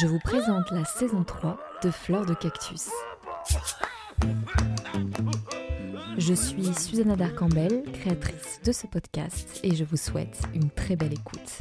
Je 0.00 0.06
vous 0.08 0.18
présente 0.18 0.70
la 0.72 0.84
saison 0.84 1.22
3 1.22 1.56
de 1.84 1.90
Fleur 1.90 2.26
de 2.26 2.34
Cactus. 2.34 2.88
Je 6.18 6.34
suis 6.34 6.74
Susanna 6.74 7.14
Darcambel, 7.14 7.84
créatrice 7.92 8.60
de 8.64 8.72
ce 8.72 8.88
podcast, 8.88 9.60
et 9.62 9.76
je 9.76 9.84
vous 9.84 9.96
souhaite 9.96 10.40
une 10.52 10.70
très 10.70 10.96
belle 10.96 11.12
écoute. 11.12 11.58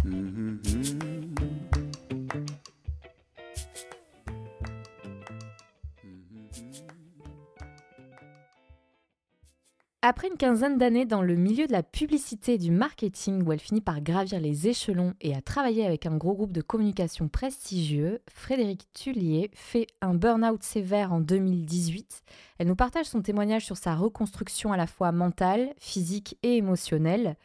Après 10.05 10.27
une 10.27 10.35
quinzaine 10.35 10.77
d'années 10.77 11.05
dans 11.05 11.21
le 11.21 11.35
milieu 11.35 11.65
de 11.65 11.71
la 11.71 11.81
publicité 11.81 12.55
et 12.55 12.57
du 12.57 12.71
marketing, 12.71 13.41
où 13.41 13.53
elle 13.53 13.61
finit 13.61 13.79
par 13.79 14.01
gravir 14.01 14.41
les 14.41 14.67
échelons 14.67 15.13
et 15.21 15.33
à 15.33 15.39
travailler 15.39 15.85
avec 15.85 16.05
un 16.05 16.17
gros 16.17 16.33
groupe 16.33 16.51
de 16.51 16.59
communication 16.59 17.29
prestigieux, 17.29 18.19
Frédéric 18.27 18.91
Tullier 18.93 19.49
fait 19.53 19.87
un 20.01 20.13
burn-out 20.13 20.61
sévère 20.61 21.13
en 21.13 21.21
2018. 21.21 22.21
Elle 22.57 22.67
nous 22.67 22.75
partage 22.75 23.05
son 23.05 23.21
témoignage 23.21 23.63
sur 23.63 23.77
sa 23.77 23.95
reconstruction 23.95 24.73
à 24.73 24.77
la 24.77 24.87
fois 24.87 25.13
mentale, 25.13 25.73
physique 25.77 26.37
et 26.43 26.57
émotionnelle. 26.57 27.37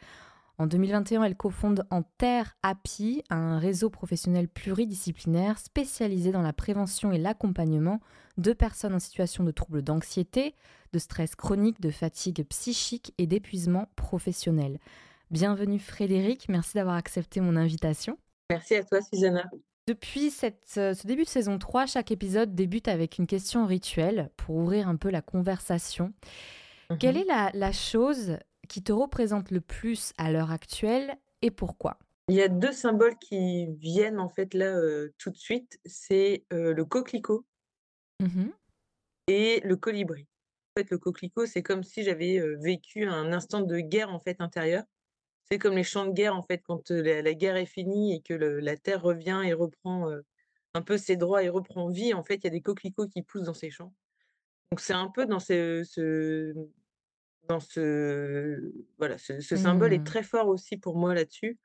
En 0.57 0.67
2021, 0.67 1.23
elle 1.23 1.37
cofonde 1.37 1.85
en 1.89 2.01
Terre 2.17 2.57
Happy, 2.61 3.23
un 3.29 3.57
réseau 3.57 3.89
professionnel 3.89 4.49
pluridisciplinaire 4.49 5.59
spécialisé 5.59 6.33
dans 6.33 6.41
la 6.41 6.51
prévention 6.51 7.13
et 7.13 7.19
l'accompagnement 7.19 8.01
de 8.37 8.51
personnes 8.51 8.95
en 8.95 8.99
situation 8.99 9.45
de 9.45 9.51
troubles 9.51 9.81
d'anxiété, 9.81 10.55
de 10.93 10.99
stress 10.99 11.35
chronique, 11.35 11.81
de 11.81 11.91
fatigue 11.91 12.43
psychique 12.45 13.13
et 13.17 13.27
d'épuisement 13.27 13.89
professionnel. 13.95 14.79
Bienvenue 15.31 15.79
Frédéric, 15.79 16.49
merci 16.49 16.75
d'avoir 16.75 16.95
accepté 16.95 17.41
mon 17.41 17.55
invitation. 17.55 18.17
Merci 18.49 18.75
à 18.75 18.83
toi 18.83 18.99
Susanna. 19.01 19.49
Depuis 19.87 20.29
cette, 20.29 20.65
ce 20.67 21.07
début 21.07 21.23
de 21.23 21.29
saison 21.29 21.57
3, 21.57 21.85
chaque 21.85 22.11
épisode 22.11 22.53
débute 22.53 22.87
avec 22.87 23.17
une 23.17 23.27
question 23.27 23.65
rituelle 23.65 24.29
pour 24.37 24.55
ouvrir 24.55 24.87
un 24.87 24.95
peu 24.95 25.09
la 25.09 25.21
conversation. 25.21 26.13
Mmh. 26.89 26.97
Quelle 26.97 27.17
est 27.17 27.25
la, 27.25 27.51
la 27.53 27.71
chose 27.71 28.37
qui 28.67 28.83
te 28.83 28.91
représente 28.91 29.51
le 29.51 29.61
plus 29.61 30.13
à 30.17 30.31
l'heure 30.31 30.51
actuelle 30.51 31.17
et 31.41 31.51
pourquoi? 31.51 31.97
Il 32.29 32.35
y 32.35 32.41
a 32.43 32.47
deux 32.47 32.71
symboles 32.71 33.17
qui 33.17 33.65
viennent 33.77 34.19
en 34.19 34.29
fait 34.29 34.53
là 34.53 34.67
euh, 34.67 35.11
tout 35.17 35.31
de 35.31 35.37
suite. 35.37 35.79
C'est 35.85 36.45
euh, 36.53 36.73
le 36.73 36.85
coquelicot 36.85 37.45
mmh 38.19 38.49
et 39.31 39.61
le 39.63 39.75
colibri. 39.75 40.25
En 40.75 40.81
fait, 40.81 40.89
le 40.91 40.97
coquelicot, 40.97 41.45
c'est 41.45 41.63
comme 41.63 41.83
si 41.83 42.03
j'avais 42.03 42.39
vécu 42.57 43.05
un 43.05 43.33
instant 43.33 43.61
de 43.61 43.79
guerre 43.79 44.09
en 44.09 44.19
fait 44.19 44.37
intérieure. 44.39 44.83
C'est 45.49 45.57
comme 45.57 45.75
les 45.75 45.83
champs 45.83 46.05
de 46.05 46.13
guerre 46.13 46.35
en 46.35 46.43
fait 46.43 46.61
quand 46.63 46.91
la, 46.91 47.21
la, 47.21 47.33
guerre 47.33 47.57
est 47.57 47.65
finie 47.65 48.15
et 48.15 48.21
que 48.21 48.33
le, 48.33 48.59
la 48.59 48.77
terre 48.77 49.01
revient 49.01 49.41
et 49.45 49.53
reprend 49.53 50.11
un 50.73 50.81
peu 50.81 50.97
ses 50.97 51.15
droits 51.17 51.43
et 51.43 51.49
reprend 51.49 51.89
vie. 51.89 52.13
En 52.13 52.23
fait, 52.23 52.35
il 52.35 52.43
y 52.43 52.47
a 52.47 52.51
des 52.51 52.61
coquelicots 52.61 53.07
qui 53.07 53.23
poussent 53.23 53.43
dans 53.43 53.53
ces 53.53 53.71
champs. 53.71 53.93
Donc 54.71 54.79
c'est 54.79 54.93
un 54.93 55.09
peu 55.09 55.25
dans 55.25 55.39
ce, 55.39 55.83
ce 55.83 56.53
dans 57.47 57.59
ce 57.59 58.71
voilà, 58.99 59.17
ce, 59.17 59.39
ce 59.41 59.55
symbole 59.55 59.93
est 59.93 59.99
Mmh. 59.99 60.03
très 60.03 60.23
fort 60.23 60.47
aussi 60.47 60.77
pour 60.77 60.97
moi 60.97 61.15
là-dessus. 61.15 61.57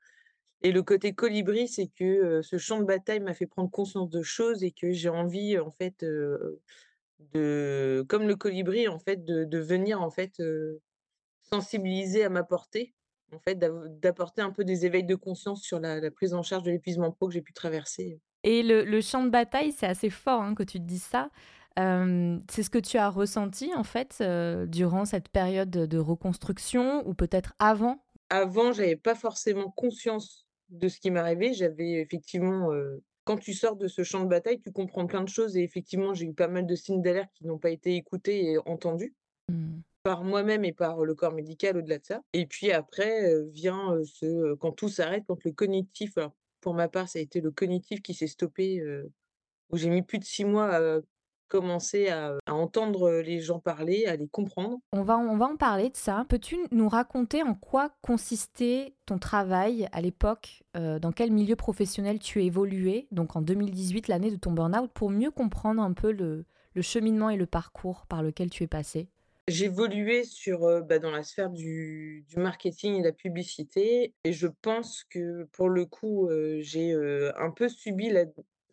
Et 0.63 0.71
le 0.71 0.81
côté 0.81 1.13
colibri, 1.13 1.67
c'est 1.67 1.87
que 1.87 2.03
euh, 2.03 2.41
ce 2.41 2.57
champ 2.57 2.79
de 2.79 2.85
bataille 2.85 3.19
m'a 3.19 3.35
fait 3.35 3.45
prendre 3.45 3.69
conscience 3.69 4.09
de 4.09 4.23
choses 4.23 4.63
et 4.63 4.71
que 4.71 4.91
j'ai 4.91 5.09
envie 5.09 5.59
en 5.59 5.71
fait 5.71 6.01
euh, 6.01 6.59
de, 7.19 8.05
comme 8.07 8.27
le 8.27 8.35
colibri 8.35 8.87
en 8.87 8.99
fait, 8.99 9.23
de, 9.23 9.43
de 9.43 9.57
venir 9.59 10.01
en 10.01 10.09
fait 10.09 10.39
euh, 10.39 10.81
sensibiliser 11.41 12.23
à 12.23 12.29
ma 12.29 12.43
portée, 12.43 12.93
en 13.33 13.39
fait, 13.39 13.55
d'apporter 13.55 14.41
un 14.41 14.51
peu 14.51 14.63
des 14.63 14.85
éveils 14.85 15.03
de 15.03 15.15
conscience 15.15 15.61
sur 15.61 15.79
la, 15.79 15.99
la 15.99 16.11
prise 16.11 16.33
en 16.33 16.43
charge 16.43 16.63
de 16.63 16.71
l'épuisement 16.71 17.11
pro 17.11 17.27
que 17.27 17.33
j'ai 17.33 17.41
pu 17.41 17.53
traverser. 17.53 18.19
Et 18.43 18.61
le, 18.63 18.83
le 18.83 19.01
champ 19.01 19.23
de 19.23 19.29
bataille, 19.29 19.71
c'est 19.71 19.87
assez 19.87 20.09
fort 20.09 20.41
hein, 20.41 20.53
que 20.53 20.63
tu 20.63 20.79
te 20.79 20.85
dises 20.85 21.03
ça. 21.03 21.29
Euh, 21.77 22.39
c'est 22.49 22.63
ce 22.63 22.69
que 22.69 22.77
tu 22.77 22.97
as 22.97 23.09
ressenti 23.09 23.73
en 23.75 23.83
fait 23.83 24.19
euh, 24.21 24.65
durant 24.65 25.03
cette 25.03 25.27
période 25.27 25.69
de, 25.69 25.85
de 25.85 25.97
reconstruction 25.97 27.05
ou 27.05 27.13
peut-être 27.13 27.53
avant? 27.59 28.05
Avant, 28.29 28.71
j'avais 28.71 28.95
pas 28.95 29.15
forcément 29.15 29.69
conscience 29.71 30.47
de 30.69 30.87
ce 30.87 30.99
qui 30.99 31.11
m'arrivait. 31.11 31.53
J'avais 31.53 31.93
effectivement, 31.93 32.71
euh, 32.71 33.03
quand 33.25 33.37
tu 33.37 33.53
sors 33.53 33.75
de 33.75 33.87
ce 33.89 34.03
champ 34.03 34.23
de 34.23 34.29
bataille, 34.29 34.61
tu 34.61 34.71
comprends 34.71 35.07
plein 35.07 35.23
de 35.23 35.29
choses 35.29 35.57
et 35.57 35.63
effectivement, 35.63 36.13
j'ai 36.13 36.27
eu 36.27 36.33
pas 36.33 36.47
mal 36.47 36.65
de 36.67 36.75
signes 36.75 37.01
d'alerte 37.01 37.31
qui 37.35 37.45
n'ont 37.45 37.59
pas 37.59 37.71
été 37.71 37.95
écoutés 37.95 38.51
et 38.51 38.57
entendus 38.67 39.15
Hmm. 39.49 39.83
par 40.03 40.23
moi-même 40.23 40.65
et 40.65 40.73
par 40.73 41.03
le 41.03 41.15
corps 41.15 41.33
médical 41.33 41.77
au-delà 41.77 41.97
de 41.99 42.05
ça. 42.05 42.21
Et 42.33 42.45
puis 42.45 42.71
après 42.71 43.31
euh, 43.33 43.45
vient 43.51 43.93
euh, 43.93 44.03
ce 44.05 44.25
euh, 44.25 44.55
quand 44.55 44.71
tout 44.71 44.89
s'arrête, 44.89 45.23
quand 45.27 45.43
le 45.43 45.51
cognitif, 45.51 46.17
alors 46.17 46.35
pour 46.61 46.73
ma 46.73 46.87
part, 46.89 47.09
ça 47.09 47.19
a 47.19 47.21
été 47.21 47.41
le 47.41 47.51
cognitif 47.51 48.01
qui 48.01 48.13
s'est 48.13 48.27
stoppé, 48.27 48.79
euh, 48.79 49.11
où 49.71 49.77
j'ai 49.77 49.89
mis 49.89 50.03
plus 50.03 50.19
de 50.19 50.25
six 50.25 50.45
mois 50.45 50.69
à 50.73 50.99
commencer 51.47 52.09
à, 52.09 52.33
à 52.45 52.53
entendre 52.53 53.11
les 53.21 53.39
gens 53.39 53.59
parler, 53.59 54.05
à 54.05 54.15
les 54.15 54.27
comprendre. 54.27 54.79
On 54.91 55.03
va, 55.03 55.17
on 55.17 55.37
va 55.37 55.45
en 55.45 55.55
parler 55.57 55.89
de 55.89 55.95
ça. 55.95 56.25
Peux-tu 56.29 56.57
nous 56.71 56.89
raconter 56.89 57.43
en 57.43 57.53
quoi 57.55 57.91
consistait 58.01 58.93
ton 59.05 59.17
travail 59.19 59.87
à 59.91 60.01
l'époque 60.01 60.63
euh, 60.75 60.99
Dans 60.99 61.11
quel 61.11 61.31
milieu 61.31 61.55
professionnel 61.55 62.19
tu 62.19 62.43
évoluais 62.43 63.07
Donc 63.11 63.35
en 63.35 63.41
2018, 63.41 64.07
l'année 64.07 64.31
de 64.31 64.35
ton 64.37 64.51
burn-out, 64.51 64.91
pour 64.93 65.09
mieux 65.09 65.31
comprendre 65.31 65.81
un 65.81 65.93
peu 65.93 66.11
le, 66.11 66.45
le 66.73 66.81
cheminement 66.81 67.29
et 67.29 67.37
le 67.37 67.45
parcours 67.45 68.05
par 68.07 68.23
lequel 68.23 68.49
tu 68.49 68.63
es 68.63 68.67
passé? 68.67 69.07
J'évoluais 69.47 70.23
sur, 70.23 70.63
euh, 70.63 70.81
bah, 70.81 70.97
dans 70.97 71.11
la 71.11 71.21
sphère 71.21 71.51
du, 71.51 72.25
du 72.27 72.37
marketing 72.39 72.95
et 72.95 72.99
de 73.01 73.05
la 73.05 73.11
publicité 73.11 74.15
et 74.23 74.33
je 74.33 74.47
pense 74.47 75.03
que 75.03 75.43
pour 75.51 75.69
le 75.69 75.85
coup, 75.85 76.27
euh, 76.29 76.57
j'ai 76.61 76.93
euh, 76.93 77.31
un 77.37 77.51
peu 77.51 77.69
subi 77.69 78.09
la- 78.09 78.25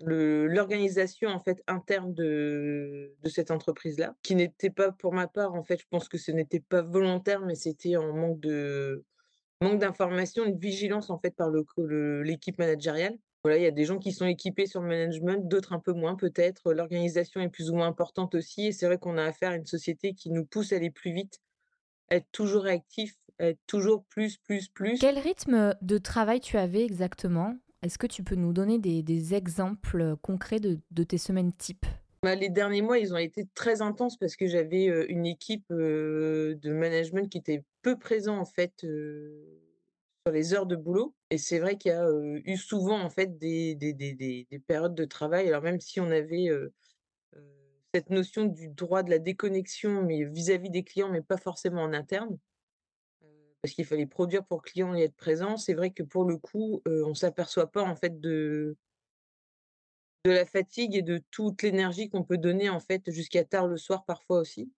l'organisation 0.04 1.30
en 1.30 1.40
fait 1.40 1.62
interne 1.66 2.12
de, 2.14 3.14
cette 3.26 3.50
entreprise-là, 3.50 4.14
qui 4.22 4.34
n'était 4.34 4.70
pas 4.70 4.92
pour 4.92 5.12
ma 5.12 5.28
part, 5.28 5.54
en 5.54 5.62
fait, 5.62 5.80
je 5.80 5.86
pense 5.90 6.08
que 6.08 6.18
ce 6.18 6.32
n'était 6.32 6.60
pas 6.60 6.82
volontaire, 6.82 7.40
mais 7.40 7.54
c'était 7.54 7.96
en 7.96 8.12
manque 8.12 8.40
de 8.40 9.04
manque 9.62 9.78
d'information 9.78 10.44
de 10.44 10.58
vigilance 10.58 11.08
en 11.08 11.18
fait 11.18 11.30
par 11.36 11.48
le 11.48 11.62
co- 11.62 11.86
le- 11.86 12.22
l'équipe 12.22 12.58
managériale. 12.58 13.16
Voilà, 13.44 13.58
il 13.58 13.62
y 13.62 13.66
a 13.66 13.72
des 13.72 13.84
gens 13.84 13.98
qui 13.98 14.12
sont 14.12 14.26
équipés 14.26 14.66
sur 14.66 14.80
le 14.80 14.88
management, 14.88 15.48
d'autres 15.48 15.72
un 15.72 15.80
peu 15.80 15.92
moins 15.92 16.16
peut-être. 16.16 16.72
L'organisation 16.72 17.40
est 17.40 17.48
plus 17.48 17.70
ou 17.70 17.74
moins 17.74 17.88
importante 17.88 18.34
aussi. 18.34 18.66
Et 18.66 18.72
c'est 18.72 18.86
vrai 18.86 18.98
qu'on 18.98 19.19
a 19.19 19.24
affaire 19.24 19.50
à 19.50 19.56
une 19.56 19.66
société 19.66 20.14
qui 20.14 20.30
nous 20.30 20.44
pousse 20.44 20.72
à 20.72 20.76
aller 20.76 20.90
plus 20.90 21.12
vite, 21.12 21.40
à 22.10 22.16
être 22.16 22.28
toujours 22.30 22.62
réactif, 22.64 23.14
à 23.40 23.48
être 23.48 23.60
toujours 23.66 24.04
plus, 24.04 24.36
plus, 24.38 24.69
plus. 24.69 24.98
Quel 25.00 25.19
rythme 25.19 25.76
de 25.80 25.98
travail 25.98 26.40
tu 26.40 26.56
avais 26.56 26.84
exactement 26.84 27.56
Est-ce 27.82 27.98
que 27.98 28.06
tu 28.06 28.22
peux 28.22 28.37
nous 28.37 28.53
donner 28.53 28.78
des, 28.78 29.34
exemples 29.34 30.16
concrets 30.22 30.60
de, 30.60 31.03
tes 31.03 31.19
semaines 31.19 31.53
type? 31.53 31.84
Bah, 32.22 32.37
les 32.37 32.48
derniers 32.48 32.82
mois, 32.82 32.98
ils 32.98 33.12
ont 33.12 33.19
été 33.19 33.48
très 33.54 33.82
intenses 33.82 34.16
parce 34.16 34.37
que 34.37 34.47
j'avais 34.47 34.88
euh, 34.88 35.04
une 35.09 35.26
équipe 35.26 35.66
euh, 35.72 36.54
de 36.62 36.72
management 36.72 37.28
qui 37.28 37.38
était 37.38 37.65
peu 37.82 37.98
présent 37.98 38.38
en 38.38 38.44
fait 38.44 38.84
euh, 38.84 39.58
sur 40.25 40.32
les 40.32 40.55
heures 40.55 40.67
de 40.67 40.76
boulot. 40.76 41.12
Et 41.31 41.38
c'est 41.38 41.58
vrai 41.58 41.76
qu'il 41.76 41.90
y 41.90 41.94
a 41.94 42.08
eu 42.44 42.56
souvent 42.56 43.00
en 43.00 43.11
fait 43.11 43.37
des, 43.38 43.75
des, 43.75 43.93
des, 43.93 44.12
des- 44.12 44.46
des 44.49 44.58
périodes 44.61 44.94
de 44.94 45.05
travail. 45.05 45.49
Alors 45.49 45.62
même 45.62 45.81
si 45.81 45.99
on 45.99 46.12
avait 46.12 46.49
cette 47.93 48.11
notion 48.11 48.44
du 48.44 48.69
droit 48.69 49.02
de 49.02 49.11
la 49.11 49.19
déconnexion, 49.19 50.06
vis-à-vis 50.06 50.70
des 50.70 50.85
clients, 50.85 51.11
mais 51.11 51.20
pas 51.20 51.37
forcément 51.37 51.82
en 51.82 51.93
interne, 51.93 52.38
parce 53.62 53.75
qu'il 53.75 53.85
fallait 53.87 54.06
produire 54.06 54.44
pour 54.44 54.62
client 54.62 54.94
et 54.94 55.03
être 55.03 55.17
présent, 55.17 55.56
c'est 55.56 55.75
vrai 55.75 55.93
que 55.93 56.03
pour 56.03 56.25
le 56.25 56.37
coup, 56.37 56.82
euh, 56.88 57.05
on 57.06 57.14
s'aperçoit 57.14 57.70
pas 57.70 57.82
en 57.82 57.97
fait 57.97 58.20
de, 58.20 58.76
de 60.25 60.31
la 60.32 60.44
fatigue 60.47 60.97
et 60.97 61.03
de 61.03 61.19
toute 61.31 61.62
l'énergie 61.62 62.09
qu'on 62.09 62.25
peut 62.25 62.38
donner 62.38 62.69
en 62.70 62.81
fait 62.81 63.11
jusqu'à 63.11 63.44
tard 63.44 63.69
le 63.69 63.76
soir 63.76 64.05
parfois 64.05 64.38
aussi, 64.41 64.73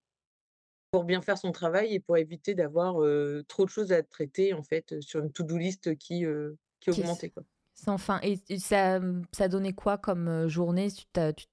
pour 0.90 1.04
bien 1.04 1.20
faire 1.22 1.38
son 1.38 1.52
travail 1.52 1.94
et 1.94 2.00
pour 2.00 2.16
éviter 2.16 2.54
d'avoir 2.54 3.02
euh, 3.02 3.44
trop 3.48 3.64
de 3.64 3.70
choses 3.70 3.92
à 3.92 4.02
traiter 4.02 4.54
en 4.54 4.62
fait 4.62 5.00
sur 5.00 5.20
une 5.24 5.32
to-do 5.32 5.56
list 5.56 5.96
qui, 5.96 6.24
euh, 6.24 6.54
qui 6.80 6.90
Qui- 6.90 7.00
augmentait 7.00 7.30
quoi. 7.30 7.44
Sans 7.74 7.98
fin. 7.98 8.20
Et 8.22 8.36
ça, 8.58 9.00
ça 9.32 9.48
donnait 9.48 9.72
quoi 9.72 9.98
comme 9.98 10.28
euh, 10.28 10.48
journée? 10.48 10.88
Tu 10.90 11.04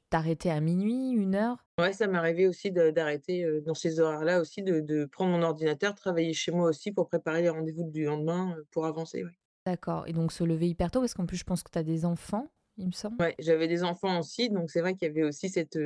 t'arrêtais 0.09 0.49
à 0.49 0.61
minuit, 0.61 1.09
une 1.11 1.35
heure? 1.35 1.57
Ouais, 1.79 1.93
ça 1.93 2.07
m'est 2.07 2.17
arrivé 2.17 2.47
aussi 2.47 2.71
d'arrêter 2.71 3.43
euh, 3.43 3.61
dans 3.61 3.73
ces 3.73 3.99
horaires-là 3.99 4.39
aussi, 4.39 4.61
de, 4.61 4.79
de 4.81 5.05
prendre 5.05 5.31
mon 5.31 5.41
ordinateur, 5.41 5.95
travailler 5.95 6.33
chez 6.33 6.51
moi 6.51 6.69
aussi 6.69 6.91
pour 6.91 7.07
préparer 7.07 7.41
les 7.41 7.49
rendez-vous 7.49 7.89
du 7.89 8.05
lendemain 8.05 8.55
euh, 8.57 8.63
pour 8.71 8.85
avancer. 8.85 9.23
ouais. 9.23 9.31
D'accord. 9.65 10.07
Et 10.07 10.13
donc 10.13 10.31
se 10.31 10.43
lever 10.43 10.69
hyper 10.69 10.91
tôt, 10.91 10.99
parce 10.99 11.13
qu'en 11.13 11.25
plus, 11.25 11.37
je 11.37 11.43
pense 11.43 11.63
que 11.63 11.71
tu 11.71 11.77
as 11.79 11.83
des 11.83 12.05
enfants. 12.05 12.47
il 12.77 12.87
me 12.87 12.91
semble? 12.91 13.17
Ouais, 13.19 13.35
j'avais 13.39 13.67
des 13.67 13.83
enfants 13.83 14.19
aussi, 14.19 14.49
donc 14.49 14.69
c'est 14.71 14.81
vrai 14.81 14.95
qu'il 14.95 15.07
y 15.07 15.11
avait 15.11 15.23
aussi 15.23 15.49
cette, 15.49 15.77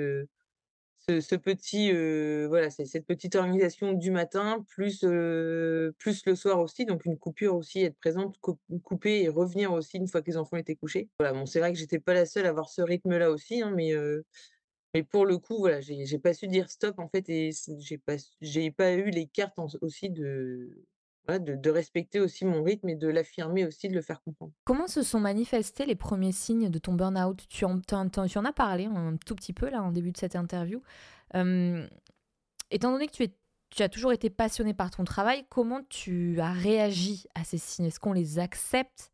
ce 1.09 1.35
petit, 1.35 1.91
voilà, 2.47 2.69
c'est 2.69 2.85
cette 2.85 3.05
petite 3.05 3.35
organisation 3.35 3.93
du 3.93 4.11
matin 4.11 4.65
plus, 4.69 4.99
plus 4.99 6.25
le 6.25 6.35
soir 6.35 6.59
aussi, 6.59 6.85
donc 6.85 7.05
une 7.05 7.17
coupure 7.17 7.55
aussi, 7.55 7.81
être 7.81 7.97
présente, 7.97 8.37
coup 8.39 8.57
couper 8.83 9.23
et 9.23 9.29
revenir 9.29 9.71
aussi 9.73 9.97
une 9.97 10.07
fois 10.07 10.21
que 10.21 10.29
les 10.31 10.37
enfants 10.37 10.57
étaient 10.57 10.75
couchés. 10.75 11.09
Voilà, 11.19 11.33
bon, 11.33 11.45
c'est 11.45 11.59
vrai 11.59 11.71
que 11.73 11.79
j'étais 11.79 11.99
pas 11.99 12.13
la 12.13 12.25
seule 12.25 12.45
à 12.45 12.49
avoir 12.49 12.69
ce 12.69 12.81
rythme-là 12.81 13.29
aussi, 13.31 13.61
hein, 13.61 13.71
mais 13.75 13.93
mais 14.93 15.03
pour 15.03 15.25
le 15.25 15.37
coup, 15.37 15.57
voilà, 15.57 15.81
j'ai 15.81 16.19
pas 16.19 16.33
su 16.33 16.47
dire 16.47 16.69
stop, 16.69 16.99
en 16.99 17.09
fait 17.09 17.29
et 17.29 17.51
j'ai 17.79 17.97
pas 17.97 18.15
j'ai 18.41 18.71
pas 18.71 18.93
eu 18.93 19.09
les 19.09 19.27
cartes 19.27 19.59
aussi 19.81 20.09
de 20.09 20.85
voilà, 21.27 21.39
de 21.39 21.55
de 21.55 21.69
respecter 21.69 22.19
aussi 22.19 22.45
mon 22.45 22.63
rythme 22.63 22.89
et 22.89 22.95
de 22.95 23.07
l'affirmer 23.07 23.65
aussi, 23.65 23.87
de 23.89 23.93
le 23.93 24.01
faire 24.01 24.21
comprendre. 24.21 24.51
Comment 24.63 24.87
se 24.87 25.03
sont 25.03 25.19
manifestés 25.19 25.85
les 25.85 25.95
premiers 25.95 26.31
signes 26.31 26.69
de 26.69 26.79
ton 26.79 26.93
burn-out? 26.93 27.45
Tu 27.49 27.65
en 27.65 27.79
tu 27.79 27.95
en 27.95 28.09
tu 28.09 28.19
en 28.19 28.27
tu 28.27 28.37
en 28.37 28.45
as 28.45 28.53
parlé 28.53 28.85
un 28.85 29.17
tout 29.17 29.35
petit 29.35 29.53
peu 29.53 29.69
là, 29.69 29.81
en 29.81 29.91
début 29.91 30.11
de 30.11 30.17
cette 30.17 30.35
interview. 30.35 30.81
Étant 31.33 32.91
donné 32.91 33.07
que 33.07 33.13
tu 33.13 33.23
es 33.23 33.33
tu 33.71 33.83
as 33.83 33.89
toujours 33.89 34.13
été 34.13 34.29
passionné 34.29 34.73
par 34.73 34.89
ton 34.89 35.03
travail, 35.03 35.45
comment 35.49 35.81
tu 35.89 36.39
as 36.39 36.51
réagi 36.51 37.25
à 37.35 37.43
ces 37.43 37.57
signes? 37.57 37.85
Est-ce 37.85 37.99
qu'on 37.99 38.13
les 38.13 38.39
accepte? 38.39 39.11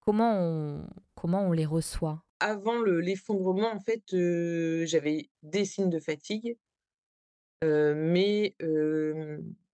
Comment 0.00 0.34
on 0.38 0.86
comment 1.14 1.46
on 1.46 1.52
les 1.52 1.64
reçoit? 1.64 2.22
Avant 2.40 2.78
le 2.80 3.00
l'effondrement, 3.00 3.72
en 3.72 3.80
fait, 3.80 4.02
j'avais 4.86 5.30
des 5.42 5.64
signes 5.64 5.90
de 5.90 6.00
fatigue, 6.00 6.56
mais 7.62 8.56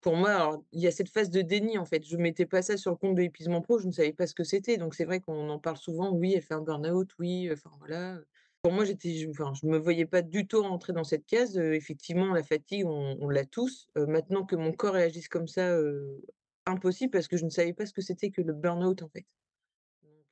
pour 0.07 0.17
moi, 0.17 0.63
il 0.73 0.81
y 0.81 0.87
a 0.87 0.93
cette 0.93 1.09
phase 1.11 1.31
de 1.31 1.43
déni, 1.43 1.79
en 1.79 1.85
fait. 1.85 2.05
Je 2.07 2.17
mettais 2.17 2.47
pas 2.47 2.63
ça 2.63 2.77
sur 2.77 2.93
le 2.93 2.97
compte 2.97 3.17
de 3.17 3.23
l'épuisement 3.23 3.61
pro, 3.63 3.79
je 3.81 3.87
ne 3.89 3.93
savais 3.93 4.13
pas 4.13 4.27
ce 4.29 4.35
que 4.35 4.45
c'était. 4.45 4.77
Donc 4.79 4.95
c'est 4.95 5.05
vrai 5.05 5.21
qu'on 5.21 5.49
en 5.51 5.59
parle 5.59 5.77
souvent: 5.79 6.13
«Oui, 6.13 6.33
elle 6.37 6.43
fait 6.43 6.55
un 6.55 6.61
burn-out, 6.63 7.11
oui», 7.19 7.49
enfin 7.53 7.71
voilà, 7.81 8.21
Pour 8.63 8.73
moi, 8.73 8.85
j'étais 8.85 9.15
je 9.17 9.29
je 9.33 9.67
me 9.67 9.79
voyais 9.79 10.07
pas 10.07 10.23
du 10.23 10.47
tout 10.47 10.63
rentrer 10.63 10.93
dans 10.93 11.05
cette 11.05 11.27
case, 11.27 11.59
heu, 11.59 11.75
effectivement, 11.75 12.33
la 12.35 12.43
fatigue, 12.45 12.87
on 12.87 13.29
l'a 13.29 13.45
tous. 13.45 13.89
Heu, 13.99 14.07
maintenant 14.07 14.45
que 14.47 14.57
mon 14.57 14.73
corps 14.73 14.95
réagisse 14.95 15.29
comme 15.29 15.47
ça, 15.49 15.73
heu, 15.79 16.23
impossible 16.67 17.11
parce 17.13 17.29
que 17.29 17.37
je 17.37 17.45
ne 17.45 17.51
savais 17.51 17.73
pas 17.75 17.87
ce 17.87 17.93
que 17.93 18.01
c'était 18.03 18.31
que 18.31 18.43
le 18.43 18.53
burn-out, 18.55 19.03
en 19.03 19.09
fait. 19.09 19.27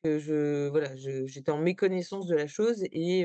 Je 0.04 0.68
voilà, 0.68 0.94
j'étais 0.96 1.50
en 1.50 1.58
méconnaissance 1.58 2.26
de 2.26 2.34
la 2.34 2.46
chose 2.46 2.84
et 2.92 3.24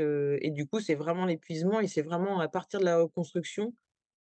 du 0.52 0.66
coup, 0.66 0.80
c'est 0.80 0.96
vraiment 0.96 1.26
l'épuisement 1.26 1.82
et 1.82 1.88
c'est 1.88 2.02
vraiment 2.02 2.40
à 2.40 2.48
partir 2.48 2.80
de 2.80 2.86
la 2.86 2.98
reconstruction 3.02 3.74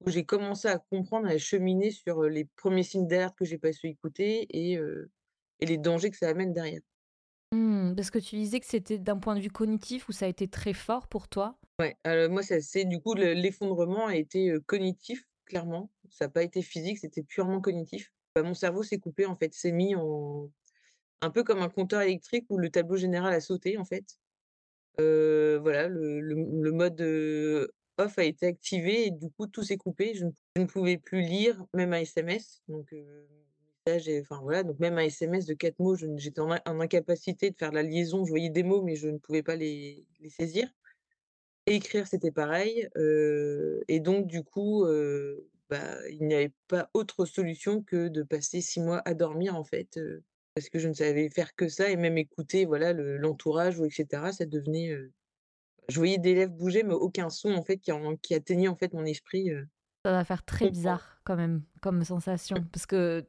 où 0.00 0.10
j'ai 0.10 0.24
commencé 0.24 0.68
à 0.68 0.78
comprendre, 0.78 1.28
à 1.28 1.38
cheminer 1.38 1.90
sur, 1.90 2.22
les 2.22 2.44
premiers 2.56 2.82
signes 2.82 3.06
d'alerte 3.06 3.36
que 3.36 3.44
j'ai 3.44 3.58
pas 3.58 3.72
su 3.72 3.88
écouter 3.88 4.46
et 4.50 4.78
les 5.60 5.78
dangers 5.78 6.10
que 6.10 6.16
ça 6.16 6.28
amène 6.28 6.52
derrière. 6.52 6.80
Mmh, 7.52 7.94
parce 7.96 8.10
que 8.10 8.18
tu 8.18 8.36
disais 8.36 8.60
que 8.60 8.66
c'était 8.66 8.98
d'un 8.98 9.18
point 9.18 9.34
de 9.34 9.40
vue 9.40 9.50
cognitif 9.50 10.08
où 10.08 10.12
ça 10.12 10.26
a 10.26 10.28
été 10.28 10.48
très 10.48 10.72
fort 10.72 11.08
pour 11.08 11.28
toi? 11.28 11.58
Ouais, 11.80 11.96
heu, 12.06 12.28
moi, 12.28 12.42
c'est 12.42 12.84
du 12.84 13.00
coup 13.00 13.14
le 13.14 13.32
l'effondrement 13.32 14.06
a 14.06 14.14
été, 14.14 14.54
cognitif, 14.66 15.24
clairement. 15.46 15.90
Ça 16.10 16.26
a 16.26 16.28
pas 16.28 16.42
été 16.42 16.62
physique, 16.62 16.98
c'était 16.98 17.22
purement 17.22 17.60
cognitif. 17.60 18.12
Bah, 18.34 18.42
mon 18.42 18.54
cerveau 18.54 18.82
s'est 18.82 18.98
coupé, 18.98 19.26
en 19.26 19.36
fait, 19.36 19.52
s'est 19.54 19.72
mis 19.72 19.94
en 19.94 20.50
un 21.22 21.30
peu 21.30 21.44
comme 21.44 21.60
un 21.62 21.68
compteur 21.68 22.02
électrique 22.02 22.46
où 22.50 22.58
le 22.58 22.70
tableau 22.70 22.96
général 22.96 23.32
a 23.34 23.40
sauté, 23.40 23.78
en 23.78 23.84
fait. 23.84 24.18
Voilà, 24.98 25.88
le 25.88 26.20
le 26.20 26.34
le 26.34 26.72
mode, 26.72 27.00
off 28.00 28.18
a 28.18 28.24
été 28.24 28.46
activé 28.46 29.06
et 29.06 29.10
du 29.10 29.30
coup 29.30 29.46
tout 29.46 29.62
s'est 29.62 29.76
coupé. 29.76 30.14
Je 30.14 30.26
ne 30.56 30.64
pouvais 30.64 30.98
plus 30.98 31.20
lire, 31.20 31.64
même 31.74 31.92
un 31.92 32.00
SMS, 32.00 32.62
donc 32.68 32.92
et 32.92 34.20
enfin 34.20 34.40
voilà, 34.42 34.62
donc 34.62 34.78
même 34.78 34.98
un 34.98 35.04
SMS 35.04 35.46
de 35.46 35.54
4 35.54 35.78
mots, 35.78 35.96
j'étais 35.96 36.40
en 36.40 36.52
in 36.52 36.60
en 36.66 36.80
incapacité 36.80 37.50
de 37.50 37.56
faire 37.56 37.72
la 37.72 37.82
liaison. 37.82 38.24
Je 38.24 38.30
voyais 38.30 38.50
des 38.50 38.62
mots, 38.62 38.82
mais 38.82 38.96
je 38.96 39.08
ne 39.08 39.18
pouvais 39.18 39.42
pas 39.42 39.56
les 39.56 40.06
saisir. 40.28 40.68
Écrire, 41.66 42.06
c'était 42.06 42.30
pareil, 42.30 42.88
et 43.88 44.00
donc 44.00 44.26
du 44.26 44.42
coup, 44.42 44.84
bah, 45.68 46.08
il 46.08 46.26
n'y 46.26 46.34
avait 46.34 46.52
pas 46.68 46.90
autre 46.94 47.24
solution 47.24 47.82
que 47.82 48.08
de 48.08 48.22
passer 48.22 48.60
6 48.60 48.80
mois 48.80 49.02
à 49.04 49.14
dormir, 49.14 49.56
en 49.56 49.64
fait, 49.64 50.00
parce 50.54 50.68
que 50.68 50.78
je 50.78 50.88
ne 50.88 50.94
savais 50.94 51.30
faire 51.30 51.54
que 51.54 51.68
ça 51.68 51.90
et 51.90 51.96
même 51.96 52.18
écouter, 52.18 52.64
voilà, 52.64 52.92
le 52.92 53.18
l'entourage 53.18 53.78
ou 53.78 53.84
et 53.84 53.90
cetera, 53.90 54.32
ça 54.32 54.46
devenait, 54.46 54.96
je 55.88 55.96
voyais 55.96 56.18
des 56.18 56.34
lèvres 56.34 56.52
bouger, 56.52 56.82
mais 56.82 56.94
aucun 56.94 57.30
son, 57.30 57.52
en 57.52 57.62
fait, 57.62 57.78
qui 57.78 57.92
en 57.92 58.16
qui 58.16 58.34
atteignait, 58.34 58.68
en 58.68 58.76
fait, 58.76 58.92
mon 58.92 59.04
esprit, 59.04 59.50
Ça 60.04 60.12
va 60.12 60.24
faire 60.24 60.44
très 60.44 60.70
bizarre 60.70 61.20
quand 61.24 61.36
même 61.36 61.62
comme 61.82 62.04
sensation 62.04 62.56
parce 62.72 62.86
que 62.86 63.26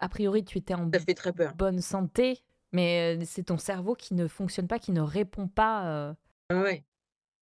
a 0.00 0.08
priori 0.08 0.44
tu 0.44 0.58
étais 0.58 0.74
en 0.74 0.90
Ça 0.92 1.00
fait 1.00 1.14
très 1.14 1.32
peur. 1.32 1.54
bonne 1.54 1.80
santé, 1.80 2.42
mais 2.72 3.18
c'est 3.24 3.44
ton 3.44 3.58
cerveau 3.58 3.94
qui 3.94 4.14
ne 4.14 4.26
fonctionne 4.26 4.66
pas, 4.66 4.78
qui 4.78 4.92
ne 4.92 5.00
répond 5.00 5.48
pas, 5.48 6.10
heu 6.10 6.14
Ouais, 6.54 6.84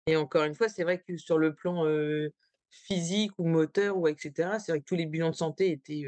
et 0.06 0.16
encore 0.16 0.44
une 0.44 0.54
fois, 0.54 0.68
c'est 0.68 0.82
vrai 0.82 0.98
que 0.98 1.16
sur 1.16 1.38
le 1.38 1.54
plan, 1.54 1.86
physique 2.70 3.32
ou 3.38 3.46
moteur 3.46 3.98
ou 3.98 4.08
et 4.08 4.16
cetera, 4.18 4.58
c'est 4.58 4.72
vrai 4.72 4.80
que 4.80 4.86
tous 4.86 4.96
les 4.96 5.06
bilans 5.06 5.30
de 5.30 5.36
santé 5.36 5.70
étaient, 5.70 6.04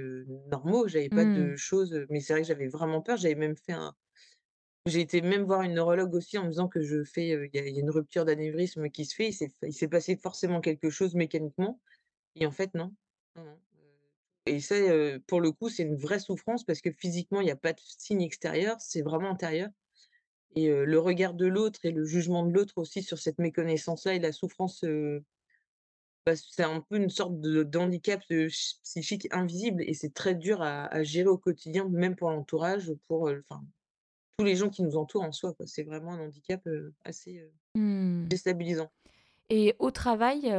normaux. 0.50 0.88
J'avais 0.88 1.10
pas 1.10 1.24
mmh. 1.24 1.34
de 1.50 1.56
choses, 1.56 2.06
mais 2.08 2.20
c'est 2.20 2.32
vrai 2.32 2.42
que 2.42 2.48
j'avais 2.48 2.68
vraiment 2.68 3.02
peur. 3.02 3.16
J'avais 3.16 3.34
même 3.34 3.56
fait 3.56 3.72
un 3.72 3.94
J'ai 4.86 5.00
été 5.00 5.22
même 5.22 5.44
voir 5.44 5.62
une 5.62 5.74
neurologue 5.74 6.14
aussi 6.14 6.36
en 6.36 6.44
me 6.44 6.50
disant 6.50 6.68
que 6.68 6.82
je 6.82 7.04
fais, 7.04 7.28
il 7.28 7.50
y 7.54 7.58
a 7.58 7.66
une 7.66 7.90
rupture 7.90 8.24
d'anévrisme 8.24 8.90
qui 8.90 9.06
se 9.06 9.14
fait. 9.14 9.30
Il 9.62 9.72
s'est 9.72 9.88
passé 9.88 10.16
forcément 10.16 10.60
quelque 10.60 10.90
chose 10.90 11.14
mécaniquement 11.14 11.80
et 12.34 12.46
en 12.46 12.52
fait 12.52 12.74
non. 12.74 12.94
Et 14.46 14.60
ça, 14.60 14.74
pour 15.26 15.40
le 15.40 15.52
coup, 15.52 15.70
c'est 15.70 15.84
une 15.84 15.96
vraie 15.96 16.18
souffrance 16.18 16.64
parce 16.64 16.82
que 16.82 16.90
physiquement, 16.92 17.40
il 17.40 17.46
y 17.46 17.50
a 17.50 17.56
pas 17.56 17.72
de 17.72 17.80
signe 17.80 18.20
extérieur, 18.20 18.76
c'est 18.80 19.00
vraiment 19.02 19.30
intérieur 19.30 19.70
et 20.56 20.68
le 20.68 20.98
regard 20.98 21.34
de 21.34 21.46
l'autre 21.46 21.80
et 21.84 21.90
le 21.90 22.04
jugement 22.04 22.46
de 22.46 22.52
l'autre 22.52 22.74
aussi 22.76 23.02
sur 23.02 23.18
cette 23.18 23.38
méconnaissance-là 23.38 24.14
et 24.14 24.18
la 24.20 24.32
souffrance, 24.32 24.84
bah, 26.26 26.36
c'est 26.36 26.62
un 26.62 26.80
peu 26.80 26.96
une 26.96 27.10
sorte 27.10 27.40
d'handicap, 27.40 28.22
psychique 28.84 29.28
invisible 29.32 29.82
et 29.82 29.94
c'est 29.94 30.14
très 30.14 30.34
dur 30.34 30.62
à 30.62 30.86
à 30.86 31.02
gérer 31.02 31.28
au 31.28 31.38
quotidien, 31.38 31.88
même 31.88 32.16
pour 32.16 32.30
l'entourage, 32.30 32.92
pour, 33.08 33.30
tous 34.38 34.44
les 34.44 34.56
gens 34.56 34.68
qui 34.68 34.82
nous 34.82 34.96
entourent 34.96 35.22
en 35.22 35.32
soi. 35.32 35.54
C'est 35.66 35.84
vraiment 35.84 36.12
un 36.12 36.20
handicap, 36.26 36.66
assez, 37.04 37.42
Mmh 37.76 38.26
déstabilisant. 38.28 38.90
et 39.50 39.74
au 39.80 39.90
travail, 39.90 40.52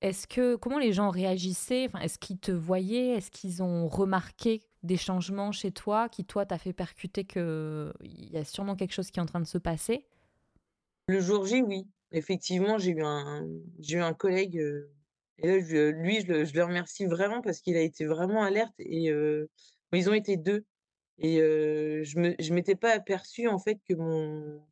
est-ce 0.00 0.26
que 0.26 0.56
comment 0.56 0.78
les 0.78 0.92
gens 0.92 1.10
réagissaient? 1.10 1.86
Enfin, 1.86 2.00
est-ce 2.00 2.18
qu'ils 2.18 2.38
te 2.38 2.50
voyaient? 2.52 3.10
Est-ce 3.16 3.30
qu'ils 3.30 3.62
ont 3.62 3.86
remarqué 3.88 4.60
des 4.82 4.96
changements 4.96 5.52
chez 5.52 5.70
toi 5.70 6.08
qui, 6.08 6.24
toi, 6.24 6.44
t'a 6.46 6.58
fait 6.58 6.72
percuter 6.72 7.24
qu'il 7.24 7.92
y 8.02 8.36
a 8.36 8.44
sûrement 8.44 8.74
quelque 8.76 8.92
chose 8.92 9.10
qui 9.10 9.18
est 9.20 9.22
en 9.22 9.26
train 9.26 9.40
de 9.40 9.46
se 9.46 9.58
passer? 9.58 10.04
Le 11.08 11.20
jour 11.20 11.46
J, 11.46 11.62
oui, 11.62 11.86
effectivement, 12.10 12.78
j'ai 12.78 12.90
eu 12.90 13.02
un 13.04 13.46
eu 13.88 13.96
un 13.98 14.14
collègue, 14.14 14.56
et 15.38 15.46
là, 15.48 15.60
je 15.60 15.90
lui, 15.90 16.20
je 16.22 16.26
le 16.32 16.44
je 16.44 16.54
le 16.54 16.64
remercie 16.64 17.06
vraiment 17.06 17.40
parce 17.40 17.60
qu'il 17.60 17.76
a 17.76 17.80
été 17.82 18.04
vraiment 18.04 18.42
alerte 18.42 18.74
et 18.78 19.12
bah, 19.12 19.98
ils 19.98 20.08
ont 20.10 20.14
été 20.14 20.36
2 20.36 20.64
et 21.18 21.38
je 22.04 22.34
je 22.40 22.54
m'étais 22.54 22.76
pas 22.76 22.92
aperçue, 22.92 23.48
en 23.48 23.58
fait, 23.58 23.78
que 23.88 23.94
mon 23.94 24.62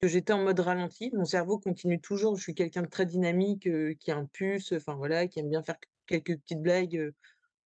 que 0.00 0.08
j'étais 0.08 0.32
en 0.32 0.42
mode 0.44 0.60
ralenti. 0.60 1.10
Mon 1.14 1.24
cerveau 1.24 1.58
continue 1.58 2.00
toujours 2.00 2.36
je 2.36 2.42
suis 2.42 2.54
quelqu'un 2.54 2.82
de 2.82 2.88
très 2.88 3.06
dynamique, 3.06 3.66
heu, 3.68 3.94
qui 4.00 4.10
a 4.12 4.16
un 4.16 4.26
pulse, 4.26 4.72
enfin, 4.72 4.94
voilà, 4.96 5.26
qui 5.28 5.40
aime 5.40 5.50
bien 5.50 5.62
faire 5.64 5.76
quelques 6.06 6.38
petites 6.40 6.62
blagues, 6.62 7.12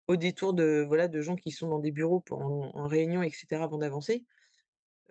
au 0.07 0.17
détour 0.17 0.53
de, 0.53 0.83
voilà, 0.87 1.07
de 1.09 1.21
gens 1.21 1.35
qui 1.37 1.51
sont 1.51 1.69
dans 1.69 1.79
des 1.79 1.91
bureaux 1.91 2.21
pour 2.21 2.39
en 2.41 2.87
réunion 2.87 3.23
et 3.23 3.31
cetera 3.31 3.65
avant 3.65 3.77
d'avancer. 3.79 4.25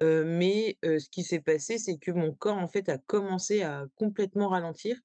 Mais 0.02 0.78
ce 0.82 1.08
qui 1.10 1.24
s'est 1.24 1.40
passé, 1.40 1.78
c'est 1.78 1.98
que 1.98 2.10
mon 2.12 2.32
corps, 2.34 2.58
en 2.58 2.68
fait, 2.68 2.88
a 2.88 2.98
commencé 2.98 3.62
à 3.62 3.86
complètement 3.96 4.48
ralentir 4.48 4.98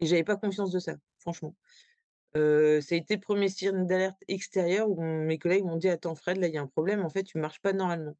et 0.00 0.06
j'avais 0.06 0.24
pas 0.24 0.36
conscience 0.36 0.72
de 0.72 0.78
ça, 0.80 0.96
franchement. 1.20 1.56
Ça 2.80 2.94
a 2.94 2.98
été 2.98 3.14
le 3.16 3.20
1er 3.20 3.48
signe 3.48 3.86
d'alerte 3.86 4.18
extérieur 4.28 4.88
où 4.90 5.00
mes 5.00 5.38
collègues 5.38 5.64
m'ont 5.64 5.76
dit: 5.76 5.88
«Attends 5.88 6.14
Fred, 6.14 6.36
là, 6.38 6.48
il 6.48 6.54
y 6.54 6.58
a 6.58 6.62
un 6.62 6.66
problème, 6.66 7.04
en 7.04 7.08
fait, 7.10 7.22
tu 7.24 7.38
marches 7.38 7.60
pas 7.60 7.72
normalement». 7.72 8.16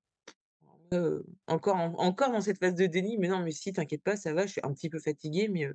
Encore 1.48 1.76
en 1.76 1.94
encore 1.98 2.30
dans 2.30 2.40
cette 2.40 2.58
phase 2.58 2.74
de 2.74 2.86
déni: 2.86 3.18
«Mais 3.18 3.28
non, 3.28 3.40
mais 3.40 3.50
si, 3.50 3.72
t'inquiète 3.72 4.02
pas, 4.02 4.16
ça 4.16 4.32
va, 4.32 4.46
je 4.46 4.52
suis 4.52 4.60
un 4.64 4.72
petit 4.72 4.88
peu 4.88 4.98
fatiguée, 5.00 5.48
mais 5.48 5.68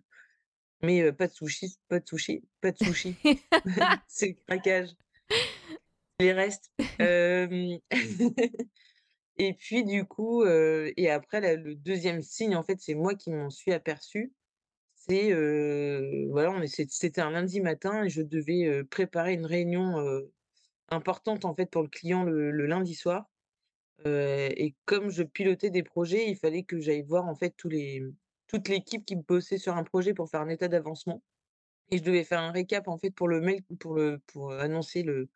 mais 0.82 1.12
pas 1.14 1.28
de 1.28 1.34
soucis, 1.34 1.78
pas 1.90 2.00
de 2.00 2.08
soucis, 2.08 2.44
pas 2.62 2.72
de 2.72 2.78
sushis». 2.78 3.16
C'est 4.08 4.28
le 4.30 4.36
craquage, 4.48 4.90
les 6.20 6.34
restes. 6.34 6.72
Et 9.38 9.54
puis 9.54 9.84
du 9.84 10.06
coup, 10.06 10.46
et 10.46 11.10
après 11.10 11.42
là, 11.42 11.56
le 11.56 11.74
2e 11.76 12.22
signe, 12.22 12.56
en 12.56 12.64
fait, 12.64 12.80
c'est 12.80 12.94
moi 12.96 13.16
qui 13.16 13.32
m'en 13.32 13.50
suis 13.50 13.72
aperçue. 13.74 14.34
C'est, 15.10 15.34
voilà, 16.30 16.68
c'était 16.68 17.22
un 17.22 17.32
lundi 17.32 17.60
matin 17.62 18.04
et 18.04 18.10
je 18.10 18.22
devais, 18.22 18.84
préparer 18.86 19.34
une 19.34 19.46
réunion, 19.46 19.96
importante, 20.90 21.46
en 21.46 21.56
fait, 21.56 21.68
pour 21.72 21.84
le 21.84 21.90
client 21.90 22.24
le 22.24 22.52
lundi 22.68 22.96
soir. 22.96 23.30
Et 24.06 24.76
comme 24.86 25.10
je 25.12 25.24
pilotais 25.24 25.70
des 25.72 25.84
projets, 25.84 26.30
il 26.30 26.38
fallait 26.38 26.64
que 26.64 26.80
j'aille 26.80 27.04
voir, 27.04 27.28
en 27.28 27.36
fait, 27.36 27.56
tous 27.58 27.70
les 27.70 28.04
toute 28.48 28.70
l'équipe 28.70 29.06
qui 29.06 29.16
bossait 29.16 29.58
sur 29.60 29.78
un 29.78 29.84
projet 29.86 30.14
pour 30.14 30.30
faire 30.30 30.42
un 30.42 30.50
état 30.50 30.68
d'avancement 30.70 31.24
et 31.92 31.98
je 32.00 32.04
devais 32.04 32.24
faire 32.26 32.42
un 32.42 32.52
récap, 32.52 32.88
en 32.90 32.98
fait, 33.00 33.12
pour 33.12 33.28
le 33.30 33.42
mail 33.42 33.62
pour 33.80 33.96
le 33.96 34.20
pour, 34.28 34.54
annoncer 34.54 35.04
le 35.04 35.30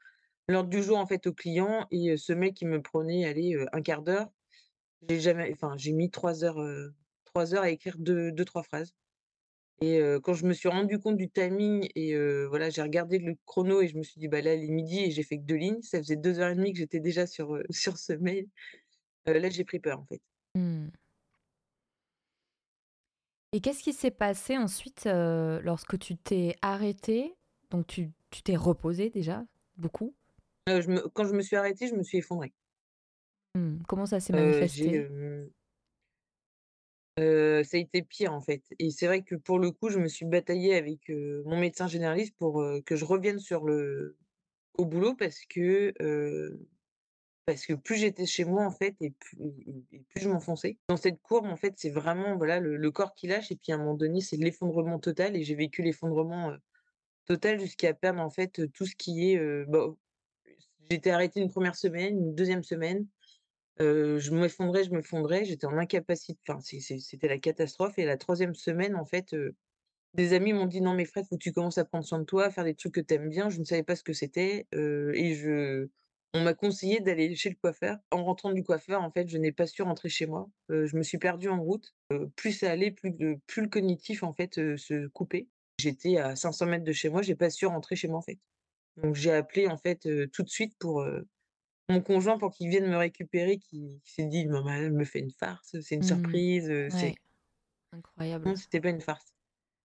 l'ordre 0.50 0.70
du 0.70 0.84
jour, 0.84 0.98
en 1.00 1.08
fait, 1.08 1.28
au 1.28 1.34
client 1.34 1.88
et 1.92 2.18
ce 2.18 2.34
mail 2.34 2.54
qui 2.54 2.66
me 2.66 2.82
prenait, 2.82 3.26
allez, 3.26 3.56
heu, 3.56 3.68
1/4 3.74 4.04
d'heure, 4.04 4.32
J'ai 5.10 5.20
jamais 5.22 5.52
enfin, 5.54 5.76
j'ai 5.78 5.94
mis 5.94 6.12
3 6.12 6.44
heures, 6.44 6.60
heu, 6.62 6.94
3 7.26 7.54
heures 7.56 7.64
à 7.64 7.70
écrire 7.72 7.98
deux 8.00 8.32
2-3 8.34 8.64
phrases 8.64 8.94
et 9.82 10.00
quand 10.24 10.34
je 10.34 10.46
me 10.46 10.54
suis 10.54 10.70
rendu 10.70 11.00
compte 11.00 11.18
du 11.18 11.30
timing 11.30 11.88
et 11.96 12.16
voilà, 12.48 12.70
j'ai 12.70 12.82
regardé 12.82 13.20
le 13.20 13.36
chrono 13.46 13.82
et 13.82 13.88
je 13.88 13.98
me 13.98 14.04
suis 14.04 14.20
dit: 14.20 14.28
«Bah, 14.28 14.42
là, 14.42 14.56
il 14.56 14.66
est 14.66 14.70
midi 14.74 15.00
et 15.00 15.12
j'ai 15.12 15.24
fait 15.24 15.38
que 15.38 15.44
2 15.44 15.56
lignes». 15.56 15.82
Ça 15.82 15.98
faisait 16.00 16.16
2 16.16 16.40
heures 16.40 16.50
et 16.52 16.56
demie 16.56 16.74
que 16.74 16.80
j'étais 16.80 17.00
déjà 17.00 17.28
sur, 17.28 17.60
sur 17.70 17.98
ce 17.98 18.14
mail. 18.14 18.48
Là, 19.28 19.50
j'ai 19.50 19.66
pris 19.66 19.80
peur, 19.80 20.00
en 20.02 20.06
fait. 20.06 20.22
Mmh. 20.58 20.90
Et 23.52 23.62
qu'est-ce 23.62 23.84
qui 23.84 23.94
s'est 23.94 24.12
passé 24.12 24.58
ensuite, 24.58 25.06
lorsque 25.06 25.98
tu 25.98 26.18
t'es 26.18 26.56
arrêtée? 26.62 27.34
Donc 27.72 27.88
tu 27.88 28.12
tu 28.30 28.44
t'es 28.44 28.56
reposée 28.58 29.10
déjà, 29.10 29.46
beaucoup? 29.78 30.14
Heu, 30.70 30.82
je 30.82 30.90
me 30.92 31.08
quand 31.10 31.26
je 31.26 31.34
me 31.34 31.42
suis 31.42 31.56
arrêtée, 31.56 31.88
je 31.88 31.96
me 31.96 32.04
suis 32.04 32.20
effondrée. 32.20 32.54
Mmh. 33.56 33.84
Comment 33.88 34.06
ça 34.06 34.20
s'est 34.20 34.34
manifesté? 34.34 35.08
Ça 37.18 37.78
a 37.78 37.80
été 37.80 38.02
pire, 38.02 38.34
en 38.34 38.42
fait 38.42 38.64
et 38.80 38.92
c'est 38.92 39.08
vrai 39.08 39.22
que 39.24 39.36
pour 39.36 39.60
le 39.60 39.72
coup, 39.72 39.90
je 39.90 40.00
me 40.00 40.08
suis 40.08 40.26
bataillée 40.26 40.76
avec, 40.76 41.10
mon 41.10 41.58
médecin 41.58 41.88
généraliste 41.88 42.36
pour, 42.38 42.64
que 42.86 42.96
je 42.96 43.06
revienne 43.06 43.40
sur 43.40 43.64
le 43.64 44.18
au 44.78 44.86
boulot 44.86 45.16
parce 45.16 45.40
que, 45.46 45.94
parce 47.46 47.66
que 47.66 47.74
plus 47.74 47.96
j'étais 47.96 48.26
chez 48.26 48.44
moi, 48.44 48.66
en 48.66 48.72
fait 48.72 48.96
et 49.02 49.14
plus 50.10 50.22
je 50.22 50.30
m'enfonçais. 50.30 50.78
Dans 50.90 50.98
cette 50.98 51.22
courbe, 51.22 51.46
en 51.46 51.56
fait, 51.56 51.74
c'est 51.78 51.90
vraiment, 51.90 52.36
voilà, 52.36 52.60
le 52.60 52.92
corps 52.92 53.14
qui 53.14 53.28
lâche 53.28 53.52
et 53.52 53.56
puis 53.56 53.72
à 53.72 53.76
un 53.76 53.78
moment 53.78 53.94
donné, 53.94 54.20
c'est 54.20 54.38
l'effondrement 54.38 55.00
total 55.00 55.36
et 55.36 55.44
j'ai 55.44 55.56
vécu 55.56 55.82
l'effondrement, 55.82 56.54
total 57.26 57.60
jusqu'à 57.60 57.94
perdre, 57.94 58.22
en 58.22 58.30
fait, 58.30 58.72
tout 58.74 58.86
ce 58.86 58.96
qui 58.96 59.32
est, 59.32 59.66
bah, 59.68 59.94
j'étais 60.90 61.12
arrêtée 61.12 61.40
une 61.40 61.50
première 61.50 61.76
semaine, 61.76 62.18
une 62.18 62.36
deuxième 62.36 62.64
semaine, 62.64 63.08
Je 63.80 64.32
m'effondrais, 64.32 64.84
je 64.84 64.92
m'effondrais, 64.92 65.46
j'étais 65.46 65.68
en 65.68 65.78
incapacité 65.78 66.40
enfin, 66.48 66.62
c'était 66.62 67.28
la 67.28 67.38
catastrophe 67.40 67.98
et 68.00 68.06
la 68.06 68.18
troisième 68.18 68.56
semaine, 68.56 68.96
en 68.96 69.06
fait, 69.06 69.36
des 70.14 70.34
amis 70.34 70.54
m'ont 70.54 70.66
dit: 70.66 70.82
«Non 70.82 70.94
mais 70.94 71.06
Fred, 71.06 71.26
faut 71.26 71.38
que 71.38 71.44
tu 71.44 71.52
commences 71.52 71.78
à 71.78 71.86
prendre 71.86 72.06
soin 72.06 72.20
de 72.20 72.24
toi, 72.24 72.46
à 72.46 72.52
faire 72.52 72.64
des 72.64 72.76
trucs 72.76 72.94
que 72.96 73.02
tu 73.02 73.14
aimes 73.16 73.30
bien». 73.30 73.50
Je 73.50 73.60
ne 73.60 73.66
savais 73.66 73.84
pas 73.84 73.96
ce 73.96 74.04
que 74.04 74.14
c'était, 74.14 74.68
et 74.72 75.36
je 75.36 75.88
on 76.38 76.44
m'a 76.44 76.54
conseillé 76.54 77.00
d'aller 77.00 77.34
chez 77.36 77.50
le 77.50 77.56
coiffeur. 77.56 77.98
En 78.12 78.26
rentrant 78.26 78.52
du 78.52 78.62
coiffeur, 78.62 79.02
en 79.02 79.10
fait, 79.10 79.30
je 79.30 79.38
n'ai 79.38 79.54
pas 79.54 79.68
su 79.68 79.82
rentrer 79.84 80.10
chez 80.10 80.26
moi. 80.26 80.50
Je 80.70 80.98
me 80.98 81.02
suis 81.04 81.18
perdue 81.18 81.48
en 81.48 81.62
route. 81.62 81.96
Plus 82.36 82.52
ça 82.52 82.72
allait, 82.72 82.92
plus 82.92 83.14
le 83.18 83.68
cognitif, 83.68 84.22
en 84.22 84.34
fait, 84.34 84.56
se 84.56 85.08
coupait. 85.08 85.48
J'étais 85.80 86.18
à 86.18 86.36
500 86.36 86.66
mètres 86.66 86.84
de 86.84 86.92
chez 86.92 87.08
moi, 87.10 87.22
j'ai 87.22 87.36
pas 87.36 87.50
su 87.50 87.66
rentrer 87.66 87.96
chez 87.96 88.10
moi, 88.10 88.18
en 88.18 88.22
fait. 88.22 88.40
Donc 88.98 89.16
j'ai 89.16 89.32
appelé, 89.32 89.68
en 89.68 89.78
fait, 89.78 90.08
tout 90.32 90.44
de 90.44 90.50
suite 90.50 90.78
pour, 90.78 91.06
mon 91.90 92.02
conjoint 92.02 92.38
pour 92.40 92.52
qu'il 92.54 92.70
vienne 92.70 92.88
me 92.90 92.98
récupérer, 92.98 93.58
qui 93.60 94.00
qui 94.04 94.12
s'est 94.14 94.26
dit: 94.28 94.46
«Non 94.48 94.64
mais 94.66 94.80
elle 94.80 94.94
me 94.94 95.06
fait 95.06 95.20
une 95.20 95.32
farce, 95.32 95.76
c'est 95.82 95.96
une 95.96 96.02
Mmh. 96.02 96.04
surprise, 96.04 96.72
Ouais, 96.92 97.12
c'est» 97.12 97.16
non, 98.46 98.54
incroyable. 98.54 98.56
c'était 98.56 98.82
pas 98.82 98.90
une 98.90 99.02
farce. 99.02 99.26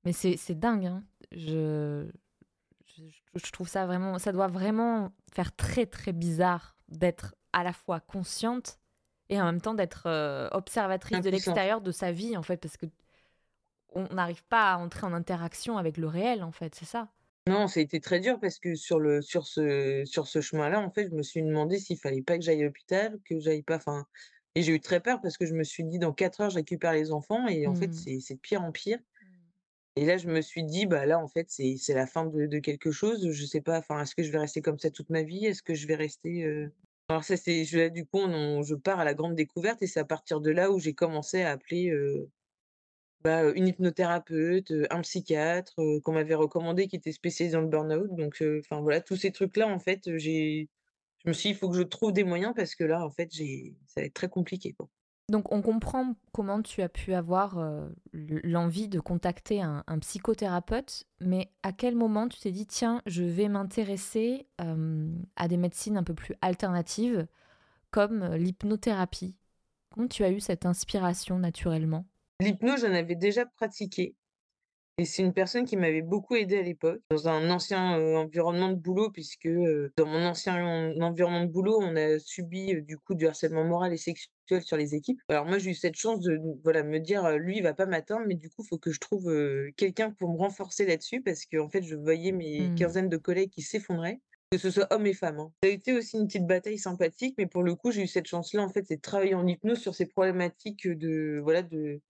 Mais 0.05 0.13
c'est 0.13 0.37
c'est 0.37 0.59
dingue, 0.59 0.87
hein. 0.87 1.05
Je 1.33 2.11
je 3.37 3.51
trouve 3.53 3.69
ça 3.69 3.87
vraiment 3.87 4.19
ça 4.19 4.33
doit 4.33 4.49
vraiment 4.49 5.13
faire 5.33 5.55
très, 5.55 5.87
très 5.87 6.13
bizarre 6.13 6.77
d'être 6.89 7.35
à 7.53 7.63
la 7.65 7.73
fois 7.73 8.01
consciente 8.01 8.79
et 9.29 9.41
en 9.41 9.45
même 9.47 9.61
temps 9.61 9.75
d'être, 9.75 10.09
observatrice 10.53 11.21
de 11.21 11.31
l'extérieur 11.31 11.81
de 11.83 11.93
sa 11.93 12.11
vie, 12.13 12.37
en 12.37 12.43
fait, 12.43 12.57
parce 12.59 12.77
qu'on 12.77 12.91
n'arrive 14.15 14.45
pas 14.45 14.73
à 14.75 14.77
entrer 14.79 15.07
en 15.07 15.13
interaction 15.13 15.79
avec 15.79 15.97
le 15.97 16.07
réel, 16.09 16.43
en 16.45 16.53
fait, 16.53 16.75
c'est 16.75 16.85
ça? 16.87 17.09
Non, 17.49 17.67
ça 17.69 17.81
a 17.81 17.83
été 17.83 18.01
très 18.01 18.21
dur 18.21 18.39
parce 18.39 18.59
que 18.59 18.75
sur 18.75 19.01
le 19.01 19.23
sur 19.23 19.47
ce 19.47 20.05
sur 20.05 20.27
ce 20.29 20.41
chemin-là, 20.41 20.81
en 20.81 20.91
fait, 20.91 21.07
je 21.09 21.15
me 21.15 21.23
suis 21.23 21.43
demandé 21.43 21.79
s'il 21.79 21.99
fallait 21.99 22.23
pas 22.23 22.37
que 22.39 22.45
j'aille 22.45 22.61
à 22.63 22.65
l'hôpital, 22.65 23.19
que 23.25 23.39
j'aille 23.41 23.63
pas 23.63 23.77
enfin 23.77 24.07
et 24.55 24.63
j'ai 24.63 24.73
eu 24.75 24.81
très 24.81 25.01
peur 25.01 25.21
parce 25.23 25.39
que 25.39 25.47
je 25.47 25.55
me 25.55 25.65
suis 25.65 25.85
dit: 25.85 25.99
«Dans 25.99 26.13
4 26.13 26.41
heures, 26.43 26.51
je 26.51 26.57
récupère 26.57 26.93
les 26.93 27.13
enfants» 27.13 27.47
et 27.49 27.67
en 27.67 27.75
fait, 27.75 27.93
Mmh. 27.93 27.95
c'est 27.95 28.21
c'est 28.21 28.35
de 28.35 28.41
pire 28.41 28.63
en 28.63 28.73
pire 28.73 28.99
Mmh. 29.21 29.51
et 29.97 30.07
là, 30.07 30.19
je 30.19 30.29
me 30.29 30.41
suis 30.43 30.65
dit: 30.65 30.87
«Bah, 30.87 31.07
là, 31.07 31.19
en 31.21 31.29
fait, 31.29 31.47
c'est 31.51 31.77
c'est 31.79 31.95
la 31.95 32.07
fin 32.07 32.27
de 32.27 32.47
de 32.47 32.59
quelque 32.61 32.91
chose». 32.93 33.31
Je 33.33 33.47
sais 33.47 33.61
pas, 33.63 33.79
enfin, 33.81 34.03
est-ce 34.03 34.15
que 34.17 34.23
je 34.25 34.33
vais 34.33 34.39
rester 34.39 34.63
comme 34.63 34.79
ça 34.79 34.91
toute 34.91 35.11
ma 35.11 35.23
vie? 35.23 35.47
Est-ce 35.47 35.63
que 35.63 35.75
je 35.75 35.87
vais 35.89 35.97
rester, 35.97 36.45
alors 37.09 37.25
ça, 37.25 37.37
c'est 37.37 37.65
je 37.65 37.79
là, 37.79 37.91
du 37.91 38.05
coup, 38.07 38.19
on 38.21 38.63
je 38.63 38.75
pars 38.77 39.01
à 39.01 39.05
la 39.05 39.15
grande 39.15 39.35
découverte 39.37 39.83
et 39.83 39.87
c'est 39.89 40.01
à 40.01 40.05
partir 40.05 40.41
de 40.41 40.51
là 40.51 40.71
où 40.73 40.79
j'ai 40.81 40.95
commencé 40.95 41.43
à 41.43 41.53
appeler, 41.53 41.91
Bah, 43.23 43.51
une 43.55 43.69
hypnothérapeute, 43.69 44.73
un 44.91 45.03
psychiatre, 45.03 45.75
qu'on 46.03 46.13
m'avait 46.13 46.35
recommandé 46.35 46.89
qui 46.89 46.97
était 46.97 47.13
spécialisé 47.13 47.55
dans 47.55 47.61
le 47.61 47.69
burn-out 47.69 48.09
donc 48.17 48.43
enfin 48.61 48.81
voilà, 48.81 49.03
tous 49.03 49.17
ces 49.17 49.31
trucs-là 49.31 49.69
en 49.69 49.79
fait, 49.79 50.17
j'ai 50.17 50.71
je 51.23 51.29
me 51.29 51.35
suis 51.35 51.51
dit: 51.51 51.55
«Il 51.55 51.59
faut 51.59 51.69
que 51.69 51.77
je 51.77 51.83
trouve 51.83 52.15
des 52.15 52.25
moyens 52.25 52.55
parce 52.57 52.75
que 52.75 52.83
là 52.83 53.05
en 53.05 53.11
fait 53.11 53.29
j'ai 53.31 53.75
ça 53.87 54.01
va 54.01 54.07
être 54.07 54.15
très 54.15 54.31
compliqué, 54.31 54.73
quoi». 54.73 54.89
Donc 55.29 55.53
on 55.53 55.61
comprend 55.61 56.15
comment 56.33 56.63
tu 56.63 56.81
as 56.81 56.89
pu 56.89 57.13
avoir, 57.13 57.63
l'envie 58.13 58.89
de 58.89 59.01
contacter 59.01 59.61
un 59.61 59.99
psychothérapeute, 60.01 61.05
mais 61.21 61.53
à 61.63 61.73
quel 61.73 61.95
moment 61.97 62.27
tu 62.27 62.41
t'es 62.41 62.53
dit: 62.53 62.67
«Tiens, 62.67 63.03
je 63.05 63.23
vais 63.23 63.49
m'intéresser, 63.49 64.47
à 65.37 65.47
des 65.47 65.59
médecines 65.59 65.99
un 65.99 66.05
peu 66.05 66.15
plus 66.15 66.35
alternatives 66.41 67.27
comme, 67.91 68.35
l'hypnothérapie»? 68.35 69.37
Comment 69.91 70.09
tu 70.09 70.25
as 70.25 70.31
eu 70.31 70.41
cette 70.41 70.65
inspiration 70.65 71.39
naturellement? 71.39 72.07
L'hypnose, 72.41 72.81
j'en 72.81 72.95
avais 72.95 73.17
déjà 73.17 73.45
pratiqué 73.47 74.15
et 74.99 75.07
c'est 75.07 75.23
une 75.23 75.33
personne 75.33 75.65
qui 75.65 75.79
m'avait 75.79 76.03
beaucoup 76.03 76.35
aidée 76.35 76.59
à 76.59 76.63
l'époque, 76.63 77.01
dans 77.11 77.27
un 77.27 77.49
ancien, 77.49 77.99
environnement 78.17 78.69
de 78.69 78.75
boulot 78.75 79.11
puisque, 79.11 79.49
dans 79.97 80.05
mon 80.07 80.27
ancien 80.27 80.63
en 80.63 81.01
environnement 81.01 81.45
de 81.47 81.51
boulot, 81.51 81.79
on 81.81 81.97
a 81.97 82.19
subi, 82.19 82.83
du 82.83 82.99
coup, 82.99 83.15
du 83.15 83.27
harcèlement 83.27 83.65
moral 83.65 83.95
et 83.95 83.97
sexuel 83.97 84.61
sur 84.61 84.77
les 84.77 84.95
équipes. 84.95 85.19
Alors 85.31 85.47
moi, 85.47 85.57
j'ai 85.59 85.71
eu 85.71 85.75
cette 85.75 85.97
chance 85.97 86.21
de 86.21 86.39
voilà, 86.65 86.83
me 86.83 86.99
dire, 86.99 87.27
«Lui, 87.39 87.57
il 87.59 87.63
va 87.63 87.73
pas 87.73 87.87
m'atteindre, 87.87 88.27
mais 88.27 88.35
du 88.35 88.51
coup, 88.51 88.63
il 88.63 88.69
faut 88.69 88.77
que 88.79 88.93
je 88.93 89.01
trouve, 89.01 89.33
quelqu'un 89.77 90.11
pour 90.11 90.31
me 90.31 90.37
renforcer 90.37 90.85
là-dessus» 90.85 91.23
parce 91.23 91.47
qu'en 91.47 91.71
fait, 91.71 91.83
je 91.83 91.97
voyais 91.97 92.33
mes 92.33 92.69
Mmh. 92.69 92.75
quinzaines 92.75 93.09
de 93.09 93.17
collègues 93.17 93.51
qui 93.51 93.63
s'effondraient, 93.63 94.21
que 94.51 94.59
ce 94.59 94.71
soit 94.71 94.93
hommes 94.93 95.07
et 95.07 95.15
femmes, 95.15 95.39
hein. 95.39 95.53
Ça 95.63 95.71
a 95.71 95.73
été 95.73 95.95
aussi 95.95 96.19
une 96.19 96.27
petite 96.27 96.47
bataille 96.47 96.79
sympathique, 96.79 97.37
mais 97.39 97.47
pour 97.47 97.63
le 97.63 97.75
coup, 97.75 97.91
j'ai 97.91 98.03
eu 98.03 98.07
cette 98.07 98.27
chance-là, 98.27 98.63
en 98.63 98.69
fait, 98.69 98.85
c'est 98.87 98.97
de 98.97 99.01
travailler 99.01 99.35
en 99.35 99.47
hypnose 99.47 99.79
sur 99.79 99.95
ces 99.95 100.05
problématiques, 100.05 100.87
de 100.87 101.41
voilà, 101.43 101.63
de 101.63 102.01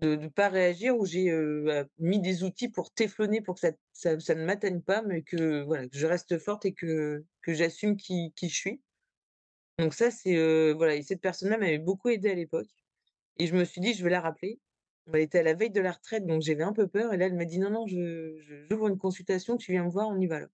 de 0.00 0.16
ne 0.16 0.28
pas 0.28 0.48
réagir 0.48 0.96
où 0.96 1.06
j'ai, 1.06 1.30
bah, 1.64 1.84
mis 1.98 2.20
des 2.20 2.44
outils 2.44 2.68
pour 2.70 2.92
téflonner 2.92 3.40
pour 3.42 3.56
que 3.56 3.60
ça 3.92 4.14
ne 4.34 4.44
m'atteigne 4.44 4.82
pas, 4.82 5.02
mais 5.02 5.22
que 5.22 5.62
voilà, 5.64 5.86
je 5.92 6.06
reste 6.06 6.38
forte 6.38 6.64
et 6.66 6.74
que 6.74 7.24
que 7.42 7.54
j'assume 7.54 7.96
qui 7.96 8.32
qui 8.36 8.48
je 8.48 8.56
suis. 8.56 8.82
Donc 9.78 9.94
ça, 9.94 10.10
c'est, 10.10 10.72
voilà 10.74 10.96
et 10.96 11.02
cette 11.02 11.20
personne-là 11.22 11.58
m'avait 11.58 11.78
beaucoup 11.78 12.08
aidée 12.10 12.30
à 12.30 12.34
l'époque 12.34 12.68
et 13.38 13.46
je 13.48 13.56
me 13.56 13.64
suis 13.64 13.80
dit: 13.82 13.94
«Je 13.94 14.04
vais 14.04 14.10
la 14.10 14.20
rappeler». 14.22 14.60
Elle 15.12 15.20
était 15.22 15.40
à 15.40 15.42
la 15.44 15.54
veille 15.54 15.70
de 15.70 15.80
la 15.80 15.92
retraite, 15.92 16.26
donc 16.26 16.42
j'avais 16.42 16.64
un 16.64 16.72
peu 16.74 16.88
peur 16.88 17.14
et 17.14 17.18
là, 17.18 17.26
elle 17.26 17.36
m'a 17.36 17.44
dit: 17.46 17.58
«Non, 17.60 17.70
non, 17.70 17.86
je 17.88 18.38
je 18.40 18.66
j'ouvre 18.70 18.88
une 18.88 18.98
consultation, 18.98 19.56
tu 19.58 19.72
viens 19.72 19.84
me 19.84 19.90
voir, 19.90 20.08
on 20.08 20.20
y 20.20 20.26
va 20.28 20.40
là». 20.40 20.48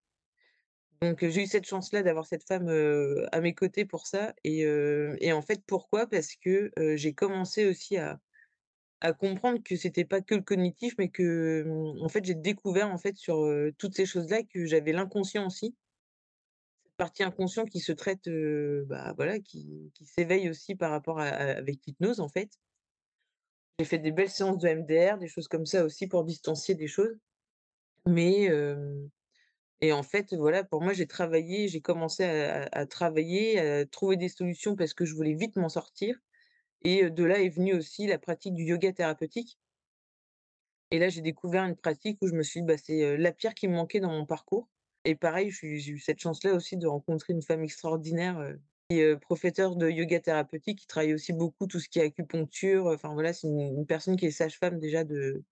Donc 1.03 1.27
j'ai 1.29 1.43
eu 1.43 1.47
cette 1.47 1.67
chance-là 1.67 2.03
d'avoir 2.03 2.27
cette 2.27 2.45
femme, 2.47 2.69
à 3.33 3.41
mes 3.41 3.55
côtés 3.55 3.85
pour 3.85 4.07
ça 4.07 4.35
et 4.45 4.61
et 5.21 5.33
en 5.33 5.43
fait, 5.43 5.63
pourquoi? 5.67 6.07
Parce 6.07 6.35
que, 6.37 6.71
j'ai 6.97 7.15
commencé 7.15 7.67
aussi 7.67 7.97
à 7.97 8.21
À 9.01 9.13
comprendre 9.13 9.63
que 9.63 9.77
c'était 9.77 10.05
pas 10.05 10.21
que 10.21 10.35
le 10.35 10.43
cognitif, 10.43 10.95
mais 10.99 11.09
que, 11.11 11.65
mmh, 11.65 12.03
en 12.03 12.09
fait, 12.09 12.25
j'ai 12.25 12.35
découvert, 12.35 12.91
en 12.91 12.99
fait, 12.99 13.17
sur, 13.17 13.47
toutes 13.79 13.95
ces 13.95 14.07
choses-là, 14.07 14.43
que 14.45 14.65
j'avais 14.67 14.93
l'inconscient 14.93 15.47
aussi. 15.47 15.75
Cette 16.85 16.97
partie 16.97 17.23
inconscient 17.23 17.65
qui 17.65 17.81
se 17.81 17.93
traite, 17.93 18.29
bah, 18.89 19.13
voilà, 19.17 19.41
qui 19.41 19.91
qui 19.95 20.07
s'éveille 20.07 20.49
aussi 20.49 20.75
par 20.75 20.91
rapport 20.91 21.21
avec 21.21 21.81
l'hypnose, 21.87 22.21
en 22.21 22.29
fait. 22.29 22.51
J'ai 23.79 23.85
fait 23.85 23.99
des 23.99 24.13
belles 24.13 24.31
séances 24.31 24.59
de 24.59 24.69
MDR, 24.69 25.19
des 25.19 25.27
choses 25.27 25.49
comme 25.49 25.67
ça 25.67 25.85
aussi 25.85 26.07
pour 26.07 26.25
distancier 26.25 26.75
des 26.75 26.87
choses. 26.87 27.19
Mais, 28.07 28.49
et 29.81 29.93
en 29.93 30.03
fait, 30.03 30.33
voilà, 30.35 30.65
pour 30.65 30.81
moi, 30.81 30.93
j'ai 30.93 31.07
travaillé, 31.07 31.69
j'ai 31.69 31.81
commencé 31.81 32.25
à 32.25 32.87
travailler, 32.87 33.59
à 33.59 33.87
trouver 33.87 34.17
des 34.17 34.29
solutions 34.29 34.77
parce 34.77 34.95
que 34.95 35.05
je 35.05 35.15
voulais 35.15 35.35
vite 35.35 35.57
m'en 35.57 35.69
sortir 35.69 36.17
et 36.85 37.11
de 37.11 37.25
là 37.25 37.41
est 37.41 37.49
venue 37.49 37.75
aussi 37.75 38.07
la 38.07 38.19
pratique 38.19 38.55
du 38.55 38.65
yoga 38.65 38.93
thérapeutique. 38.93 39.59
Et 40.91 40.99
là, 40.99 41.09
j'ai 41.09 41.23
découvert 41.23 41.65
une 41.65 41.77
pratique 41.77 42.19
où 42.23 42.29
je 42.29 42.35
me 42.35 42.43
suis 42.43 42.61
dit: 42.61 42.67
«Bah, 42.67 42.79
c'est, 42.79 43.17
la 43.17 43.33
pierre 43.33 43.55
qui 43.55 43.69
me 43.69 43.75
manquait 43.75 44.01
dans 44.01 44.13
mon 44.13 44.27
parcours» 44.27 44.69
et 45.05 45.15
pareil, 45.15 45.51
j'ai 45.51 45.91
eu 45.91 45.99
cette 45.99 46.21
chance-là 46.21 46.55
aussi 46.55 46.77
de 46.77 46.87
rencontrer 46.87 47.35
une 47.35 47.43
femme 47.43 47.63
extraordinaire, 47.63 48.55
qui 48.89 49.01
est, 49.01 49.17
professeure 49.17 49.77
de 49.77 49.89
yoga 49.91 50.21
thérapeutique, 50.21 50.81
qui 50.81 50.87
travaille 50.87 51.15
aussi 51.15 51.33
beaucoup 51.33 51.67
tout 51.67 51.79
ce 51.79 51.89
qui 51.89 51.99
est 51.99 52.05
acupuncture, 52.05 52.87
enfin 52.87 53.13
voilà, 53.13 53.33
c'est 53.33 53.47
une 53.47 53.61
une 53.61 53.87
personne 53.87 54.17
qui 54.17 54.27
est 54.27 54.31
sage-femme 54.31 54.79
déjà 54.79 55.05
de 55.05 55.43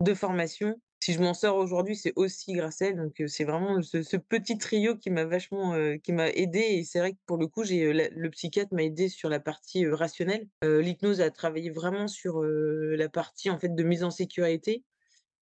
de 0.00 0.14
formation. 0.14 0.80
Si 1.00 1.12
je 1.12 1.20
m'en 1.20 1.32
sors 1.32 1.56
aujourd'hui, 1.56 1.96
c'est 1.96 2.12
aussi 2.16 2.52
grâce 2.52 2.82
à 2.82 2.86
elle, 2.86 2.96
donc 2.96 3.22
c'est 3.28 3.44
vraiment 3.44 3.80
ce 3.82 4.16
petit 4.16 4.58
trio 4.58 4.96
qui 4.96 5.10
m'a 5.10 5.24
vachement, 5.24 5.74
qui 6.02 6.12
m'a 6.12 6.28
aidée 6.30 6.58
et 6.58 6.84
c'est 6.84 6.98
vrai 6.98 7.12
que 7.12 7.18
pour 7.24 7.36
le 7.36 7.46
coup, 7.46 7.62
j'ai, 7.64 7.92
le 7.92 8.30
psychiatre 8.30 8.74
m'a 8.74 8.82
aidée 8.82 9.08
sur 9.08 9.28
la 9.28 9.38
partie, 9.38 9.86
rationnelle. 9.86 10.48
L'hypnose 10.62 11.20
a 11.20 11.30
travaillé 11.30 11.70
vraiment 11.70 12.08
sur, 12.08 12.42
la 12.42 13.08
partie 13.08 13.48
en 13.48 13.58
fait 13.58 13.74
de 13.74 13.82
mise 13.84 14.02
en 14.02 14.10
sécurité 14.10 14.82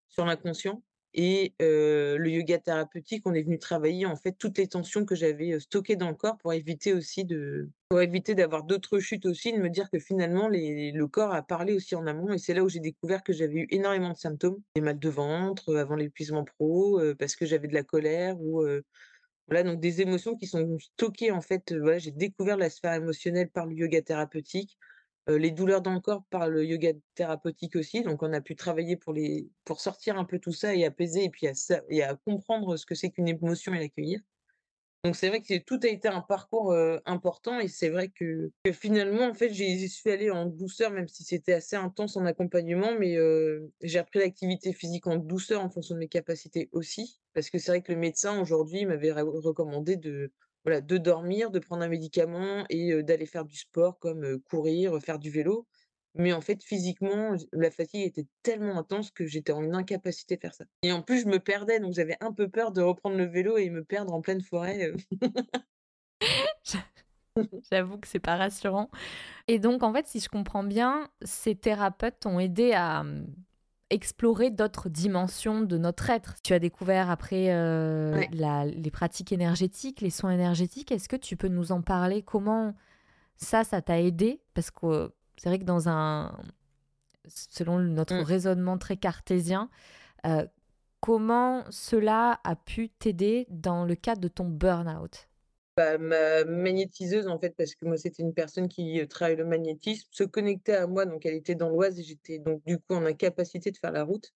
sur 0.09 0.25
l'inconscient 0.25 0.83
et 1.17 1.53
le 1.59 2.27
yoga 2.27 2.59
thérapeutique, 2.59 3.23
on 3.25 3.33
est 3.33 3.41
venu 3.41 3.59
travailler, 3.59 4.05
en 4.05 4.15
fait, 4.15 4.33
toutes 4.37 4.57
les 4.57 4.67
tensions 4.67 5.03
que 5.03 5.15
j'avais, 5.15 5.59
stockées 5.59 5.95
dans 5.97 6.09
le 6.09 6.15
corps 6.15 6.37
pour 6.37 6.53
éviter 6.53 6.93
aussi 6.93 7.25
de 7.25 7.69
pour 7.89 8.01
éviter 8.01 8.35
d'avoir 8.35 8.63
d'autres 8.63 8.99
chutes 8.99 9.25
aussi, 9.25 9.51
de 9.53 9.59
me 9.59 9.69
dire 9.69 9.89
que 9.89 9.97
finalement 9.97 10.47
le 10.49 11.05
corps 11.05 11.33
a 11.33 11.41
parlé 11.41 11.73
aussi 11.73 11.95
en 11.95 12.05
amont 12.05 12.33
et 12.33 12.37
c'est 12.37 12.53
là 12.53 12.63
où 12.63 12.69
j'ai 12.69 12.81
découvert 12.81 13.23
que 13.23 13.33
j'avais 13.33 13.61
eu 13.61 13.67
énormément 13.71 14.11
de 14.11 14.17
symptômes. 14.17 14.61
Des 14.75 14.81
mal 14.81 14.99
de 14.99 15.09
ventre, 15.09 15.75
avant 15.75 15.95
l'épuisement 15.95 16.43
pro, 16.43 17.01
parce 17.17 17.35
que 17.35 17.45
j'avais 17.45 17.67
de 17.67 17.73
la 17.73 17.83
colère 17.83 18.39
ou 18.39 18.65
voilà, 19.47 19.63
donc 19.63 19.79
des 19.79 20.01
émotions 20.01 20.35
qui 20.35 20.45
sont 20.45 20.77
stockées, 20.77 21.31
en 21.31 21.41
fait, 21.41 21.73
j'ai 21.97 22.11
découvert 22.11 22.57
la 22.57 22.69
sphère 22.69 22.93
émotionnelle 22.93 23.49
par 23.49 23.65
le 23.65 23.75
yoga 23.75 24.01
thérapeutique. 24.01 24.77
Les 25.27 25.51
douleurs 25.51 25.81
dans 25.81 25.93
le 25.93 25.99
corps 25.99 26.23
par 26.29 26.47
le 26.47 26.65
yoga 26.65 26.93
thérapeutique 27.15 27.75
aussi, 27.75 28.01
donc 28.01 28.23
on 28.23 28.31
a 28.31 28.39
pu 28.39 28.55
travailler 28.55 28.95
pour 28.95 29.11
les 29.11 29.49
pour 29.65 29.81
sortir 29.81 30.17
un 30.17 30.23
peu 30.23 30.39
tout 30.39 30.53
ça 30.53 30.73
et 30.73 30.85
apaiser 30.85 31.25
et 31.25 31.29
puis 31.29 31.47
à 31.47 31.51
et 31.89 32.01
à 32.01 32.15
comprendre 32.15 32.77
ce 32.77 32.85
que 32.85 32.95
c'est 32.95 33.09
qu'une 33.09 33.27
émotion 33.27 33.73
et 33.73 33.79
l'accueillir. 33.79 34.21
Donc 35.03 35.15
c'est 35.15 35.29
vrai 35.29 35.41
que 35.41 35.57
tout 35.59 35.79
a 35.83 35.87
été 35.87 36.07
un 36.07 36.21
parcours, 36.21 36.75
important 37.05 37.59
et 37.59 37.67
c'est 37.67 37.89
vrai 37.89 38.09
que 38.09 38.51
finalement, 38.73 39.25
en 39.25 39.33
fait, 39.33 39.53
j'y 39.53 39.87
suis 39.87 40.09
allée 40.09 40.31
en 40.31 40.45
douceur, 40.47 40.91
même 40.91 41.07
si 41.07 41.23
c'était 41.23 41.53
assez 41.53 41.75
intense 41.75 42.17
en 42.17 42.25
accompagnement, 42.25 42.97
mais 42.97 43.17
j'ai 43.81 43.99
repris 43.99 44.19
l'activité 44.19 44.73
physique 44.73 45.07
en 45.07 45.17
douceur 45.17 45.61
en 45.63 45.69
fonction 45.69 45.95
de 45.95 45.99
mes 45.99 46.09
capacités 46.09 46.69
aussi. 46.71 47.21
Parce 47.33 47.49
que 47.49 47.59
c'est 47.59 47.71
vrai 47.71 47.81
que 47.81 47.91
le 47.91 47.99
médecin 47.99 48.41
aujourd'hui 48.41 48.85
m'avait 48.85 49.11
recommandé 49.11 49.95
de 49.97 50.33
de 50.67 50.97
dormir, 50.97 51.51
de 51.51 51.59
prendre 51.59 51.83
un 51.83 51.87
médicament 51.87 52.65
et 52.69 53.01
d'aller 53.03 53.25
faire 53.25 53.45
du 53.45 53.57
sport 53.57 53.99
comme, 53.99 54.39
courir, 54.41 54.99
faire 55.01 55.19
du 55.19 55.29
vélo. 55.29 55.67
Mais 56.15 56.33
en 56.33 56.41
fait, 56.41 56.63
physiquement, 56.63 57.35
la 57.53 57.69
fatigue 57.69 58.07
était 58.07 58.25
tellement 58.41 58.79
intense 58.79 59.11
que 59.11 59.27
j'étais 59.27 59.51
en 59.51 59.73
incapacité 59.73 60.35
de 60.35 60.41
faire 60.41 60.53
ça. 60.53 60.65
Et 60.81 60.91
en 60.91 61.03
plus, 61.03 61.21
je 61.21 61.27
me 61.27 61.39
perdais, 61.39 61.79
donc 61.79 61.93
j'avais 61.93 62.17
un 62.21 62.33
peu 62.33 62.49
peur 62.49 62.71
de 62.71 62.81
reprendre 62.81 63.17
le 63.17 63.25
vélo 63.25 63.57
et 63.57 63.69
me 63.69 63.83
perdre 63.83 64.13
en 64.13 64.21
pleine 64.21 64.41
forêt, 64.41 64.93
j'avoue 67.71 67.99
que 67.99 68.07
c'est 68.07 68.19
pas 68.19 68.35
rassurant. 68.35 68.89
Et 69.47 69.59
donc, 69.59 69.83
en 69.83 69.93
fait, 69.93 70.07
si 70.07 70.19
je 70.19 70.27
comprends 70.27 70.63
bien, 70.63 71.09
ces 71.21 71.55
thérapeutes 71.55 72.21
t'ont 72.21 72.39
aidé 72.39 72.73
à, 72.73 73.03
mmh, 73.03 73.27
explorer 73.89 74.49
d'autres 74.49 74.89
dimensions 74.89 75.61
de 75.61 75.77
notre 75.77 76.09
être. 76.09 76.35
Tu 76.43 76.53
as 76.53 76.59
découvert 76.59 77.09
après, 77.09 77.45
Ouais. 77.47 78.29
la 78.33 78.65
les 78.65 78.91
pratiques 78.91 79.31
énergétiques, 79.31 80.01
les 80.01 80.09
soins 80.09 80.31
énergétiques. 80.31 80.91
Est-ce 80.91 81.07
que 81.09 81.15
tu 81.15 81.37
peux 81.37 81.47
nous 81.47 81.71
en 81.71 81.81
parler? 81.81 82.21
Comment 82.21 82.75
ça, 83.37 83.63
ça 83.63 83.81
t'a 83.81 83.99
aidé? 84.01 84.41
Parce 84.53 84.71
que 84.71 85.11
c'est 85.37 85.49
vrai 85.49 85.59
que 85.59 85.63
dans 85.65 85.87
un 85.89 86.37
selon 87.27 87.79
notre 87.79 88.15
Mmh. 88.15 88.21
raisonnement 88.21 88.77
très 88.77 88.97
cartésien, 88.97 89.69
heu, 90.25 90.47
comment 91.01 91.63
cela 91.69 92.39
a 92.43 92.55
pu 92.55 92.89
t'aider 92.89 93.45
dans 93.49 93.85
le 93.85 93.95
cadre 93.95 94.21
de 94.21 94.27
ton 94.29 94.45
burn-out? 94.49 95.26
Bah, 95.77 95.97
ma 95.99 96.43
magnétiseuse, 96.43 97.27
en 97.27 97.39
fait, 97.39 97.55
parce 97.55 97.75
que 97.75 97.85
moi, 97.85 97.97
c'était 97.97 98.23
une 98.23 98.33
personne 98.33 98.67
qui, 98.67 98.99
heu, 98.99 99.07
travaille 99.07 99.35
le 99.35 99.45
magnétisme, 99.45 100.07
se 100.11 100.23
connectait 100.23 100.73
à 100.73 100.87
moi, 100.87 101.05
donc 101.05 101.25
elle 101.25 101.35
était 101.35 101.55
dans 101.55 101.69
l'Oise 101.69 101.99
et 101.99 102.03
j'étais 102.03 102.39
donc 102.39 102.63
du 102.65 102.79
coup 102.79 102.95
en 102.95 103.05
incapacité 103.05 103.69
de 103.71 103.77
faire 103.77 103.91
la 103.91 104.03
route. 104.03 104.33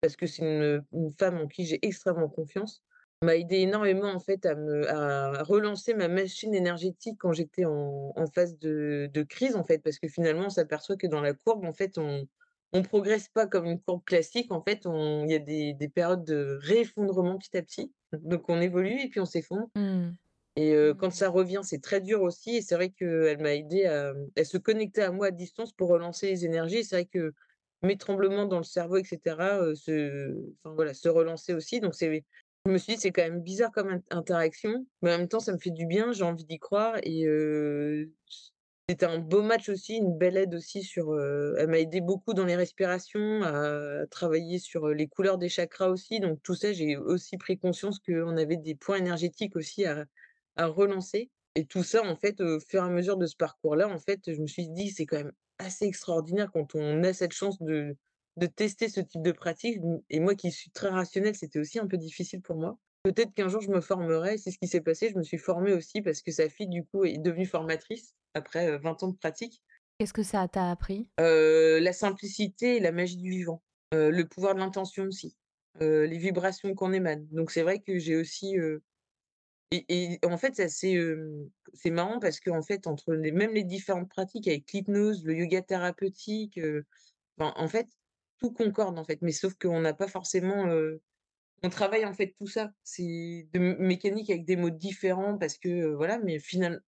Parce 0.00 0.16
que 0.16 0.26
c'est 0.26 0.42
une, 0.42 0.84
femme 1.18 1.38
en 1.38 1.48
qui 1.48 1.66
j'ai 1.66 1.80
extrêmement 1.82 2.28
confiance. 2.28 2.82
M'a 3.22 3.36
aidé 3.36 3.56
énormément, 3.56 4.08
en 4.08 4.20
fait, 4.20 4.46
à 4.46 4.54
me 4.54 5.42
relancer 5.42 5.94
ma 5.94 6.06
machine 6.08 6.54
énergétique 6.54 7.16
quand 7.18 7.32
j'étais 7.32 7.64
en 7.64 8.26
phase 8.32 8.58
de 8.58 9.22
crise, 9.24 9.56
en 9.56 9.64
fait. 9.64 9.78
Parce 9.78 9.98
que 9.98 10.08
finalement, 10.08 10.46
on 10.46 10.50
s'aperçoit 10.50 10.96
que 10.96 11.06
dans 11.08 11.20
la 11.20 11.34
courbe, 11.34 11.64
en 11.64 11.72
fait, 11.72 11.98
on 11.98 12.28
on 12.72 12.82
progresse 12.82 13.28
pas 13.28 13.46
comme 13.46 13.66
une 13.66 13.80
courbe 13.80 14.04
classique. 14.04 14.52
En 14.52 14.62
fait, 14.62 14.82
il 14.84 15.30
y 15.30 15.34
a 15.34 15.38
des 15.38 15.74
des 15.74 15.88
périodes 15.88 16.24
de 16.24 16.58
réeffondrement 16.62 17.38
petit 17.38 17.56
à 17.56 17.62
petit. 17.62 17.92
Donc 18.12 18.48
on 18.48 18.60
évolue 18.60 19.00
et 19.00 19.08
puis 19.08 19.20
on 19.20 19.24
s'effondre. 19.24 19.68
Mmh. 19.74 20.10
Et 20.56 20.72
heu, 20.74 20.94
quand 20.94 21.10
ça 21.10 21.28
revient, 21.28 21.60
c'est 21.64 21.82
très 21.82 22.00
dur 22.00 22.22
aussi 22.22 22.56
et 22.56 22.62
c'est 22.62 22.74
vrai 22.76 22.90
qu'elle 22.90 23.38
m'a 23.42 23.54
aidée 23.54 23.84
à, 23.86 24.14
mmh, 24.14 24.30
elle 24.36 24.46
se 24.46 24.58
connectait 24.58 25.02
à 25.02 25.12
moi 25.12 25.26
à 25.26 25.30
distance 25.30 25.72
pour 25.72 25.88
relancer 25.90 26.28
les 26.28 26.44
énergies. 26.46 26.82
C'est 26.84 26.96
vrai 26.96 27.04
que 27.06 27.32
mes 27.82 27.98
tremblements 27.98 28.46
dans 28.46 28.56
le 28.58 28.64
cerveau 28.64 28.96
et 28.96 29.04
cetera, 29.04 29.60
heu, 29.62 29.74
se 29.74 30.34
enfin 30.64 30.74
voilà, 30.74 30.94
se 30.94 31.08
relançaient 31.08 31.52
aussi. 31.54 31.80
Donc 31.80 31.94
c'est 31.94 32.24
je 32.66 32.70
me 32.72 32.78
suis 32.78 32.94
dit: 32.94 33.00
«C'est 33.00 33.12
quand 33.12 33.22
même 33.22 33.42
bizarre 33.42 33.70
comme 33.70 33.88
int 33.90 34.02
interaction, 34.10 34.86
mais 35.02 35.14
en 35.14 35.18
même 35.18 35.28
temps 35.28 35.40
ça 35.40 35.52
me 35.52 35.58
fait 35.58 35.70
du 35.70 35.86
bien, 35.86 36.12
j'ai 36.12 36.24
envie 36.24 36.44
d'y 36.46 36.58
croire» 36.58 36.96
et 37.04 37.24
c'était 38.88 39.06
un 39.06 39.18
beau 39.18 39.42
match 39.42 39.68
aussi, 39.68 39.96
une 39.96 40.16
belle 40.16 40.36
aide 40.36 40.54
aussi 40.54 40.82
sur, 40.84 41.18
elle 41.58 41.68
m'a 41.68 41.78
aidée 41.80 42.00
beaucoup 42.00 42.34
dans 42.34 42.44
les 42.44 42.54
respirations, 42.56 43.42
à 43.42 44.06
travailler 44.10 44.58
sur, 44.60 44.88
les 44.88 45.08
couleurs 45.08 45.38
des 45.38 45.48
chakras 45.48 45.88
aussi. 45.90 46.20
Donc 46.20 46.40
tout 46.42 46.54
ça, 46.54 46.72
j'ai 46.72 46.96
aussi 46.96 47.36
pris 47.36 47.58
conscience 47.58 47.98
qu'on 48.00 48.36
avait 48.36 48.56
des 48.56 48.74
points 48.76 48.96
énergétiques 48.98 49.56
aussi 49.56 49.84
à 49.86 50.04
à 50.56 50.66
relancer 50.66 51.30
et 51.54 51.66
tout 51.66 51.82
ça, 51.82 52.02
en 52.04 52.16
fait, 52.16 52.40
au 52.40 52.60
fur 52.60 52.82
et 52.82 52.86
à 52.86 52.90
mesure 52.90 53.16
de 53.16 53.26
ce 53.26 53.36
parcours-là, 53.36 53.88
en 53.88 53.98
fait, 53.98 54.20
je 54.32 54.40
me 54.40 54.46
suis 54.46 54.68
dit: 54.68 54.90
«C'est 54.90 55.06
quand 55.06 55.16
même 55.18 55.32
assez 55.58 55.86
extraordinaire 55.86 56.50
quand 56.52 56.74
on 56.74 57.02
a 57.04 57.12
cette 57.12 57.32
chance 57.32 57.60
de 57.62 57.96
de 58.38 58.46
tester 58.46 58.88
ce 58.90 59.00
type 59.00 59.22
de 59.22 59.32
pratique». 59.32 59.78
Et 60.10 60.20
moi 60.20 60.34
qui 60.34 60.50
suis 60.52 60.70
très 60.70 60.88
rationnelle, 60.90 61.34
c'était 61.34 61.58
aussi 61.58 61.78
un 61.78 61.86
peu 61.86 61.96
difficile 61.96 62.42
pour 62.42 62.56
moi. 62.56 62.78
Peut-être 63.02 63.32
qu'un 63.34 63.48
jour 63.48 63.60
je 63.62 63.70
me 63.70 63.80
formerai 63.80 64.36
c'est 64.38 64.50
ce 64.50 64.58
qui 64.58 64.68
s'est 64.68 64.80
passé. 64.82 65.10
Je 65.10 65.16
me 65.18 65.22
suis 65.22 65.38
formée 65.38 65.72
aussi 65.72 66.02
parce 66.02 66.22
que 66.22 66.32
sa 66.32 66.48
fille, 66.50 66.68
du 66.68 66.84
coup, 66.84 67.04
est 67.04 67.18
devenue 67.18 67.46
formatrice 67.46 68.14
après, 68.34 68.68
heu, 68.70 68.78
20 68.78 69.02
ans 69.02 69.08
de 69.08 69.16
pratique. 69.16 69.62
Qu'est-ce 69.98 70.14
que 70.14 70.22
ça 70.22 70.48
t'a 70.48 70.70
appris? 70.70 71.10
Heu, 71.18 71.78
la 71.80 71.92
simplicité 71.92 72.76
et 72.76 72.80
la 72.80 72.92
magie 72.92 73.16
du 73.16 73.30
vivant, 73.30 73.62
heu, 73.94 74.10
le 74.10 74.26
pouvoir 74.28 74.54
de 74.54 74.60
l'intention 74.60 75.04
aussi, 75.04 75.36
les 75.80 76.18
vibrations 76.18 76.74
qu'on 76.74 76.92
émane. 76.92 77.26
Donc 77.30 77.50
c'est 77.50 77.62
vrai 77.62 77.80
que 77.80 77.98
j'ai 77.98 78.16
aussi, 78.16 78.56
et 79.72 80.14
et 80.22 80.26
en 80.26 80.36
fait, 80.38 80.54
c'est 80.68 81.90
marrant 81.90 82.18
parce 82.20 82.40
qu'en 82.40 82.62
fait, 82.62 82.86
entre 82.86 83.14
les 83.14 83.32
même 83.32 83.52
les 83.54 83.64
différentes 83.64 84.08
pratiques 84.08 84.48
avec 84.48 84.70
l'hypnose, 84.72 85.24
le 85.24 85.34
yoga 85.36 85.62
thérapeutique, 85.62 86.60
enfin, 87.38 87.54
en 87.56 87.68
fait, 87.68 87.88
tout 88.38 88.52
concorde, 88.52 88.98
en 88.98 89.04
fait, 89.04 89.20
mais 89.22 89.32
sauf 89.32 89.54
qu'on 89.56 89.80
n'a 89.80 89.94
pas 89.94 90.08
forcément, 90.08 90.66
on 91.64 91.68
travaille, 91.70 92.06
en 92.06 92.14
fait, 92.14 92.34
tout 92.38 92.48
ça. 92.48 92.72
C'est 92.84 93.48
de 93.52 93.60
mécanique 93.60 94.30
avec 94.30 94.46
des 94.46 94.56
mots 94.56 94.70
différents 94.70 95.38
parce 95.38 95.58
que, 95.58 95.94
voilà, 95.94 96.18
mais 96.20 96.38
final 96.40 96.82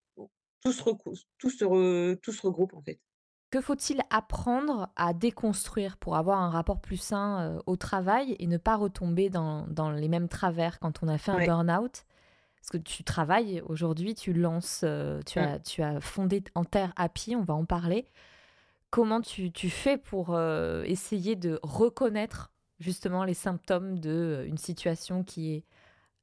tout 0.63 0.73
se 0.73 0.83
recou 0.83 1.13
tout 1.39 1.49
se 1.51 1.65
re 1.65 2.17
tout 2.21 2.33
se 2.33 2.41
regroupe, 2.47 2.73
en 2.75 2.81
fait. 2.83 2.99
Que 3.51 3.61
faut-il 3.61 4.01
apprendre 4.09 4.89
à 4.97 5.13
déconstruire 5.13 5.95
pour 5.97 6.17
avoir 6.17 6.39
un 6.41 6.49
rapport 6.49 6.81
plus 6.81 6.97
sain, 6.97 7.61
au 7.65 7.77
travail 7.77 8.35
et 8.39 8.47
ne 8.47 8.57
pas 8.57 8.75
retomber 8.75 9.29
dans 9.29 9.65
dans 9.67 9.89
les 9.89 10.09
mêmes 10.09 10.27
travers? 10.27 10.79
Quand 10.79 11.01
on 11.01 11.07
a 11.07 11.17
fait 11.17 11.31
un 11.31 11.39
Ouais. 11.39 11.41
burn-out? 11.41 12.03
Parce 12.61 12.69
que 12.71 12.77
tu 12.77 13.03
travailles 13.03 13.61
aujourd'hui, 13.65 14.13
tu 14.15 14.33
lances, 14.33 14.83
heu, 14.83 15.21
tu 15.25 15.39
as 15.39 15.59
tu 15.59 15.81
as 15.83 16.01
fondé 16.01 16.43
en 16.55 16.65
terre 16.65 16.91
Happy, 16.97 17.35
on 17.35 17.43
va 17.43 17.53
en 17.53 17.65
parler. 17.65 18.05
Comment 18.89 19.21
tu 19.21 19.51
tu 19.51 19.69
fais 19.69 19.97
pour, 19.97 20.35
heu, 20.35 20.83
essayer 20.85 21.35
de 21.35 21.59
reconnaître 21.63 22.51
justement 22.79 23.23
les 23.23 23.33
symptômes 23.33 23.99
de, 23.99 24.41
heu, 24.43 24.45
une 24.47 24.57
situation 24.57 25.23
qui 25.23 25.53
est 25.55 25.63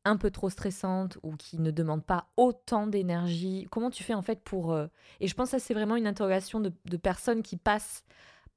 un 0.05 0.16
peu 0.18 0.31
trop 0.31 0.51
stressante 0.51 1.18
ou 1.23 1.35
qui 1.37 1.59
ne 1.59 1.70
demande 1.70 2.05
pas 2.05 2.27
autant 2.37 2.87
d'énergie? 2.87 3.66
Comment 3.70 3.90
tu 3.90 4.03
fais 4.05 4.12
en 4.14 4.20
fait 4.23 4.42
pour, 4.42 4.77
et 5.20 5.27
je 5.27 5.35
pense 5.35 5.51
que 5.53 5.59
c'est 5.59 5.73
vraiment 5.75 5.97
une 5.97 6.07
interrogation 6.07 6.61
de 6.61 6.73
de 6.85 6.97
personnes 6.99 7.42
qui 7.42 7.57
passent 7.57 8.05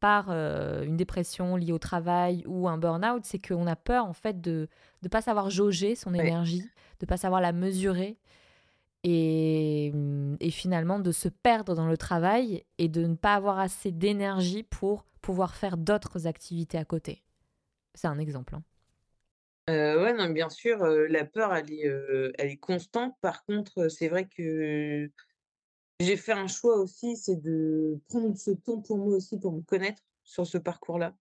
par, 0.02 0.30
une 0.30 0.98
dépression 0.98 1.56
liée 1.56 1.72
au 1.72 1.80
travail 1.80 2.44
ou 2.48 2.68
un 2.68 2.78
burn-out, 2.78 3.24
c'est 3.26 3.40
qu'on 3.40 3.66
a 3.66 3.76
peur 3.78 4.06
en 4.06 4.14
fait 4.14 4.42
de 4.42 4.68
de 5.04 5.08
pas 5.10 5.22
savoir 5.22 5.50
jauger 5.50 5.96
son 5.96 6.14
énergie, 6.14 6.70
de 7.00 7.06
pas 7.06 7.18
savoir 7.18 7.42
la 7.42 7.52
mesurer 7.54 8.18
et 9.04 9.92
mmh 9.94 10.38
et 10.40 10.52
finalement 10.52 11.00
de 11.00 11.12
se 11.12 11.30
perdre 11.30 11.76
dans 11.76 11.88
le 11.88 11.98
travail 11.98 12.64
et 12.80 12.90
de 12.90 13.06
ne 13.06 13.16
pas 13.16 13.36
avoir 13.36 13.60
assez 13.60 13.92
d'énergie 13.92 14.64
pour 14.64 15.06
pouvoir 15.22 15.56
faire 15.56 15.78
d'autres 15.78 16.28
activités 16.28 16.78
à 16.78 16.86
côté. 16.86 17.24
C'est 17.96 18.08
un 18.08 18.20
exemple, 18.20 18.56
hein. 18.56 18.64
Heu, 19.70 20.02
ouais, 20.02 20.14
non, 20.14 20.30
bien 20.30 20.50
sûr, 20.50 20.84
heu, 20.84 21.08
la 21.08 21.26
peur, 21.26 21.54
elle 21.54 21.72
est, 21.74 21.88
heu, 21.88 22.32
elle 22.38 22.52
est 22.52 22.58
constante. 22.58 23.16
Par 23.22 23.44
contre, 23.46 23.90
c'est 23.90 24.08
vrai 24.08 24.28
que 24.28 25.12
j'ai 26.00 26.18
fait 26.18 26.34
un 26.34 26.48
choix 26.48 26.78
aussi, 26.80 27.18
c'est 27.18 27.38
de 27.42 28.00
prendre 28.10 28.38
ce 28.38 28.52
temps 28.52 28.82
pour 28.82 28.98
moi 29.00 29.16
aussi, 29.18 29.40
pour 29.40 29.54
me 29.54 29.62
connaître 29.62 30.04
sur 30.24 30.48
ce 30.48 30.58
parcours-là. 30.60 31.16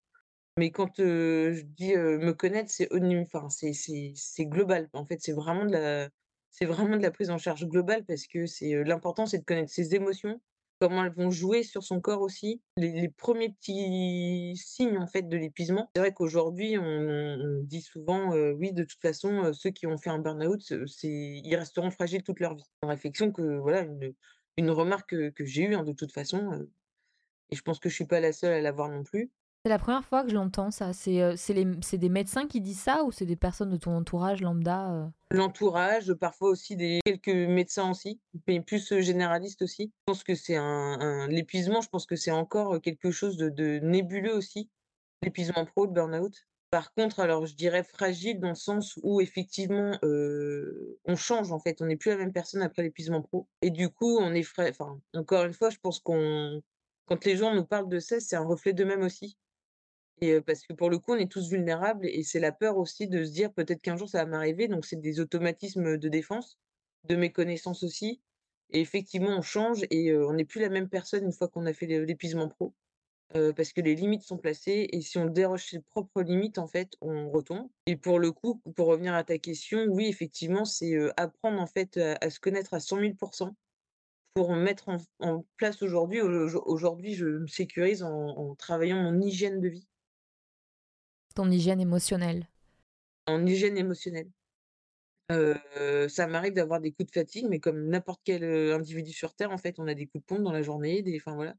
Mais 0.58 0.70
quand, 0.70 0.94
je 0.98 1.60
dis, 1.62 1.94
me 1.94 2.32
connaître, 2.32 2.70
c'est 2.70 2.88
enfin, 3.20 3.48
c'est 3.50 4.46
global. 4.46 4.88
En 4.94 5.04
fait, 5.04 5.18
c'est 5.20 5.32
vraiment 5.32 5.66
de 5.66 5.72
la 5.72 6.08
c'est 6.50 6.64
vraiment 6.64 6.96
de 6.96 7.02
la 7.02 7.10
prise 7.10 7.28
en 7.28 7.36
charge 7.36 7.66
globale 7.66 8.06
parce 8.06 8.26
que 8.26 8.46
c'est, 8.46 8.82
l'important, 8.84 9.26
c'est 9.26 9.36
de 9.38 9.44
connaître 9.44 9.70
ses 9.70 9.94
émotions, 9.94 10.40
comment 10.80 11.04
elles 11.04 11.12
vont 11.12 11.30
jouer 11.30 11.62
sur 11.62 11.82
son 11.82 12.00
corps 12.00 12.22
aussi, 12.22 12.62
les 12.78 13.10
1 13.10 13.52
petits 13.52 14.54
signes, 14.56 14.96
en 14.96 15.06
fait, 15.06 15.28
de 15.28 15.36
l'épuisement. 15.36 15.90
C'est 15.94 16.00
vrai 16.00 16.14
qu'aujourd'hui, 16.14 16.78
on 16.78 17.60
dit 17.62 17.82
souvent, 17.82 18.30
«Oui, 18.54 18.72
de 18.72 18.84
toute 18.84 19.02
façon, 19.02 19.52
ceux 19.52 19.68
qui 19.68 19.86
ont 19.86 19.98
fait 19.98 20.08
un 20.08 20.18
burn-out, 20.18 20.72
ils 21.02 21.56
resteront 21.56 21.90
fragiles 21.90 22.22
toute 22.22 22.40
leur 22.40 22.54
vie». 22.54 22.64
Une 22.82 22.88
réflexion 22.88 23.30
que 23.30 23.58
voilà, 23.58 23.82
une 23.82 24.14
une 24.56 24.70
remarque 24.70 25.14
que 25.32 25.44
j'ai 25.44 25.64
eue, 25.64 25.74
hein, 25.74 25.82
de 25.82 25.92
toute 25.92 26.12
façon, 26.12 26.66
et 27.50 27.56
je 27.56 27.62
pense 27.62 27.80
que 27.80 27.88
je 27.88 27.94
suis 27.94 28.06
pas 28.06 28.20
la 28.20 28.32
seule 28.32 28.54
à 28.54 28.60
l'avoir 28.62 28.90
non 28.90 29.04
plus. 29.04 29.30
C'est 29.66 29.70
la 29.70 29.80
première 29.80 30.04
fois 30.04 30.22
que 30.22 30.30
je 30.30 30.36
l'entends 30.36 30.70
ça. 30.70 30.92
C'est 30.92 31.20
euh, 31.20 31.34
c'est 31.36 31.98
des 31.98 32.08
médecins 32.08 32.46
qui 32.46 32.60
disent 32.60 32.78
ça 32.78 33.02
ou 33.02 33.10
c'est 33.10 33.26
des 33.26 33.34
personnes 33.34 33.70
de 33.70 33.76
ton 33.76 33.96
entourage 33.96 34.40
lambda 34.40 34.92
euh 34.92 35.08
L'entourage, 35.32 36.14
parfois 36.14 36.50
aussi 36.50 36.76
des 36.76 37.00
quelques 37.04 37.48
médecins 37.48 37.90
aussi, 37.90 38.20
mais 38.46 38.60
plus, 38.60 38.92
heu, 38.92 39.00
généralistes 39.00 39.62
aussi. 39.62 39.90
Je 40.06 40.12
pense 40.12 40.22
que 40.22 40.36
c'est 40.36 40.54
un 40.54 41.00
un 41.00 41.26
l'épuisement, 41.26 41.80
je 41.80 41.88
pense 41.88 42.06
que 42.06 42.14
c'est 42.14 42.30
encore, 42.30 42.80
quelque 42.80 43.10
chose 43.10 43.38
de 43.38 43.80
nébuleux 43.80 44.36
aussi, 44.36 44.70
l'épuisement 45.24 45.64
pro, 45.66 45.86
le 45.86 45.90
burn-out. 45.90 46.46
Par 46.70 46.94
contre, 46.94 47.18
alors 47.18 47.44
je 47.46 47.56
dirais 47.56 47.82
fragile 47.82 48.38
dans 48.38 48.50
le 48.50 48.54
sens 48.54 48.96
où 49.02 49.20
effectivement, 49.20 49.98
on 50.02 51.16
change 51.16 51.50
en 51.50 51.58
fait, 51.58 51.82
on 51.82 51.86
n'est 51.86 51.96
plus 51.96 52.12
la 52.12 52.18
même 52.18 52.32
personne 52.32 52.62
après 52.62 52.84
l'épuisement 52.84 53.20
pro 53.20 53.48
et 53.62 53.70
du 53.70 53.88
coup 53.88 54.16
on 54.20 54.32
est 54.32 54.44
frai 54.44 54.70
enfin, 54.70 55.00
encore 55.16 55.44
une 55.44 55.54
fois, 55.54 55.70
je 55.70 55.78
pense 55.78 55.98
qu'on 55.98 56.62
quand 57.06 57.24
les 57.24 57.36
gens 57.36 57.52
nous 57.52 57.64
parlent 57.64 57.88
de 57.88 57.98
ça, 57.98 58.20
c'est 58.20 58.36
un 58.36 58.44
reflet 58.44 58.72
d'eux-mêmes 58.72 59.02
aussi. 59.02 59.36
Parce 60.46 60.66
que 60.66 60.72
pour 60.72 60.88
le 60.88 60.98
coup, 60.98 61.12
on 61.12 61.16
est 61.16 61.30
tous 61.30 61.50
vulnérables 61.50 62.06
et 62.06 62.22
c'est 62.22 62.40
la 62.40 62.52
peur 62.52 62.78
aussi 62.78 63.06
de 63.06 63.22
se 63.24 63.30
dire: 63.32 63.52
«Peut-être 63.52 63.82
qu'un 63.82 63.96
jour 63.96 64.08
ça 64.08 64.24
va 64.24 64.30
m'arriver», 64.30 64.66
donc 64.66 64.86
c'est 64.86 65.00
des 65.00 65.20
automatismes, 65.20 65.98
de 65.98 66.08
défense, 66.08 66.58
de 67.04 67.16
méconnaissance 67.16 67.82
aussi 67.82 68.22
et 68.70 68.80
effectivement, 68.80 69.36
on 69.36 69.42
change 69.42 69.84
et 69.90 70.16
on 70.16 70.32
n'est 70.32 70.44
plus 70.44 70.60
la 70.60 70.70
même 70.70 70.88
personne 70.88 71.24
une 71.24 71.32
fois 71.32 71.48
qu'on 71.48 71.66
a 71.66 71.72
fait 71.72 71.86
l'é 71.86 72.04
l'épuisement 72.04 72.48
pro, 72.48 72.74
parce 73.32 73.72
que 73.72 73.80
les 73.80 73.94
limites 73.94 74.22
sont 74.22 74.38
placées 74.38 74.88
et 74.90 75.00
si 75.02 75.18
on 75.18 75.26
déroge 75.26 75.66
ses 75.66 75.80
propres 75.80 76.22
limites, 76.22 76.58
en 76.58 76.66
fait, 76.66 76.94
on 77.00 77.30
retombe 77.30 77.68
et 77.86 77.96
pour 77.96 78.18
le 78.18 78.32
coup, 78.32 78.62
pour 78.74 78.88
revenir 78.88 79.14
à 79.14 79.22
ta 79.22 79.38
question, 79.38 79.84
oui, 79.90 80.06
effectivement, 80.08 80.64
c'est, 80.64 80.96
apprendre, 81.16 81.60
en 81.60 81.66
fait, 81.66 81.98
à 81.98 82.30
se 82.30 82.40
connaître 82.40 82.74
à 82.74 82.80
100 82.80 83.00
000 83.00 83.14
pour 84.34 84.54
mettre 84.54 84.88
en 85.20 85.44
place 85.56 85.82
aujourd'hui 85.82 86.20
aujo 86.22 86.62
aujourd'hui, 86.66 87.14
je 87.14 87.26
me 87.26 87.46
sécurise 87.46 88.02
en 88.02 88.54
travaillant 88.56 89.02
mon 89.02 89.20
hygiène 89.20 89.60
de 89.60 89.68
vie. 89.68 89.86
Ton 91.36 91.50
hygiène 91.50 91.82
émotionnelle? 91.82 92.48
En 93.26 93.44
hygiène 93.44 93.76
émotionnelle. 93.76 94.30
Heu, 95.30 96.08
ça 96.08 96.26
m'arrive 96.26 96.54
d'avoir 96.54 96.80
des 96.80 96.92
coups 96.92 97.08
de 97.08 97.12
fatigue, 97.12 97.46
mais 97.50 97.60
comme 97.60 97.88
n'importe 97.90 98.22
quel, 98.24 98.42
heu, 98.42 98.72
individu 98.72 99.12
sur 99.12 99.34
terre, 99.34 99.50
en 99.50 99.58
fait, 99.58 99.78
on 99.78 99.86
a 99.86 99.92
des 99.92 100.06
coups 100.06 100.22
de 100.22 100.26
pompe 100.26 100.42
dans 100.42 100.52
la 100.52 100.62
journée, 100.62 101.02
des 101.02 101.16
enfin 101.18 101.34
voilà 101.34 101.54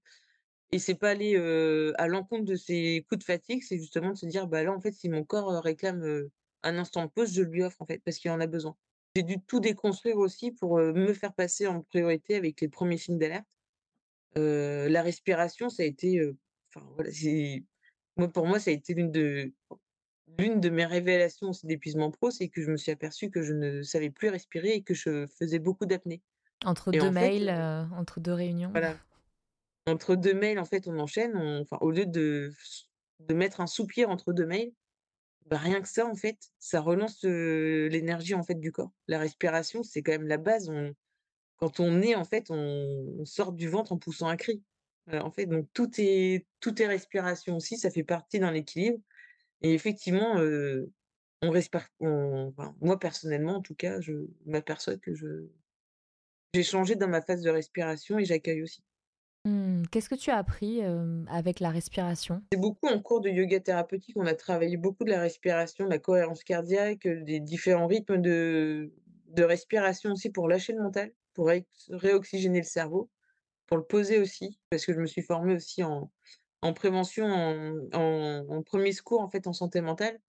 et 0.73 0.79
c'est 0.79 0.95
pas 0.95 1.11
aller, 1.11 1.35
heu, 1.37 1.93
à 1.97 2.07
l'encontre 2.07 2.45
de 2.45 2.55
ces 2.55 3.05
coups 3.09 3.19
de 3.19 3.23
fatigue, 3.25 3.63
c'est 3.63 3.77
justement 3.77 4.11
de 4.11 4.17
se 4.17 4.25
dire: 4.25 4.47
«Bah, 4.47 4.63
là, 4.63 4.73
en 4.73 4.81
fait, 4.81 4.91
si 4.93 5.09
mon 5.09 5.23
corps, 5.23 5.63
réclame, 5.63 6.29
un 6.63 6.77
instant 6.77 7.05
de 7.05 7.11
pause, 7.11 7.33
je 7.33 7.43
lui 7.43 7.63
offre, 7.63 7.81
en 7.81 7.85
fait, 7.85 8.01
parce 8.03 8.17
qu'il 8.17 8.31
en 8.31 8.41
a 8.41 8.47
besoin». 8.47 8.75
J'ai 9.15 9.23
dû 9.23 9.37
tout 9.47 9.59
déconstruire 9.61 10.17
aussi 10.17 10.51
pour, 10.51 10.77
me 10.79 11.13
faire 11.13 11.33
passer 11.33 11.67
en 11.67 11.81
priorité 11.83 12.35
avec 12.35 12.61
les 12.61 12.69
premiers 12.69 12.97
signes 12.97 13.19
d'alerte. 13.19 13.45
La 14.35 15.01
respiration, 15.03 15.69
ça 15.69 15.83
a 15.83 15.85
été, 15.85 16.21
enfin 16.75 16.85
voilà, 16.95 17.11
c'est 17.11 17.63
moi, 18.17 18.27
pour 18.31 18.47
moi, 18.47 18.59
ça 18.59 18.71
a 18.71 18.73
été 18.73 18.93
l'une 18.93 19.11
de 19.11 19.53
L'une 20.39 20.61
de 20.61 20.69
mes 20.69 20.85
révélations 20.85 21.49
aussi 21.49 21.67
d'épuisement 21.67 22.11
pro, 22.11 22.31
c'est 22.31 22.49
que 22.49 22.61
je 22.61 22.71
me 22.71 22.77
suis 22.77 22.91
aperçue 22.91 23.31
que 23.31 23.41
je 23.43 23.53
ne 23.53 23.81
savais 23.83 24.09
plus 24.09 24.29
respirer 24.29 24.71
et 24.73 24.83
que 24.83 24.93
je 24.93 25.27
faisais 25.27 25.59
beaucoup 25.59 25.85
d'apnée 25.85 26.23
Entre 26.63 26.91
et 26.91 26.99
2 26.99 27.09
en 27.09 27.13
fait, 27.13 27.33
mails, 27.33 27.49
heu, 27.49 27.87
entre 27.95 28.19
2 28.19 28.33
réunions. 28.33 28.71
voilà, 28.73 28.99
entre 29.87 30.15
2 30.15 30.33
mails, 30.33 30.59
en 30.59 30.65
fait, 30.65 30.87
on 30.87 30.99
enchaîne, 30.99 31.35
on 31.35 31.61
enfin, 31.61 31.77
au 31.81 31.91
lieu 31.91 32.05
de 32.07 32.53
mettre 33.33 33.61
un 33.61 33.67
soupir 33.67 34.09
entre 34.09 34.33
2 34.33 34.45
mails, 34.45 34.73
bah, 35.47 35.57
rien 35.57 35.81
que 35.81 35.89
ça, 35.89 36.07
en 36.07 36.15
fait, 36.15 36.37
ça 36.59 36.81
relance, 36.81 37.23
l'énergie, 37.23 38.35
en 38.35 38.43
fait, 38.43 38.55
du 38.59 38.71
corps. 38.71 38.93
La 39.07 39.19
respiration, 39.19 39.83
c'est 39.83 40.03
quand 40.03 40.13
même 40.13 40.27
la 40.27 40.37
base, 40.37 40.69
on 40.69 40.93
quand 41.57 41.79
on 41.79 41.93
naît, 41.93 42.15
en 42.15 42.25
fait, 42.25 42.51
on 42.51 42.55
on 43.19 43.25
sort 43.25 43.53
du 43.53 43.69
ventre 43.69 43.93
en 43.93 43.99
poussant 43.99 44.27
un 44.27 44.37
cri. 44.37 44.63
En 45.11 45.31
fait, 45.31 45.45
donc 45.45 45.67
tout 45.73 45.89
est 45.97 46.45
tout 46.59 46.81
est 46.81 46.87
respiration 46.87 47.55
aussi, 47.55 47.77
ça 47.77 47.89
fait 47.89 48.03
partie 48.03 48.39
d'un 48.39 48.53
équilibre 48.53 48.99
et 49.61 49.73
effectivement, 49.73 50.35
On 51.43 51.51
respire 51.51 51.87
on 51.99 52.47
enfin, 52.47 52.75
moi 52.81 52.97
personnellement 52.99 53.57
en 53.57 53.61
tout 53.61 53.75
cas, 53.75 54.01
je 54.01 54.13
m'aperçois 54.45 54.97
que 54.97 55.13
je 55.13 55.47
j'ai 56.53 56.63
changé 56.63 56.95
dans 56.95 57.07
ma 57.07 57.21
phase 57.21 57.41
de 57.41 57.51
respiration 57.51 58.17
et 58.17 58.25
j'accueille 58.25 58.63
aussi. 58.63 58.81
Mmh, 59.45 59.83
qu'est-ce 59.91 60.09
que 60.09 60.15
tu 60.15 60.31
as 60.31 60.37
appris, 60.37 60.81
avec 61.29 61.59
la 61.59 61.69
respiration? 61.69 62.41
C'est 62.51 62.59
beaucoup 62.59 62.87
en 62.87 62.99
cours 62.99 63.21
de 63.21 63.29
yoga 63.29 63.59
thérapeutique, 63.59 64.15
on 64.17 64.25
a 64.25 64.33
travaillé 64.33 64.77
beaucoup 64.77 65.03
de 65.03 65.11
la 65.11 65.21
respiration, 65.21 65.85
de 65.85 65.91
la 65.91 65.99
cohérence 65.99 66.43
cardiaque, 66.43 67.07
des 67.07 67.39
différents 67.39 67.87
rythmes 67.87 68.17
de 68.17 68.91
de 69.27 69.43
respiration 69.43 70.11
aussi 70.13 70.31
pour 70.31 70.47
lâcher 70.47 70.73
le 70.73 70.81
mental, 70.81 71.11
pour 71.33 71.47
réox 71.47 71.67
réoxygéner 71.89 72.59
le 72.59 72.65
cerveau, 72.65 73.09
pour 73.67 73.77
le 73.77 73.83
poser 73.83 74.19
aussi, 74.19 74.59
parce 74.69 74.85
que 74.85 74.93
je 74.93 74.99
me 74.99 75.05
suis 75.07 75.21
formée 75.21 75.55
aussi 75.55 75.83
en 75.83 76.11
en 76.63 76.73
prévention, 76.73 77.25
en 77.27 77.77
en 77.93 78.45
en 78.49 78.63
1 78.63 78.91
secours 78.93 79.21
en 79.21 79.29
fait 79.29 79.47
en 79.47 79.53
santé 79.53 79.81
mentale. 79.81 80.19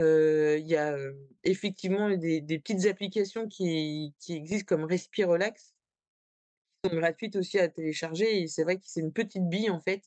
Il 0.00 0.66
y 0.66 0.76
a, 0.76 0.96
effectivement 1.44 2.10
des 2.10 2.42
petites 2.58 2.86
applications 2.86 3.48
qui 3.48 4.14
qui 4.20 4.34
existent 4.34 4.74
comme 4.76 4.84
Respirelax, 4.84 5.74
qui 6.82 6.90
sont 6.90 6.96
gratuites 6.96 7.36
aussi 7.36 7.58
à 7.60 7.68
télécharger 7.68 8.46
c'est 8.48 8.64
vrai 8.64 8.76
que 8.78 8.84
c'est 8.86 9.00
une 9.00 9.12
petite 9.12 9.48
bille 9.48 9.70
en 9.70 9.80
fait, 9.80 10.02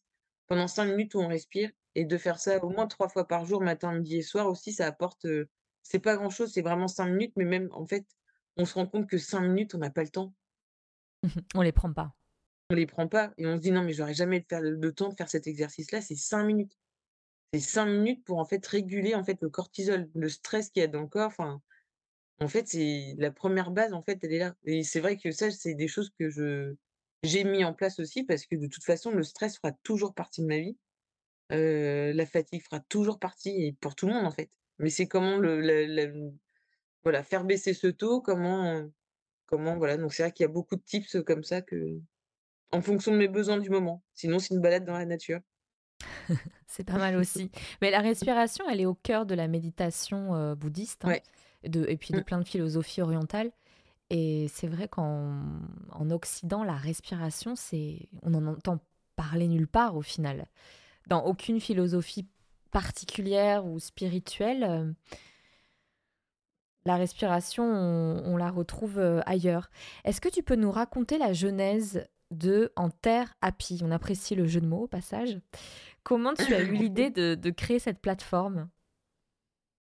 pendant 0.47 0.67
5 0.67 0.86
minutes 0.88 1.15
où 1.15 1.19
on 1.21 1.28
respire 1.30 1.71
et 1.95 2.06
de 2.06 2.17
faire 2.17 2.39
ça 2.39 2.63
au 2.63 2.69
moins 2.69 2.88
3 2.88 3.10
fois 3.10 3.28
par 3.28 3.45
jour, 3.45 3.62
matin, 3.62 3.93
midi 3.93 4.17
et 4.17 4.21
soir 4.21 4.47
aussi, 4.47 4.73
ça 4.73 4.88
apporte, 4.88 5.25
heu, 5.25 5.49
c'est 5.84 5.99
pas 5.99 6.17
grand 6.17 6.30
chose, 6.30 6.51
c'est 6.54 6.62
vraiment 6.62 6.88
5 6.89 7.08
minutes, 7.08 7.34
mais 7.38 7.45
même 7.45 7.69
en 7.71 7.86
fait, 7.88 8.06
on 8.58 8.65
se 8.65 8.73
rend 8.75 8.88
compte 8.88 9.08
que 9.08 9.17
5 9.17 9.41
minutes, 9.41 9.75
on 9.75 9.80
n'a 9.80 9.89
pas 9.91 10.04
le 10.04 10.10
temps. 10.10 10.34
On 11.56 11.62
les 11.62 11.71
prend 11.71 11.91
pas. 11.93 12.13
On 12.69 12.75
les 12.75 12.86
prend 12.88 13.08
pas 13.08 13.34
et 13.38 13.45
on 13.45 13.56
se 13.58 13.62
dit: 13.62 13.71
«Non 13.71 13.84
mais 13.84 13.93
j'aurais 13.93 14.13
jamais 14.13 14.45
le 14.51 14.91
temps 14.91 15.10
de 15.10 15.15
faire 15.15 15.30
cet 15.30 15.47
exercice-là», 15.47 16.01
c'est 16.01 16.15
5 16.15 16.43
minutes. 16.45 16.78
C'est 17.54 17.60
5 17.62 17.86
minutes 17.88 18.23
pour 18.25 18.39
en 18.39 18.45
fait 18.45 18.65
réguler 18.65 19.15
en 19.15 19.23
fait 19.23 19.38
le 19.41 19.49
cortisol, 19.49 20.10
le 20.15 20.30
stress 20.30 20.69
qu'il 20.71 20.82
y 20.82 20.84
a 20.86 20.88
dans 20.88 21.01
le 21.01 21.08
corps, 21.08 21.28
enfin 21.28 21.62
En 22.41 22.47
fait, 22.49 22.67
c'est 22.67 23.15
la 23.17 23.32
première 23.32 23.71
base, 23.71 23.93
en 23.93 24.04
fait, 24.04 24.19
elle 24.23 24.34
est 24.34 24.39
là 24.39 24.56
et 24.65 24.84
c'est 24.84 24.99
vrai 25.01 25.17
que 25.17 25.32
ça, 25.32 25.51
c'est 25.51 25.75
des 25.75 25.88
choses 25.89 26.12
que 26.19 26.30
je 26.30 26.75
j'ai 27.23 27.43
mis 27.45 27.65
en 27.65 27.73
place 27.73 27.99
aussi 27.99 28.23
parce 28.23 28.45
que 28.47 28.56
de 28.56 28.67
toute 28.67 28.84
façon, 28.86 29.12
le 29.12 29.23
stress 29.23 29.58
fera 29.58 29.73
toujours 29.84 30.13
partie 30.15 30.41
de 30.41 30.47
ma 30.47 30.60
vie. 30.60 30.78
La 31.51 32.25
fatigue 32.25 32.63
fera 32.63 32.80
toujours 32.82 33.19
partie 33.19 33.49
et 33.65 33.73
pour 33.73 33.95
tout 33.95 34.08
le 34.08 34.13
monde, 34.13 34.25
en 34.25 34.32
fait. 34.32 34.51
Mais 34.80 34.89
c'est 34.89 35.08
comment 35.08 35.38
le 35.38 36.32
voilà, 37.04 37.23
faire 37.23 37.45
baisser 37.45 37.73
ce 37.73 37.88
taux, 37.88 38.21
comment 38.21 38.89
comment 39.47 39.78
voilà, 39.78 39.97
donc 39.97 40.13
c'est 40.13 40.23
vrai 40.23 40.32
qu'il 40.34 40.43
y 40.45 40.49
a 40.49 40.51
beaucoup 40.51 40.75
de 40.78 40.84
tips, 40.84 41.17
comme 41.25 41.43
ça 41.43 41.62
que 41.62 41.99
en 42.71 42.82
fonction 42.82 43.12
de 43.12 43.17
mes 43.17 43.28
besoins 43.28 43.58
du 43.58 43.69
moment. 43.69 44.04
Sinon, 44.13 44.39
c'est 44.39 44.54
une 44.54 44.62
balade 44.62 44.86
dans 44.86 44.97
la 44.97 45.06
nature. 45.06 45.39
C'est 46.67 46.84
pas 46.84 46.97
mal 46.97 47.15
aussi. 47.15 47.51
Mais 47.82 47.91
la 47.91 47.99
respiration, 48.01 48.65
elle 48.69 48.82
est 48.82 48.86
au 48.86 48.95
cœur 48.95 49.25
de 49.25 49.36
la 49.36 49.47
méditation, 49.47 50.36
heu, 50.36 50.56
bouddhiste, 50.56 51.06
hein, 51.06 51.10
Ouais. 51.12 51.23
de 51.63 51.86
et 51.88 51.97
puis 51.97 52.13
de 52.13 52.19
Mmh. 52.19 52.23
plein 52.23 52.39
de 52.39 52.45
philosophies 52.47 53.01
orientales 53.01 53.51
et 54.12 54.47
c'est 54.49 54.67
vrai 54.67 54.88
qu'en 54.88 55.34
en 55.91 56.12
Occident, 56.12 56.63
la 56.63 56.75
respiration, 56.75 57.56
c'est 57.56 58.10
on 58.23 58.32
n'en 58.32 58.47
entend 58.54 58.80
parler 59.15 59.47
nulle 59.47 59.67
part 59.67 59.95
au 59.97 60.01
final. 60.04 60.47
Dans 61.08 61.23
aucune 61.25 61.60
philosophie 61.62 62.28
particulière 62.71 63.65
ou 63.67 63.80
spirituelle, 63.80 64.63
heu, 64.63 64.95
la 66.86 66.95
respiration, 66.97 67.63
on 67.63 68.23
on 68.25 68.38
la 68.38 68.51
retrouve, 68.51 68.99
heu, 68.99 69.21
ailleurs. 69.25 69.69
Est-ce 70.04 70.21
que 70.21 70.30
tu 70.30 70.43
peux 70.43 70.56
nous 70.56 70.71
raconter 70.71 71.17
la 71.17 71.34
genèse 71.34 72.06
de 72.31 72.71
En 72.75 72.89
terre 72.89 73.35
happy? 73.41 73.79
On 73.83 73.91
apprécie 73.91 74.35
le 74.35 74.47
jeu 74.47 74.61
de 74.61 74.67
mots 74.67 74.83
au 74.83 74.88
passage. 74.88 75.39
Comment 76.03 76.35
tu 76.35 76.53
as 76.55 76.61
eu 76.61 76.71
l'idée 76.75 77.11
de 77.11 77.35
de 77.35 77.49
créer 77.51 77.79
cette 77.79 77.99
plateforme? 78.01 78.69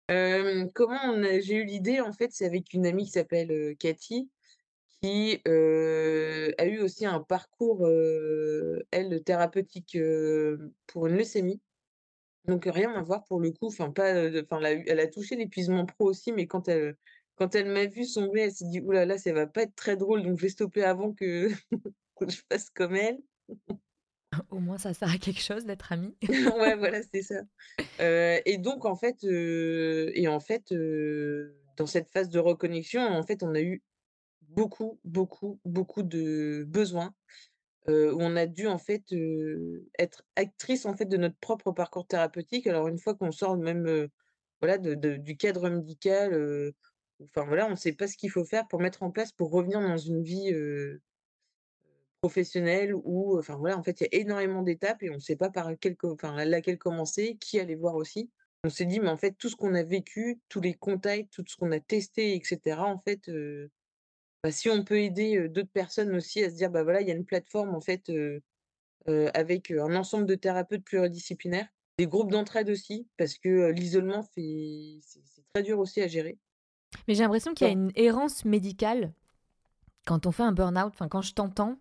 Hem, 0.07 0.69
comment 0.73 0.99
j'ai 1.41 1.55
eu 1.55 1.65
l'idée, 1.65 2.01
en 2.01 2.11
fait, 2.13 2.31
c'est 2.31 2.45
avec 2.45 2.73
une 2.73 2.85
amie 2.85 3.05
qui 3.05 3.11
s'appelle, 3.11 3.51
heu, 3.51 3.75
Cathy 3.75 4.29
Qui, 5.01 5.41
heu, 5.47 6.53
a 6.59 6.65
eu 6.67 6.81
aussi 6.81 7.05
un 7.07 7.21
parcours, 7.21 7.87
elle, 8.91 9.23
thérapeutique, 9.23 9.97
pour 10.87 11.07
une 11.07 11.17
leucémie. 11.17 11.61
Donc 12.45 12.65
rien 12.65 12.93
à 12.95 13.03
voir 13.03 13.25
pour 13.25 13.39
le 13.41 13.51
coup, 13.51 13.67
enfin 13.67 13.91
pas, 13.91 14.13
enfin 14.43 14.59
elle 14.59 14.65
a 14.67 14.73
eu 14.73 14.83
elle 14.87 14.99
a 15.01 15.07
touché 15.07 15.35
l'épuisement 15.35 15.85
pro 15.85 16.05
aussi, 16.09 16.31
mais 16.33 16.47
quand 16.47 16.67
elle, 16.69 16.97
quand 17.35 17.55
elle 17.55 17.67
m'a 17.71 17.85
vue 17.87 18.05
sombrer, 18.05 18.41
elle 18.43 18.53
s'est 18.53 18.65
dit: 18.67 18.81
«Ouh 18.81 18.91
là 18.91 19.05
là, 19.05 19.17
ça 19.19 19.33
va 19.33 19.47
pas 19.47 19.63
être 19.63 19.75
très 19.75 19.97
drôle, 19.97 20.23
donc 20.23 20.37
je 20.39 20.43
vais 20.43 20.49
stopper 20.49 20.83
avant 20.83 21.13
que 21.13 21.49
que 22.25 22.31
je 22.31 22.41
fasse 22.51 22.69
comme 22.69 22.95
elle». 22.95 23.19
Au 24.49 24.59
moins 24.59 24.77
ça 24.77 24.93
sert 24.93 25.11
à 25.11 25.17
quelque 25.17 25.41
chose 25.41 25.65
d'être 25.65 25.91
amis. 25.91 26.15
Ouais, 26.57 26.75
voilà, 26.75 27.01
c'est 27.03 27.21
ça. 27.21 27.41
Heu 28.01 28.39
et 28.45 28.57
donc 28.57 28.85
en 28.85 28.95
fait, 28.95 29.23
heu 29.23 30.11
et 30.15 30.27
en 30.27 30.39
fait, 30.39 30.71
heu, 30.71 31.55
dans 31.77 31.85
cette 31.85 32.09
phase 32.09 32.29
de 32.29 32.39
reconnexion, 32.39 33.01
en 33.01 33.23
fait, 33.23 33.43
on 33.43 33.55
a 33.55 33.61
eu 33.61 33.83
beaucoup, 34.41 34.99
beaucoup, 35.03 35.59
beaucoup 35.65 36.03
de 36.03 36.65
besoins 36.67 37.13
où 37.87 37.91
on 37.93 38.35
a 38.35 38.45
dû 38.45 38.67
en 38.67 38.77
fait, 38.77 39.03
être 39.99 40.23
actrice 40.35 40.85
en 40.85 40.95
fait 40.95 41.05
de 41.05 41.17
notre 41.17 41.37
propre 41.37 41.71
parcours 41.71 42.07
thérapeutique. 42.07 42.67
Alors 42.67 42.87
une 42.87 42.99
fois 42.99 43.15
qu'on 43.15 43.31
sort 43.31 43.57
même, 43.57 44.07
voilà 44.61 44.77
de 44.77 44.95
de 44.95 45.17
du 45.17 45.37
cadre 45.37 45.69
médical, 45.69 46.73
enfin 47.23 47.45
voilà, 47.45 47.67
on 47.67 47.71
ne 47.71 47.75
sait 47.75 47.93
pas 47.93 48.07
ce 48.07 48.17
qu'il 48.17 48.29
faut 48.31 48.45
faire 48.45 48.67
pour 48.67 48.79
mettre 48.79 49.03
en 49.03 49.11
place 49.11 49.31
pour 49.31 49.51
revenir 49.51 49.81
dans 49.81 49.97
une 49.97 50.23
vie, 50.23 50.53
professionnelle 52.21 52.93
où, 52.95 53.37
enfin 53.39 53.55
voilà, 53.57 53.77
en 53.77 53.83
fait, 53.83 53.99
il 54.01 54.03
y 54.11 54.15
a 54.17 54.21
énormément 54.21 54.61
d'étapes 54.61 55.01
et 55.03 55.09
on 55.09 55.15
ne 55.15 55.19
sait 55.19 55.35
pas 55.35 55.49
par 55.49 55.71
quelle 55.79 55.97
co 55.97 56.13
enfin 56.13 56.45
laquelle 56.45 56.77
commencer, 56.77 57.37
qui 57.39 57.59
aller 57.59 57.75
voir 57.75 57.95
aussi. 57.95 58.29
On 58.63 58.69
s'est 58.69 58.85
dit: 58.85 58.99
«Mais 58.99 59.09
en 59.09 59.17
fait, 59.17 59.31
tout 59.39 59.49
ce 59.49 59.55
qu'on 59.55 59.73
a 59.73 59.81
vécu, 59.83 60.39
tous 60.47 60.61
les 60.61 60.75
contacts, 60.75 61.31
tout 61.33 61.43
ce 61.47 61.55
qu'on 61.57 61.71
a 61.71 61.79
testé 61.79 62.35
et 62.35 62.41
cetera, 62.43 62.85
en 62.85 62.99
fait, 62.99 63.27
heu, 63.29 63.71
bah, 64.43 64.51
si 64.51 64.69
on 64.69 64.83
peut 64.85 64.99
aider, 64.99 65.49
d'autres 65.49 65.71
personnes 65.73 66.15
aussi 66.15 66.43
à 66.43 66.49
se 66.51 66.55
dire: 66.55 66.71
"Bah, 66.71 66.83
voilà, 66.83 67.01
il 67.01 67.07
y 67.07 67.11
a 67.11 67.15
une 67.15 67.25
plateforme 67.25 67.75
en 67.75 67.81
fait, 67.81 68.11
avec, 69.07 69.71
un 69.71 69.95
ensemble 69.95 70.27
de 70.27 70.35
thérapeutes 70.35 70.85
pluridisciplinaires", 70.85 71.67
des 71.99 72.07
groupes 72.07 72.31
d'entraide 72.31 72.69
aussi 72.69 73.07
parce 73.17 73.37
que, 73.37 73.71
l'isolement 73.71 74.23
fait 74.23 74.99
c'est 75.05 75.21
très 75.53 75.63
dur 75.63 75.79
aussi 75.79 76.01
à 76.01 76.07
gérer. 76.07 76.37
Mais 77.07 77.15
j'ai 77.15 77.23
l'impression 77.23 77.53
qu'il 77.53 77.67
y 77.67 77.69
a 77.69 77.73
une 77.73 77.91
errance 77.95 78.45
médicale 78.45 79.13
quand 80.05 80.25
on 80.27 80.31
fait 80.31 80.43
un 80.43 80.51
burn-out. 80.53 80.93
Enfin, 80.93 81.07
quand 81.09 81.21
je 81.21 81.33
t'entends, 81.33 81.77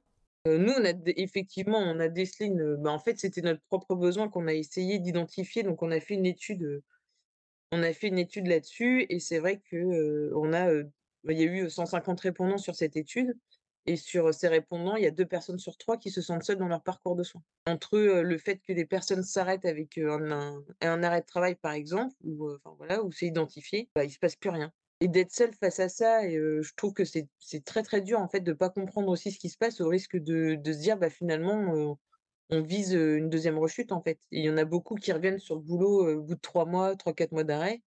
nous, 0.47 0.73
on 0.73 0.85
a 0.85 0.93
effectivement, 1.17 1.79
on 1.79 1.99
a 2.01 2.09
décelé 2.09 2.51
bah, 2.79 2.91
en 2.91 2.99
fait, 2.99 3.19
c'était 3.19 3.43
notre 3.43 3.63
propre 3.63 3.95
besoin 3.95 4.29
qu'on 4.29 4.47
a 4.47 4.55
essayé 4.55 4.99
d'identifier, 4.99 5.63
donc 5.63 5.83
on 5.83 5.91
a 5.91 6.01
fait 6.01 6.15
une 6.15 6.27
étude, 6.27 6.83
on 7.73 7.83
a 7.83 7.93
fait 7.93 8.09
une 8.09 8.19
étude 8.19 8.47
là-dessus 8.47 9.07
et 9.11 9.21
c'est 9.21 9.39
vrai 9.39 9.61
que, 9.61 9.77
heu, 9.77 10.33
on 10.37 10.53
a, 10.53 10.73
bah, 11.25 11.33
y 11.33 11.43
a 11.43 11.45
eu 11.45 11.69
150 11.71 12.21
répondants 12.21 12.59
sur 12.59 12.75
cette 12.75 12.97
étude 12.97 13.37
et 13.87 13.97
sur 13.97 14.33
ces 14.35 14.49
répondants, 14.49 14.97
il 14.97 15.05
y 15.05 15.07
a 15.07 15.11
2 15.11 15.27
personnes 15.27 15.59
sur 15.59 15.77
3 15.77 15.99
qui 15.99 16.11
se 16.11 16.23
sentent 16.23 16.43
seules 16.45 16.59
dans 16.59 16.69
leur 16.69 16.83
parcours 16.83 17.17
de 17.17 17.23
soins. 17.23 17.43
Entre, 17.67 17.99
le 17.99 18.39
fait 18.39 18.59
que 18.59 18.73
les 18.73 18.87
personnes 18.87 19.23
s'arrêtent 19.23 19.65
avec, 19.65 19.99
un 19.99 21.03
arrêt 21.03 21.21
de 21.21 21.27
travail, 21.27 21.55
par 21.57 21.73
exemple, 21.73 22.15
ou, 22.25 22.51
enfin 22.51 22.75
voilà, 22.77 23.03
où 23.03 23.13
c'est 23.13 23.27
identifié, 23.27 23.91
bah, 23.95 24.05
il 24.05 24.11
se 24.11 24.19
passe 24.19 24.37
plus 24.37 24.51
rien 24.51 24.73
et 25.01 25.09
d'être 25.09 25.33
seule 25.33 25.53
face 25.55 25.81
à 25.81 25.89
ça 25.89 26.27
et 26.27 26.35
je 26.37 26.75
trouve 26.77 26.93
que 26.93 27.05
c'est 27.05 27.29
très, 27.65 27.83
très 27.83 28.01
dur, 28.01 28.21
en 28.21 28.29
fait, 28.29 28.41
de 28.41 28.53
pas 28.53 28.71
comprendre 28.71 29.09
aussi 29.09 29.33
ce 29.33 29.39
qui 29.39 29.49
se 29.49 29.59
passe 29.59 29.81
au 29.81 29.89
risque 29.89 30.17
de 30.17 30.61
se 30.65 30.79
dire: 30.79 30.97
«Bah, 30.99 31.11
finalement, 31.11 31.97
on 32.51 32.63
vise, 32.63 32.93
une 32.93 33.31
deuxième 33.31 33.59
rechute», 33.59 33.93
en 33.93 34.03
fait. 34.03 34.19
Il 34.31 34.45
y 34.45 34.51
en 34.51 34.57
a 34.57 34.65
beaucoup 34.65 34.97
qui 34.97 35.13
reviennent 35.13 35.39
sur 35.39 35.55
le 35.55 35.61
boulot, 35.63 36.19
au 36.19 36.23
bout 36.23 36.35
de 36.35 36.41
3 36.41 36.67
mois, 36.67 36.97
trois 36.97 37.13
quatre 37.15 37.33
mois 37.33 37.45
d'arrêt 37.45 37.83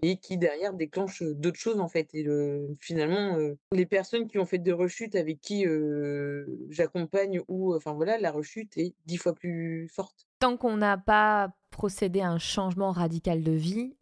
et 0.00 0.18
qui 0.18 0.38
derrière 0.38 0.74
déclenchent, 0.74 1.24
d'autres 1.24 1.58
choses, 1.58 1.80
en 1.80 1.88
fait 1.88 2.08
et 2.14 2.22
le 2.22 2.76
finalement, 2.80 3.36
les 3.72 3.84
personnes 3.84 4.28
qui 4.28 4.38
ont 4.38 4.46
fait 4.46 4.58
des 4.58 4.70
rechutes 4.70 5.16
avec 5.16 5.40
qui, 5.40 5.66
j'accompagne 6.70 7.40
ou 7.48 7.74
enfin 7.74 7.94
voilà, 7.94 8.16
la 8.16 8.30
rechute 8.30 8.76
est 8.76 8.94
10 9.06 9.16
fois 9.16 9.34
plus 9.34 9.88
forte. 9.88 10.28
tant 10.38 10.56
qu'on 10.56 10.76
n'a 10.76 10.96
pas 10.98 11.50
procédé 11.70 12.20
à 12.20 12.30
un 12.30 12.38
changement 12.38 12.92
radical 12.92 13.42
de 13.42 13.52
vie, 13.52 13.96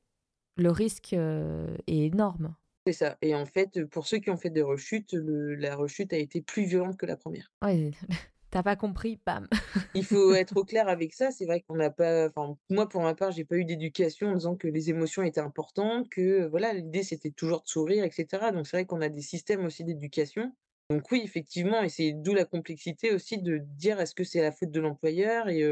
le 0.57 0.71
risque, 0.71 1.12
est 1.12 1.77
énorme. 1.87 2.55
C'est 2.87 2.92
ça 2.92 3.19
et 3.21 3.35
en 3.35 3.47
fait, 3.47 3.85
pour 3.87 4.07
ceux 4.07 4.19
qui 4.19 4.31
ont 4.31 4.37
fait 4.37 4.51
des 4.51 4.62
rechutes, 4.62 5.12
le 5.12 5.55
la 5.55 5.77
rechute 5.77 6.12
a 6.12 6.16
été 6.19 6.40
plus 6.40 6.64
violente 6.64 6.97
que 6.97 7.07
la 7.07 7.16
première. 7.16 7.53
Ouais, 7.62 7.90
tu 8.53 8.62
pas 8.62 8.77
compris, 8.77 9.21
bam. 9.25 9.49
Il 9.95 10.05
faut 10.05 10.35
être 10.35 10.57
au 10.57 10.64
clair 10.64 10.88
avec 10.88 11.14
ça. 11.14 11.31
C'est 11.31 11.47
vrai 11.47 11.62
qu'on 11.62 11.77
n'a 11.77 11.90
pas 11.90 12.29
enfin, 12.29 12.57
moi, 12.71 12.88
pour 12.88 13.03
ma 13.03 13.14
part, 13.14 13.33
j'ai 13.33 13.45
pas 13.45 13.57
eu 13.57 13.64
d'éducation 13.64 14.29
en 14.29 14.35
disant 14.35 14.57
que 14.57 14.69
les 14.69 14.90
émotions 14.90 15.23
étaient 15.23 15.40
importantes, 15.40 16.09
que, 16.11 16.47
voilà, 16.49 16.73
l'idée, 16.75 17.03
c'était 17.03 17.31
toujours 17.31 17.62
de 17.62 17.69
sourire 17.69 18.05
et 18.05 18.11
cetera. 18.11 18.53
Donc 18.53 18.66
c'est 18.66 18.77
vrai 18.77 18.87
qu'on 18.87 19.01
a 19.01 19.09
des 19.09 19.23
systèmes 19.23 19.64
aussi 19.64 19.85
d'éducation. 19.85 20.55
Donc 20.90 21.11
oui, 21.11 21.23
effectivement 21.25 21.83
et 21.83 21.88
c'est 21.88 22.12
d'où 22.12 22.35
la 22.35 22.45
complexité 22.45 23.12
aussi 23.12 23.38
de 23.42 23.59
dire: 23.59 24.01
«Est-ce 24.01 24.14
que 24.14 24.23
c'est 24.25 24.42
la 24.42 24.53
faute 24.53 24.71
de 24.71 24.81
l'employeur?» 24.81 25.49
et 25.49 25.64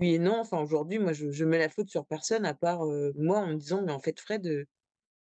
oui 0.00 0.14
et 0.14 0.18
non. 0.18 0.38
Enfin, 0.40 0.60
aujourd'hui, 0.62 0.98
moi, 0.98 1.12
je 1.12 1.44
mets 1.44 1.58
la 1.58 1.68
faute 1.68 1.88
sur 1.90 2.06
personne 2.06 2.44
à 2.46 2.54
part, 2.54 2.80
moi, 3.16 3.38
en 3.40 3.48
me 3.48 3.54
disant: 3.56 3.82
«Mais 3.84 3.92
en 3.92 4.00
fait, 4.00 4.18
Fred, 4.20 4.66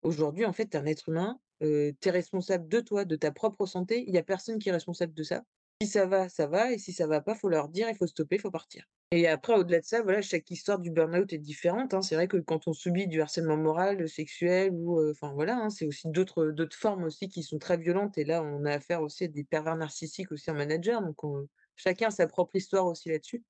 aujourd'hui, 0.02 0.44
en 0.46 0.52
fait, 0.52 0.68
tu 0.70 0.76
es 0.76 0.80
un 0.80 0.86
être 0.86 1.08
humain, 1.10 1.40
tu 1.60 1.68
es 1.68 2.10
responsable 2.10 2.68
de 2.68 2.80
toi, 2.80 3.04
de 3.04 3.16
ta 3.16 3.32
propre 3.32 3.66
santé. 3.66 4.04
Il 4.08 4.14
y 4.14 4.18
a 4.18 4.22
personne 4.24 4.58
qui 4.58 4.70
est 4.70 4.72
responsable 4.72 5.14
de 5.14 5.22
ça. 5.24 5.42
Si 5.82 5.88
ça 5.88 6.06
va, 6.06 6.28
ça 6.28 6.46
va 6.48 6.72
et 6.72 6.78
si 6.78 6.92
ça 6.92 7.06
va 7.06 7.20
pas, 7.22 7.34
faut 7.34 7.48
leur 7.48 7.68
dire, 7.68 7.88
il 7.90 7.96
faut 7.96 8.06
stopper, 8.06 8.36
il 8.36 8.40
faut 8.42 8.50
partir. 8.52 8.84
Et 9.12 9.28
après, 9.28 9.54
au-delà 9.54 9.80
de 9.80 9.84
ça, 9.84 10.02
voilà, 10.02 10.22
chaque 10.22 10.50
histoire 10.50 10.78
du 10.78 10.90
burn-out 10.90 11.32
est 11.32 11.38
différente, 11.38 11.92
hein. 11.94 12.02
C'est 12.02 12.14
vrai 12.14 12.28
que 12.28 12.38
quand 12.38 12.66
on 12.68 12.72
subit 12.72 13.08
du 13.08 13.20
harcèlement 13.20 13.58
moral, 13.58 14.08
sexuel 14.08 14.70
ou, 14.72 15.00
enfin 15.10 15.32
voilà, 15.34 15.56
hein, 15.58 15.70
c'est 15.70 15.86
aussi 15.86 16.08
d'autres, 16.10 16.46
d'autres 16.46 16.76
formes 16.76 17.04
aussi 17.04 17.28
qui 17.28 17.42
sont 17.42 17.58
très 17.58 17.76
violentes 17.76 18.16
et 18.18 18.24
là, 18.24 18.42
on 18.42 18.64
a 18.64 18.72
affaire 18.72 19.02
aussi 19.02 19.24
à 19.24 19.28
des 19.28 19.44
pervers 19.44 19.76
narcissiques 19.76 20.32
aussi 20.32 20.50
en 20.50 20.54
manager, 20.54 21.02
donc 21.02 21.22
on 21.24 21.46
chacun 21.76 22.08
a 22.08 22.10
sa 22.10 22.26
propre 22.26 22.56
histoire 22.56 22.86
aussi 22.86 23.10
là-dessus. 23.10 23.44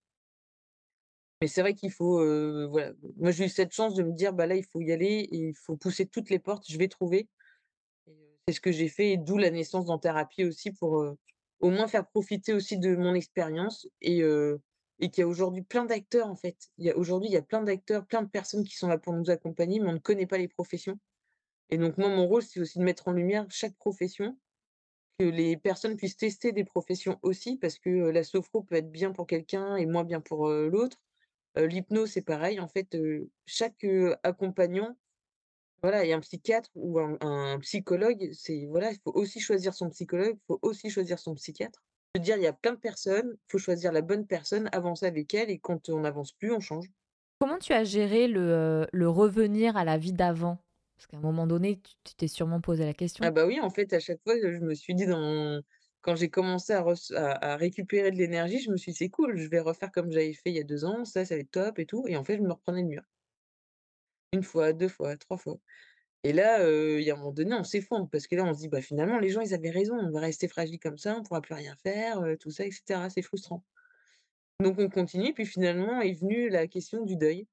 Mais 1.43 1.49
c'est 1.49 1.61
vrai 1.61 1.75
qu'il 1.75 1.91
faut, 1.91 2.19
voilà, 2.71 2.93
moi 3.17 3.33
j'ai 3.33 3.47
eu 3.47 3.49
cette 3.49 3.73
chance 3.73 3.97
de 3.97 4.05
me 4.05 4.13
dire: 4.13 4.33
«Bah 4.33 4.47
là, 4.47 4.55
il 4.55 4.65
faut 4.65 4.81
y 4.81 4.93
aller 4.93 5.29
il 5.33 5.55
faut 5.57 5.77
pousser 5.77 6.07
toutes 6.07 6.31
les 6.31 6.39
portes, 6.39 6.65
je 6.71 6.79
vais 6.79 6.87
trouver». 6.87 7.29
C'est 8.47 8.55
ce 8.55 8.61
que 8.61 8.71
j'ai 8.71 8.89
fait 8.89 9.17
d'où 9.17 9.39
la 9.39 9.51
naissance 9.51 9.87
d'En 9.87 9.99
Thérapie 9.99 10.45
aussi 10.45 10.71
pour, 10.71 11.05
au 11.61 11.71
moins 11.71 11.89
faire 11.89 12.07
profiter 12.07 12.53
aussi 12.53 12.79
de 12.79 12.95
mon 12.95 13.15
expérience 13.15 13.89
et 14.01 14.23
qu'il 15.01 15.19
y 15.19 15.23
a 15.23 15.27
aujourd'hui 15.27 15.63
plein 15.63 15.85
d'acteurs, 15.85 16.29
en 16.29 16.37
fait. 16.37 16.71
Il 16.79 16.87
y 16.87 16.91
a 16.91 16.97
aujourd'hui, 16.97 17.29
il 17.29 17.33
y 17.33 17.37
a 17.37 17.43
plein 17.43 17.63
d'acteurs, 17.63 18.07
plein 18.07 18.23
de 18.23 18.29
personnes 18.31 18.65
qui 18.65 18.77
sont 18.77 18.87
là 18.89 18.99
pour 18.99 19.13
nous 19.13 19.29
accompagner, 19.29 19.81
mais 19.81 19.89
on 19.89 19.95
ne 19.95 19.99
connaît 19.99 20.27
pas 20.29 20.39
les 20.39 20.49
professions 20.49 20.99
et 21.71 21.79
donc 21.79 21.99
moi, 21.99 22.09
mon 22.09 22.27
rôle, 22.27 22.43
c'est 22.43 22.61
aussi 22.61 22.79
de 22.79 22.85
mettre 22.85 23.09
en 23.09 23.13
lumière 23.13 23.47
chaque 23.49 23.77
profession, 23.77 24.39
que 25.19 25.25
les 25.25 25.57
personnes 25.57 25.97
puissent 25.97 26.19
tester 26.19 26.53
des 26.53 26.65
professions 26.65 27.19
aussi 27.23 27.57
parce 27.57 27.79
que, 27.79 27.91
la 28.11 28.25
sophro 28.25 28.63
peut 28.63 28.77
être 28.77 28.93
bien 28.93 29.13
pour 29.13 29.27
quelqu'un 29.27 29.77
et 29.77 29.87
moins 29.87 30.05
bien 30.05 30.21
pour, 30.21 30.49
l'autre. 30.49 30.99
L'hypnose, 31.57 32.11
c'est 32.13 32.23
pareil. 32.23 32.61
En 32.61 32.69
fait, 32.69 32.97
chaque, 33.47 33.85
heu, 33.85 34.17
accompagnant 34.23 34.97
voilà 35.83 36.05
et 36.05 36.13
un 36.13 36.21
psychiatre 36.21 36.71
ou 36.75 36.99
un 37.01 37.19
un 37.21 37.59
psychologue, 37.61 38.31
c'est 38.33 38.67
voilà, 38.67 38.93
il 38.93 38.99
faut 39.05 39.13
aussi 39.15 39.41
choisir 39.41 39.75
son 39.75 39.91
psychologue, 39.91 40.37
il 40.39 40.47
faut 40.47 40.59
aussi 40.63 40.91
choisir 40.91 41.19
son 41.19 41.35
psychiatre. 41.35 41.83
Se 42.17 42.21
dire: 42.23 42.37
«Il 42.39 42.43
y 42.43 42.47
a 42.49 42.53
plein 42.55 42.73
de 42.73 42.79
personnes, 42.81 43.35
il 43.37 43.53
faut 43.53 43.59
choisir 43.59 43.93
la 43.93 44.03
bonne 44.03 44.27
personne, 44.27 44.69
avancer 44.73 45.07
avec 45.07 45.35
elle 45.35 45.51
et 45.51 45.59
quand 45.61 45.89
on 45.91 46.01
n'avance 46.01 46.33
plus, 46.33 46.53
on 46.53 46.61
change». 46.61 46.87
Comment 47.41 47.59
tu 47.59 47.73
as 47.75 47.85
géré 47.85 48.27
le, 48.29 48.87
le 48.93 49.09
revenir 49.09 49.77
à 49.77 49.85
la 49.85 49.99
vie 49.99 50.13
d'avant? 50.15 50.65
Parce 50.97 51.07
qu'à 51.07 51.17
un 51.17 51.21
moment 51.21 51.47
donné, 51.47 51.81
tu 52.05 52.15
t'es 52.15 52.29
sûrement 52.29 52.61
posé 52.61 52.85
la 52.87 52.95
Ah 53.21 53.31
question? 53.31 53.31
bah 53.31 53.47
oui, 53.47 53.61
en 53.61 53.71
fait, 53.71 53.93
à 53.93 54.01
chaque 54.01 54.21
fois, 54.23 54.35
je 54.41 54.59
me 54.59 54.75
suis 54.75 54.95
dit 54.95 55.07
dans 55.07 55.61
quand 56.03 56.17
j'ai 56.17 56.31
commencé 56.31 56.73
à 56.75 57.57
récupérer 57.57 58.11
de 58.11 58.17
l'énergie, 58.17 58.61
je 58.61 58.71
me 58.71 58.77
suis 58.77 58.93
dit: 58.93 58.99
«C'est 58.99 59.09
cool, 59.11 59.37
je 59.39 59.49
vais 59.49 59.61
refaire 59.61 59.91
comme 59.93 60.11
j'avais 60.13 60.35
fait 60.35 60.51
il 60.51 60.57
y 60.57 60.61
a 60.61 60.65
2 60.65 60.85
ans, 60.85 61.05
ça, 61.05 61.25
ça 61.25 61.35
va 61.37 61.41
être 61.41 61.51
top 61.51 61.79
et 61.79 61.87
tout» 61.87 62.05
et 62.09 62.17
en 62.17 62.25
fait, 62.25 62.37
je 62.37 62.43
me 62.43 62.53
reprenais 62.53 62.83
le 62.83 62.89
mur. 62.89 63.03
Une 64.33 64.43
fois, 64.43 64.73
2 64.73 64.89
fois, 64.89 65.17
3 65.17 65.39
fois. 65.39 65.59
Et 66.25 66.33
là, 66.33 66.69
il 66.69 67.03
y 67.03 67.11
a 67.11 67.15
un 67.15 67.17
moment 67.19 67.33
donné, 67.33 67.55
on 67.55 67.65
s'effondre 67.65 68.09
parce 68.11 68.27
que 68.27 68.37
là, 68.37 68.45
on 68.45 68.55
se 68.55 68.61
dit: 68.61 68.69
«Bah, 68.69 68.83
finalement, 68.83 69.19
les 69.19 69.31
gens, 69.31 69.41
ils 69.41 69.55
avaient 69.55 69.71
raison, 69.71 69.95
on 69.97 70.11
va 70.11 70.21
rester 70.21 70.49
fragile 70.49 70.79
comme 70.79 70.99
ça, 70.99 71.17
on 71.19 71.23
pourra 71.23 71.41
plus 71.41 71.55
rien 71.55 71.77
faire, 71.83 72.23
tout 72.41 72.51
ça 72.51 72.67
et 72.67 72.71
cetera». 72.71 73.11
C'est 73.11 73.23
frustrant. 73.23 73.65
Donc 74.63 74.79
on 74.79 74.89
continue, 74.89 75.35
puis 75.35 75.45
finalement 75.45 76.01
est 76.03 76.13
venue 76.13 76.49
la 76.49 76.69
question 76.69 77.05
du 77.05 77.17
deuil. 77.17 77.49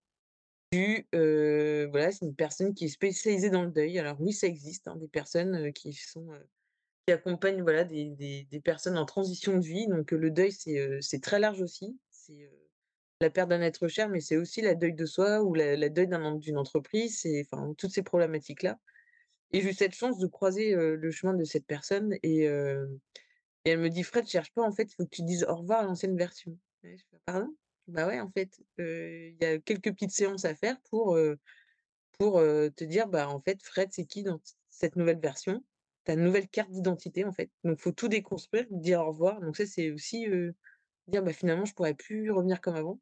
Du, 0.71 1.07
voilà, 1.11 2.11
c'est 2.11 2.25
une 2.25 2.35
personne 2.35 2.75
qui 2.75 2.85
est 2.85 2.89
spécialisée 2.89 3.49
dans 3.49 3.63
le 3.63 3.71
deuil. 3.71 3.97
Alors 3.97 4.21
oui, 4.21 4.31
ça 4.33 4.45
existe, 4.45 4.87
hein, 4.87 4.95
des 4.97 5.07
personnes, 5.07 5.73
qui 5.73 5.93
sont, 5.93 6.27
qui 7.09 7.13
accompagnent, 7.13 7.63
voilà, 7.63 7.83
des 7.83 8.45
des 8.51 8.59
personnes 8.59 8.97
en 8.97 9.05
transition 9.05 9.57
de 9.57 9.65
vie. 9.65 9.87
Donc, 9.87 10.11
le 10.11 10.29
deuil, 10.29 10.51
c'est, 10.51 11.01
c'est 11.01 11.21
très 11.21 11.39
large 11.39 11.59
aussi. 11.59 11.97
C'est, 12.11 12.43
heu, 12.43 12.51
la 13.19 13.31
perte 13.31 13.49
d'un 13.49 13.61
être 13.61 13.87
cher, 13.87 14.09
mais 14.09 14.19
c'est 14.19 14.37
aussi 14.37 14.61
la 14.61 14.75
deuil 14.75 14.93
de 14.93 15.05
soi 15.05 15.41
ou 15.41 15.55
la 15.55 15.89
deuil 15.89 16.07
d'une 16.07 16.57
entreprise, 16.57 17.19
c'est 17.21 17.47
enfin, 17.51 17.73
toutes 17.77 17.91
ces 17.91 18.03
problématiques-là. 18.03 18.79
Et 19.51 19.61
j'ai 19.61 19.71
eu 19.71 19.73
cette 19.73 19.95
chance 19.95 20.19
de 20.19 20.27
croiser, 20.27 20.75
le 20.75 21.11
chemin 21.11 21.33
de 21.33 21.43
cette 21.43 21.65
personne 21.65 22.13
et 22.23 22.45
et 23.65 23.71
elle 23.71 23.79
me 23.79 23.89
dit: 23.89 24.03
«Fred, 24.03 24.25
cherche 24.25 24.53
pas, 24.53 24.61
en 24.61 24.71
fait, 24.71 24.83
il 24.83 24.95
faut 24.95 25.03
que 25.03 25.15
tu 25.15 25.23
dises 25.23 25.43
au 25.49 25.55
revoir 25.55 25.79
à 25.81 25.83
l'ancienne 25.83 26.15
version». 26.15 26.57
«Pardon?» 27.25 27.53
«Bah, 27.87 28.07
ouais, 28.07 28.19
en 28.21 28.29
fait, 28.29 28.61
il 28.77 29.35
y 29.41 29.45
a 29.45 29.57
quelques 29.57 29.91
petites 29.91 30.11
séances 30.11 30.45
à 30.45 30.55
faire 30.55 30.79
pour, 30.89 31.19
pour, 32.19 32.39
te 32.39 32.83
dire, 32.83 33.07
bah, 33.07 33.27
en 33.27 33.41
fait, 33.41 33.61
Fred, 33.63 33.89
c'est 33.91 34.05
qui 34.05 34.23
dans 34.23 34.39
cette 34.69 34.95
nouvelle 34.95 35.19
version? 35.19 35.61
Ta 36.05 36.15
nouvelle 36.15 36.49
carte 36.49 36.71
d'identité, 36.71 37.25
en 37.25 37.31
fait. 37.33 37.51
Donc 37.63 37.79
faut 37.79 37.91
tout 37.91 38.07
déconstruire, 38.09 38.65
dire 38.71 39.01
au 39.01 39.07
revoir». 39.09 39.41
Donc 39.41 39.57
ça, 39.57 39.65
c'est 39.65 39.91
aussi, 39.91 40.27
dire: 41.07 41.23
«Bah, 41.23 41.33
finalement, 41.33 41.65
je 41.65 41.73
pourrais 41.75 41.95
plus 41.95 42.31
revenir 42.31 42.61
comme 42.61 42.75
avant». 42.75 42.99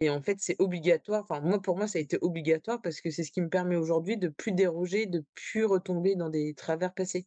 Et 0.00 0.10
en 0.10 0.20
fait, 0.22 0.38
c'est 0.40 0.56
obligatoire. 0.60 1.22
Enfin, 1.24 1.40
moi, 1.40 1.60
pour 1.62 1.76
moi, 1.76 1.88
ça 1.88 1.98
a 1.98 2.02
été 2.02 2.18
obligatoire 2.22 2.80
parce 2.82 3.00
que 3.00 3.10
c'est 3.10 3.24
ce 3.24 3.32
qui 3.32 3.40
me 3.42 3.48
permet 3.50 3.76
aujourd'hui 3.76 4.16
de 4.18 4.28
plus 4.28 4.52
déroger, 4.52 5.06
de 5.06 5.24
plus 5.34 5.64
retomber 5.64 6.16
dans 6.16 6.30
des 6.30 6.54
travers 6.54 6.94
passés, 6.94 7.26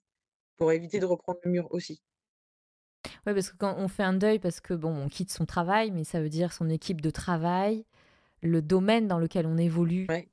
pour 0.58 0.72
éviter 0.74 1.00
de 1.00 1.06
reprendre 1.06 1.40
le 1.44 1.52
mur 1.52 1.68
aussi. 1.72 2.02
Ouais, 3.26 3.34
parce 3.34 3.50
que 3.52 3.58
quand 3.58 3.76
on 3.78 3.88
fait 3.88 4.04
un 4.04 4.14
deuil, 4.14 4.40
parce 4.40 4.60
que 4.62 4.74
bon, 4.74 4.96
on 4.96 5.08
quitte 5.10 5.32
son 5.32 5.46
travail, 5.46 5.92
mais 5.92 6.04
ça 6.04 6.22
veut 6.22 6.30
dire 6.30 6.54
son 6.54 6.70
équipe 6.70 7.02
de 7.02 7.10
travail, 7.10 7.86
le 8.42 8.62
domaine 8.62 9.08
dans 9.08 9.20
lequel 9.20 9.48
on 9.48 9.58
évolue, 9.58 10.10
Ouais, 10.10 10.30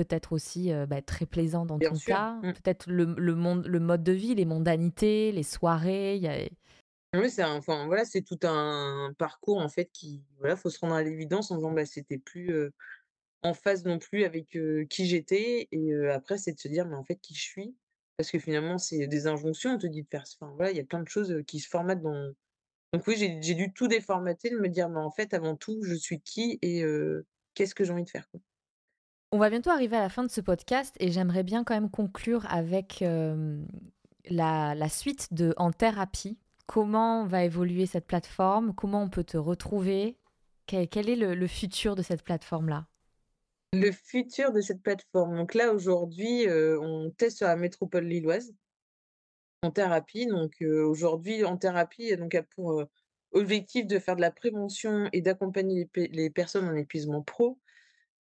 qui 0.00 0.08
peut 0.08 0.14
être 0.16 0.32
aussi 0.32 0.72
euh, 0.72 0.86
bah, 0.86 1.02
très 1.02 1.26
plaisant 1.26 1.66
dans 1.66 1.78
bien 1.78 1.90
ton 1.90 1.96
sûr. 1.96 2.16
cas, 2.16 2.34
Mmh. 2.42 2.52
peut-être 2.52 2.88
le, 2.90 3.14
le 3.16 3.34
monde, 3.34 3.66
le 3.66 3.80
mode 3.80 4.02
de 4.02 4.12
vie, 4.12 4.34
les 4.34 4.44
mondanités, 4.44 5.32
les 5.32 5.42
soirées. 5.42 6.16
il 6.16 6.22
Y 6.22 6.28
a... 6.28 6.48
Oui, 7.14 7.28
c'est 7.28 7.42
enfin, 7.42 7.86
voilà, 7.86 8.04
c'est 8.04 8.22
tout 8.22 8.38
un 8.44 9.12
parcours, 9.18 9.58
en 9.58 9.68
fait, 9.68 9.90
qui 9.92 10.22
voilà, 10.38 10.54
faut 10.56 10.70
se 10.70 10.78
rendre 10.78 10.94
à 10.94 11.02
l'évidence 11.02 11.50
en 11.50 11.56
disant: 11.56 11.72
«Bah, 11.72 11.84
c'était 11.84 12.18
plus, 12.18 12.54
en 13.42 13.54
phase 13.54 13.84
non 13.84 13.98
plus 13.98 14.24
avec, 14.24 14.58
qui 14.90 15.06
j'étais» 15.06 15.68
et 15.72 15.94
après, 16.08 16.38
c'est 16.38 16.52
de 16.52 16.58
se 16.60 16.68
dire: 16.68 16.86
«Mais 16.86 16.96
en 16.96 17.04
fait, 17.04 17.16
qui 17.16 17.34
je 17.34 17.42
suis?» 17.42 17.76
Parce 18.18 18.30
que 18.30 18.38
finalement, 18.38 18.78
c'est 18.78 19.06
des 19.08 19.26
injonctions, 19.26 19.72
on 19.72 19.78
te 19.78 19.86
dit 19.88 20.02
de 20.02 20.08
faire 20.08 20.24
enfin 20.40 20.52
voilà, 20.56 20.70
il 20.72 20.76
y 20.76 20.80
a 20.80 20.84
plein 20.84 21.02
de 21.02 21.08
choses, 21.08 21.34
qui 21.46 21.60
se 21.60 21.68
formatent 21.68 22.02
dans 22.02 22.32
donc 22.92 23.06
oui, 23.08 23.16
j'ai 23.16 23.54
dû 23.54 23.72
tout 23.72 23.88
déformater, 23.88 24.50
de 24.50 24.58
me 24.58 24.68
dire: 24.68 24.88
«Mais 24.88 25.00
en 25.00 25.10
fait, 25.12 25.34
avant 25.34 25.56
tout, 25.56 25.82
je 25.84 25.94
suis 25.94 26.20
qui 26.22 26.58
et 26.62 26.84
qu'est-ce 27.54 27.74
que 27.74 27.84
j'ai 27.84 27.92
envie 27.92 28.04
de 28.04 28.10
faire, 28.10 28.28
quoi?» 28.30 28.40
On 29.32 29.38
va 29.38 29.48
bientôt 29.48 29.70
arriver 29.70 29.96
à 29.96 30.00
la 30.00 30.08
fin 30.08 30.24
de 30.24 30.30
ce 30.30 30.40
podcast 30.40 30.96
et 30.98 31.12
j'aimerais 31.12 31.44
bien 31.44 31.62
quand 31.62 31.74
même 31.74 31.90
conclure 31.90 32.46
avec, 32.50 33.00
hem, 33.00 33.64
la 34.28 34.88
suite 34.88 35.32
de 35.32 35.54
En 35.56 35.70
Thérapie. 35.70 36.36
Comment 36.66 37.26
va 37.26 37.44
évoluer 37.44 37.86
cette 37.86 38.06
plateforme? 38.06 38.74
Comment 38.74 39.02
on 39.02 39.08
peut 39.08 39.22
te 39.22 39.36
retrouver? 39.36 40.18
Quel 40.66 41.08
est 41.08 41.16
le 41.16 41.46
futur 41.46 41.94
de 41.94 42.02
cette 42.02 42.22
plateforme-là? 42.22 42.86
Le 43.72 43.92
futur 43.92 44.52
de 44.52 44.60
cette 44.60 44.82
plateforme, 44.82 45.36
donc 45.36 45.54
là, 45.54 45.72
aujourd'hui, 45.72 46.48
heu, 46.48 46.80
on 46.80 47.10
teste 47.10 47.38
sur 47.38 47.46
la 47.46 47.54
métropole 47.54 48.04
lilloise. 48.04 48.52
En 49.62 49.70
thérapie, 49.70 50.26
donc 50.26 50.54
heu, 50.60 50.84
aujourd'hui, 50.84 51.44
en 51.44 51.56
thérapie, 51.56 52.16
donc 52.16 52.34
a 52.34 52.42
pour, 52.42 52.82
objectif 53.32 53.86
de 53.86 53.98
faire 54.00 54.16
de 54.16 54.20
la 54.20 54.32
prévention 54.32 55.08
et 55.12 55.20
d'accompagner 55.20 55.88
les 55.94 56.30
personnes 56.30 56.68
en 56.68 56.74
épuisement 56.74 57.22
pro, 57.22 57.58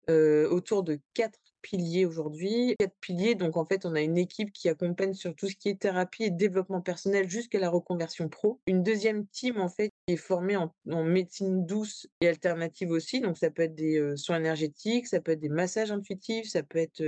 autour 0.09 0.83
de 0.83 1.01
4 1.15 1.39
piliers 1.63 2.07
aujourd'hui. 2.07 2.75
4 2.79 2.93
piliers, 3.01 3.35
donc 3.35 3.57
en 3.57 3.65
fait, 3.65 3.85
on 3.85 3.95
a 3.95 4.01
une 4.01 4.19
équipe 4.19 4.53
qui 4.53 4.69
accompagne 4.69 5.15
sur 5.15 5.35
tout 5.35 5.49
ce 5.49 5.57
qui 5.57 5.69
est 5.69 5.81
thérapie 5.81 6.25
et 6.25 6.31
développement 6.31 6.81
personnel 6.81 7.29
jusqu'à 7.29 7.59
la 7.59 7.71
reconversion 7.71 8.29
pro. 8.29 8.61
Une 8.67 8.83
deuxième 8.83 9.27
team, 9.27 9.61
en 9.61 9.69
fait, 9.69 9.91
qui 10.07 10.15
est 10.15 10.17
formée 10.17 10.57
en 10.57 10.73
médecine 11.05 11.67
douce 11.67 12.09
et 12.21 12.29
alternative 12.29 12.91
aussi, 12.91 13.21
donc 13.21 13.37
ça 13.37 13.51
peut 13.51 13.63
être 13.63 13.75
des, 13.75 14.17
soins 14.17 14.39
énergétiques, 14.39 15.07
ça 15.07 15.21
peut 15.21 15.33
être 15.33 15.41
des 15.41 15.49
massages 15.49 15.93
intuitifs, 15.93 16.49
ça 16.49 16.63
peut 16.63 16.79
être, 16.79 17.03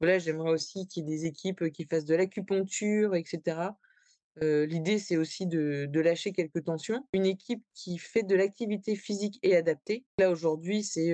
voilà, 0.00 0.18
j'aimerais 0.18 0.50
aussi 0.50 0.86
qu'il 0.88 1.08
y 1.08 1.12
ait 1.12 1.16
des 1.16 1.26
équipes, 1.26 1.70
qui 1.70 1.84
fassent 1.84 2.04
de 2.04 2.14
l'acupuncture 2.14 3.14
et 3.14 3.22
l'idée, 4.40 4.98
c'est 4.98 5.16
aussi 5.16 5.46
de 5.46 6.00
lâcher 6.00 6.32
quelques 6.32 6.64
tensions. 6.64 7.06
Une 7.12 7.26
équipe 7.26 7.62
qui 7.74 7.98
fait 7.98 8.22
de 8.22 8.34
l'activité 8.34 8.96
physique 8.96 9.38
et 9.42 9.56
adaptée. 9.56 10.04
Là, 10.18 10.30
aujourd'hui, 10.30 10.82
c'est, 10.82 11.12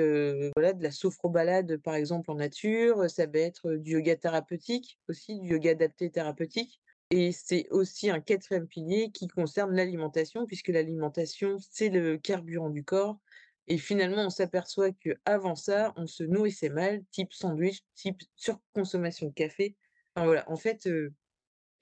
voilà, 0.56 0.72
de 0.72 0.82
la 0.82 0.90
sophrobalade, 0.90 1.78
par 1.78 1.94
exemple, 1.94 2.30
en 2.30 2.36
nature, 2.36 3.10
ça 3.10 3.26
va 3.26 3.38
être, 3.38 3.72
du 3.74 3.92
yoga 3.92 4.16
thérapeutique 4.16 4.98
aussi, 5.08 5.38
du 5.40 5.50
yoga 5.50 5.72
adapté 5.72 6.10
thérapeutique 6.10 6.80
et 7.10 7.32
c'est 7.32 7.66
aussi 7.70 8.10
un 8.10 8.20
quatrième 8.20 8.66
pilier 8.66 9.10
qui 9.10 9.28
concerne 9.28 9.74
l'alimentation 9.74 10.46
puisque 10.46 10.68
l'alimentation, 10.68 11.56
c'est 11.70 11.88
le 11.88 12.18
carburant 12.18 12.70
du 12.70 12.84
corps 12.84 13.18
et 13.66 13.78
finalement, 13.78 14.26
on 14.26 14.30
s'aperçoit 14.30 14.92
qu'avant 14.92 15.54
ça, 15.54 15.92
on 15.96 16.06
se 16.06 16.24
nourrissait 16.24 16.70
mal, 16.70 17.02
type 17.10 17.32
sandwich, 17.32 17.82
type 17.94 18.22
surconsommation 18.34 19.28
de 19.28 19.32
café. 19.32 19.76
Enfin 20.14 20.26
voilà, 20.26 20.50
en 20.50 20.56
fait, 20.56 20.88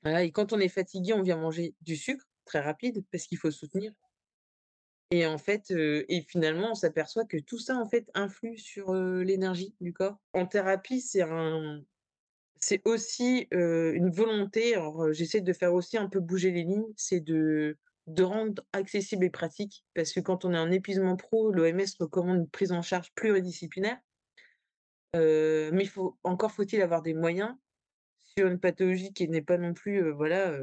et 0.06 0.30
quand 0.32 0.52
on 0.52 0.58
est 0.58 0.68
fatigué, 0.68 1.12
on 1.12 1.22
vient 1.22 1.36
manger 1.36 1.74
du 1.80 1.96
sucre, 1.96 2.24
très 2.44 2.60
rapide, 2.60 3.04
parce 3.10 3.24
qu'il 3.24 3.38
faut 3.38 3.50
soutenir 3.50 3.92
et 5.12 5.24
en 5.24 5.38
fait, 5.38 5.70
et 5.70 6.26
finalement, 6.28 6.72
on 6.72 6.74
s'aperçoit 6.74 7.24
que 7.24 7.36
tout 7.36 7.60
ça, 7.60 7.76
en 7.76 7.86
fait, 7.88 8.10
influe 8.14 8.58
sur, 8.58 8.92
l'énergie 8.92 9.72
du 9.80 9.92
corps. 9.92 10.18
En 10.32 10.46
thérapie, 10.46 11.00
c'est 11.00 11.22
un 11.22 11.80
c'est 12.58 12.82
aussi, 12.84 13.46
une 13.52 14.10
volonté, 14.10 14.74
j'essaie 15.12 15.42
de 15.42 15.52
faire 15.52 15.74
aussi 15.74 15.96
un 15.96 16.08
peu 16.08 16.20
bouger 16.20 16.50
les 16.50 16.64
lignes, 16.64 16.92
c'est 16.96 17.20
de 17.20 17.78
de 18.06 18.22
rendre 18.22 18.62
accessible 18.72 19.24
et 19.24 19.30
pratique 19.30 19.84
parce 19.92 20.12
que 20.12 20.20
quand 20.20 20.44
on 20.44 20.52
est 20.52 20.58
en 20.58 20.70
épuisement 20.70 21.16
pro, 21.16 21.50
l'OMS 21.50 21.86
recommande 21.98 22.38
une 22.38 22.48
prise 22.48 22.70
en 22.70 22.82
charge 22.82 23.12
pluridisciplinaire. 23.14 23.98
Mais 25.14 25.88
encore 26.22 26.52
faut-il 26.52 26.82
avoir 26.82 27.02
des 27.02 27.14
moyens 27.14 27.54
sur 28.36 28.48
une 28.48 28.58
pathologie 28.58 29.12
qui 29.12 29.28
n'est 29.28 29.42
pas 29.42 29.58
non 29.58 29.74
plus, 29.74 30.10
voilà, 30.12 30.56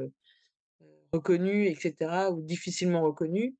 reconnue 1.12 1.66
et 1.66 1.74
cetera 1.74 2.30
ou 2.30 2.40
difficilement 2.40 3.02
reconnue, 3.02 3.56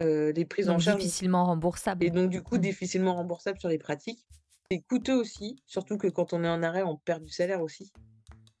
les 0.00 0.44
prises 0.44 0.68
en 0.68 0.78
charge 0.78 1.00
difficilement 1.00 1.44
et 1.44 1.46
remboursable. 1.46 2.10
donc 2.10 2.30
du 2.30 2.42
coup 2.42 2.56
Mmh. 2.56 2.60
difficilement 2.60 3.14
remboursable 3.14 3.58
sur 3.58 3.68
les 3.68 3.78
pratiques. 3.78 4.24
C'est 4.70 4.80
coûteux 4.80 5.14
aussi, 5.14 5.56
surtout 5.66 5.96
que 5.96 6.08
quand 6.08 6.32
on 6.32 6.42
est 6.44 6.48
en 6.48 6.62
arrêt, 6.62 6.82
on 6.82 6.96
perd 6.96 7.22
du 7.22 7.30
salaire 7.30 7.62
aussi, 7.62 7.92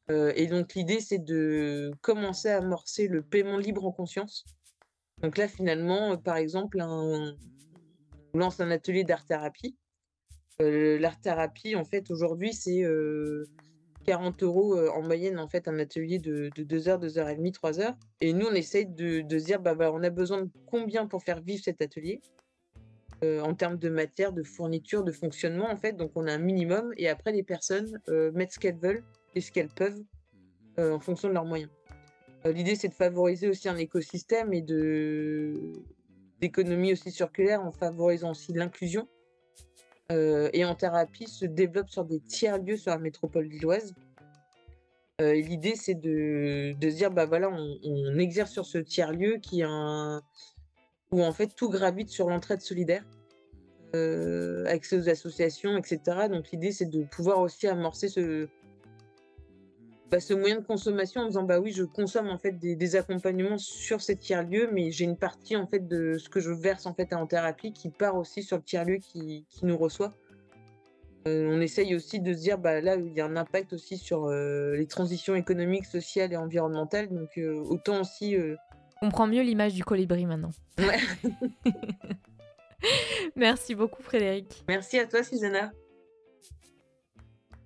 et 0.08 0.46
donc 0.46 0.74
l'idée, 0.74 1.00
c'est 1.00 1.18
de 1.18 1.90
commencer 2.00 2.48
à 2.48 2.58
amorcer 2.58 3.08
le 3.08 3.22
paiement 3.22 3.58
libre 3.58 3.84
en 3.84 3.92
conscience. 3.92 4.44
Donc 5.22 5.36
là, 5.36 5.48
finalement, 5.48 6.16
par 6.16 6.36
exemple, 6.36 6.80
un 6.80 7.36
on 8.34 8.38
lance 8.38 8.60
un 8.60 8.70
atelier 8.70 9.02
d'art-thérapie. 9.02 9.76
L'art-thérapie, 10.60 11.74
en 11.74 11.84
fait, 11.84 12.10
aujourd'hui, 12.10 12.52
c'est, 12.52 12.84
40 14.06 14.42
€, 14.42 14.76
heu, 14.76 14.90
en 14.90 15.02
moyenne, 15.02 15.38
en 15.38 15.48
fait, 15.48 15.68
un 15.68 15.78
atelier 15.78 16.18
de 16.18 16.50
de 16.54 16.62
2 16.62 16.88
heures, 16.88 16.98
2 16.98 17.18
heures 17.18 17.28
et 17.28 17.36
demie, 17.36 17.52
3 17.52 17.80
heures 17.80 17.96
et 18.20 18.32
nous, 18.32 18.46
on 18.46 18.54
essaye 18.54 18.86
de 18.86 19.20
de 19.22 19.38
se 19.38 19.44
dire: 19.44 19.60
«Bah, 19.60 19.74
voilà, 19.74 19.92
on 19.92 20.02
a 20.02 20.10
besoin 20.10 20.42
de 20.42 20.50
combien 20.66 21.06
pour 21.06 21.22
faire 21.22 21.40
vivre 21.42 21.62
cet 21.62 21.82
atelier?» 21.82 22.20
en 23.22 23.54
termes 23.54 23.78
de 23.78 23.88
matière, 23.88 24.32
de 24.32 24.42
fourniture, 24.42 25.02
de 25.02 25.10
fonctionnement, 25.10 25.68
en 25.70 25.76
fait, 25.76 25.94
donc 25.94 26.12
on 26.16 26.26
a 26.28 26.32
un 26.32 26.38
minimum 26.38 26.92
et 26.98 27.08
après 27.08 27.32
les 27.32 27.42
personnes, 27.42 27.98
mettent 28.34 28.52
ce 28.52 28.58
qu'elles 28.58 28.78
veulent 28.78 29.02
et 29.34 29.40
ce 29.40 29.50
qu'elles 29.50 29.70
peuvent, 29.70 30.00
heu, 30.78 30.92
en 30.92 31.00
fonction 31.00 31.28
de 31.28 31.32
leurs 31.34 31.46
moyens. 31.46 31.70
L'idée, 32.44 32.76
c'est 32.76 32.88
de 32.88 32.94
favoriser 32.94 33.48
aussi 33.48 33.68
un 33.68 33.76
écosystème 33.76 34.52
et 34.52 34.62
de 34.62 35.54
d'économie 36.40 36.92
aussi 36.92 37.10
circulaire 37.10 37.62
en 37.64 37.72
favorisant 37.72 38.32
aussi 38.32 38.52
l'inclusion. 38.52 39.08
Heu 40.12 40.50
et 40.52 40.64
en 40.64 40.74
thérapie 40.76 41.26
se 41.26 41.44
développe 41.44 41.88
sur 41.88 42.04
des 42.04 42.20
tiers-lieux 42.20 42.76
sur 42.76 42.92
la 42.92 42.98
métropole 42.98 43.46
lilloise. 43.46 43.94
Et 45.18 45.42
l'idée, 45.42 45.74
c'est 45.74 45.94
de 45.94 46.74
de 46.78 46.90
se 46.90 46.96
dire: 46.96 47.10
«Bah, 47.10 47.26
voilà, 47.26 47.50
on 47.50 48.18
exerce 48.18 48.52
sur 48.52 48.66
ce 48.66 48.78
tiers-lieu 48.78 49.38
qui 49.38 49.60
est 49.60 49.66
un 49.66 50.22
où 51.10 51.22
en 51.22 51.32
fait 51.32 51.54
tout 51.56 51.70
gravite 51.70 52.08
sur 52.08 52.28
l'entraide 52.28 52.60
solidaire, 52.60 53.04
heu, 53.94 54.64
accès 54.66 54.96
aux 54.96 55.08
associations 55.08 55.76
et 55.76 55.82
cetera». 55.82 56.28
Donc 56.28 56.50
l'idée, 56.52 56.70
c'est 56.70 56.86
de 56.90 57.02
pouvoir 57.04 57.40
aussi 57.40 57.66
amorcer 57.66 58.08
ce 58.08 58.48
bah, 60.10 60.20
ce 60.20 60.34
moyen 60.34 60.56
de 60.56 60.64
consommation 60.64 61.22
en 61.22 61.26
disant: 61.26 61.42
«Bah, 61.42 61.58
oui, 61.58 61.72
je 61.72 61.82
consomme 61.82 62.28
en 62.28 62.38
fait 62.38 62.52
des 62.52 62.76
des 62.76 62.96
accompagnements 62.96 63.58
sur 63.58 64.00
ces 64.00 64.16
tiers-lieux, 64.16 64.70
mais 64.72 64.90
j'ai 64.92 65.04
une 65.04 65.16
partie 65.16 65.56
en 65.56 65.66
fait 65.66 65.86
de 65.86 66.16
ce 66.18 66.28
que 66.28 66.40
je 66.40 66.50
verse 66.50 66.86
en 66.86 66.94
fait 66.94 67.12
en 67.12 67.26
thérapie 67.26 67.72
qui 67.72 67.90
part 67.90 68.16
aussi 68.16 68.42
sur 68.42 68.56
le 68.56 68.62
tiers-lieu 68.62 68.98
qui 68.98 69.46
qui 69.48 69.66
nous 69.66 69.76
reçoit». 69.76 70.12
Heu, 71.26 71.48
on 71.50 71.60
essaye 71.60 71.96
aussi 71.96 72.20
de 72.20 72.32
se 72.32 72.38
dire: 72.38 72.58
«Bah, 72.58 72.80
là, 72.80 72.94
il 72.94 73.12
y 73.12 73.20
a 73.20 73.26
un 73.26 73.36
impact 73.36 73.72
aussi 73.72 73.98
sur, 73.98 74.28
heu, 74.28 74.74
les 74.76 74.86
transitions 74.86 75.34
économiques, 75.34 75.86
sociales 75.86 76.32
et 76.32 76.36
environnementales, 76.36 77.08
donc 77.08 77.36
heu, 77.36 77.56
autant 77.68 78.00
aussi, 78.00 78.36
heu» 78.36 78.56
On 79.02 79.06
comprend 79.06 79.26
mieux 79.26 79.42
l'image 79.42 79.74
du 79.74 79.84
colibri 79.84 80.24
maintenant. 80.24 80.50
ouais. 80.78 80.98
Merci 83.36 83.74
beaucoup 83.74 84.02
Frédéric. 84.02 84.64
Merci 84.68 84.98
à 84.98 85.06
toi, 85.06 85.22
Susanna. 85.22 85.72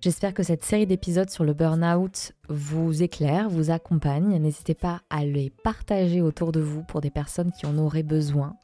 J'espère 0.01 0.33
que 0.33 0.41
cette 0.41 0.63
série 0.63 0.87
d'épisodes 0.87 1.29
sur 1.29 1.43
le 1.43 1.53
burn-out 1.53 2.33
vous 2.49 3.03
éclaire, 3.03 3.49
vous 3.49 3.69
accompagne. 3.69 4.35
N'hésitez 4.39 4.73
pas 4.73 5.01
à 5.11 5.23
les 5.23 5.51
partager 5.63 6.21
autour 6.21 6.51
de 6.51 6.59
vous 6.59 6.81
pour 6.81 7.01
des 7.01 7.11
personnes 7.11 7.51
qui 7.51 7.67
en 7.67 7.77
auraient 7.77 8.01
besoin. 8.01 8.55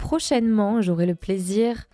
Prochainement, 0.00 0.82
j'aurai 0.82 1.06
le 1.06 1.14
plaisir 1.14 1.84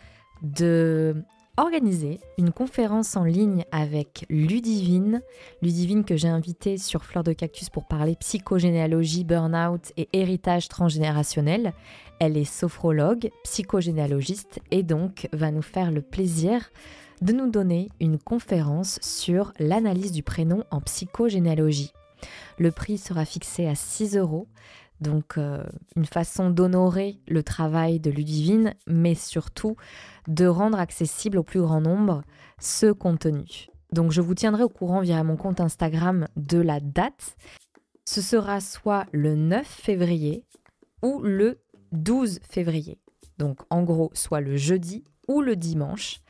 de 0.40 1.22
organiser 1.56 2.20
une 2.38 2.52
conférence 2.52 3.16
en 3.16 3.24
ligne 3.24 3.64
avec 3.72 4.24
Ludivine. 4.28 5.22
Ludivine 5.62 6.04
que 6.04 6.16
j'ai 6.16 6.28
invitée 6.28 6.78
sur 6.78 7.04
Fleur 7.04 7.24
de 7.24 7.32
Cactus 7.32 7.70
pour 7.70 7.86
parler 7.86 8.16
psychogénéalogie, 8.16 9.24
burn-out 9.24 9.92
et 9.96 10.08
héritage 10.12 10.68
transgénérationnel. 10.68 11.72
Elle 12.18 12.36
est 12.36 12.44
sophrologue, 12.44 13.30
psychogénéalogiste 13.44 14.60
et 14.70 14.82
donc 14.82 15.28
va 15.32 15.50
nous 15.50 15.62
faire 15.62 15.90
le 15.90 16.02
plaisir 16.02 16.70
de 17.22 17.32
nous 17.32 17.50
donner 17.50 17.88
une 18.00 18.18
conférence 18.18 18.98
sur 19.02 19.52
l'analyse 19.58 20.12
du 20.12 20.22
prénom 20.22 20.64
en 20.70 20.80
psychogénéalogie. 20.80 21.92
Le 22.58 22.70
prix 22.70 22.98
sera 22.98 23.24
fixé 23.24 23.66
à 23.66 23.74
6 23.74 24.16
euros, 24.16 24.46
donc 25.00 25.38
euh, 25.38 25.64
une 25.96 26.04
façon 26.04 26.50
d'honorer 26.50 27.18
le 27.26 27.42
travail 27.42 28.00
de 28.00 28.10
Ludivine, 28.10 28.74
mais 28.86 29.14
surtout 29.14 29.76
de 30.30 30.46
rendre 30.46 30.78
accessible 30.78 31.38
au 31.38 31.42
plus 31.42 31.60
grand 31.60 31.80
nombre 31.80 32.22
ce 32.60 32.92
contenu. 32.92 33.66
Donc 33.92 34.12
je 34.12 34.20
vous 34.20 34.34
tiendrai 34.34 34.62
au 34.62 34.68
courant 34.68 35.00
via 35.00 35.22
mon 35.24 35.36
compte 35.36 35.60
Instagram 35.60 36.28
de 36.36 36.60
la 36.60 36.78
date. 36.80 37.36
Ce 38.04 38.22
sera 38.22 38.60
soit 38.60 39.06
le 39.12 39.34
9 39.34 39.66
février 39.66 40.44
ou 41.02 41.20
le 41.20 41.58
12 41.92 42.38
février. 42.48 42.98
Donc 43.38 43.58
en 43.70 43.82
gros, 43.82 44.10
soit 44.14 44.40
le 44.40 44.56
jeudi 44.56 45.04
ou 45.26 45.40
le 45.40 45.56
dimanche 45.56 46.20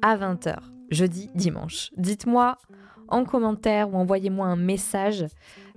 à 0.00 0.16
20h, 0.16 0.56
jeudi, 0.90 1.30
dimanche. 1.34 1.90
Dites-moi 1.98 2.56
en 3.08 3.24
commentaire 3.24 3.92
ou 3.92 3.96
envoyez-moi 3.96 4.46
un 4.46 4.56
message 4.56 5.26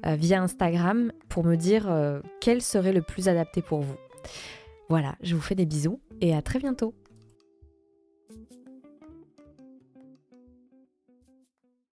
euh, 0.06 0.16
via 0.16 0.42
Instagram 0.42 1.12
pour 1.28 1.44
me 1.44 1.56
dire 1.56 1.90
euh, 1.90 2.22
quel 2.40 2.62
serait 2.62 2.94
le 2.94 3.02
plus 3.02 3.28
adapté 3.28 3.62
pour 3.62 3.82
vous. 3.82 3.98
Voilà, 4.88 5.16
je 5.22 5.36
vous 5.36 5.42
fais 5.42 5.56
des 5.56 5.66
bisous 5.66 6.00
et 6.22 6.34
à 6.34 6.42
très 6.42 6.60
bientôt. 6.60 6.94
thank 8.28 8.52
you 8.52 8.63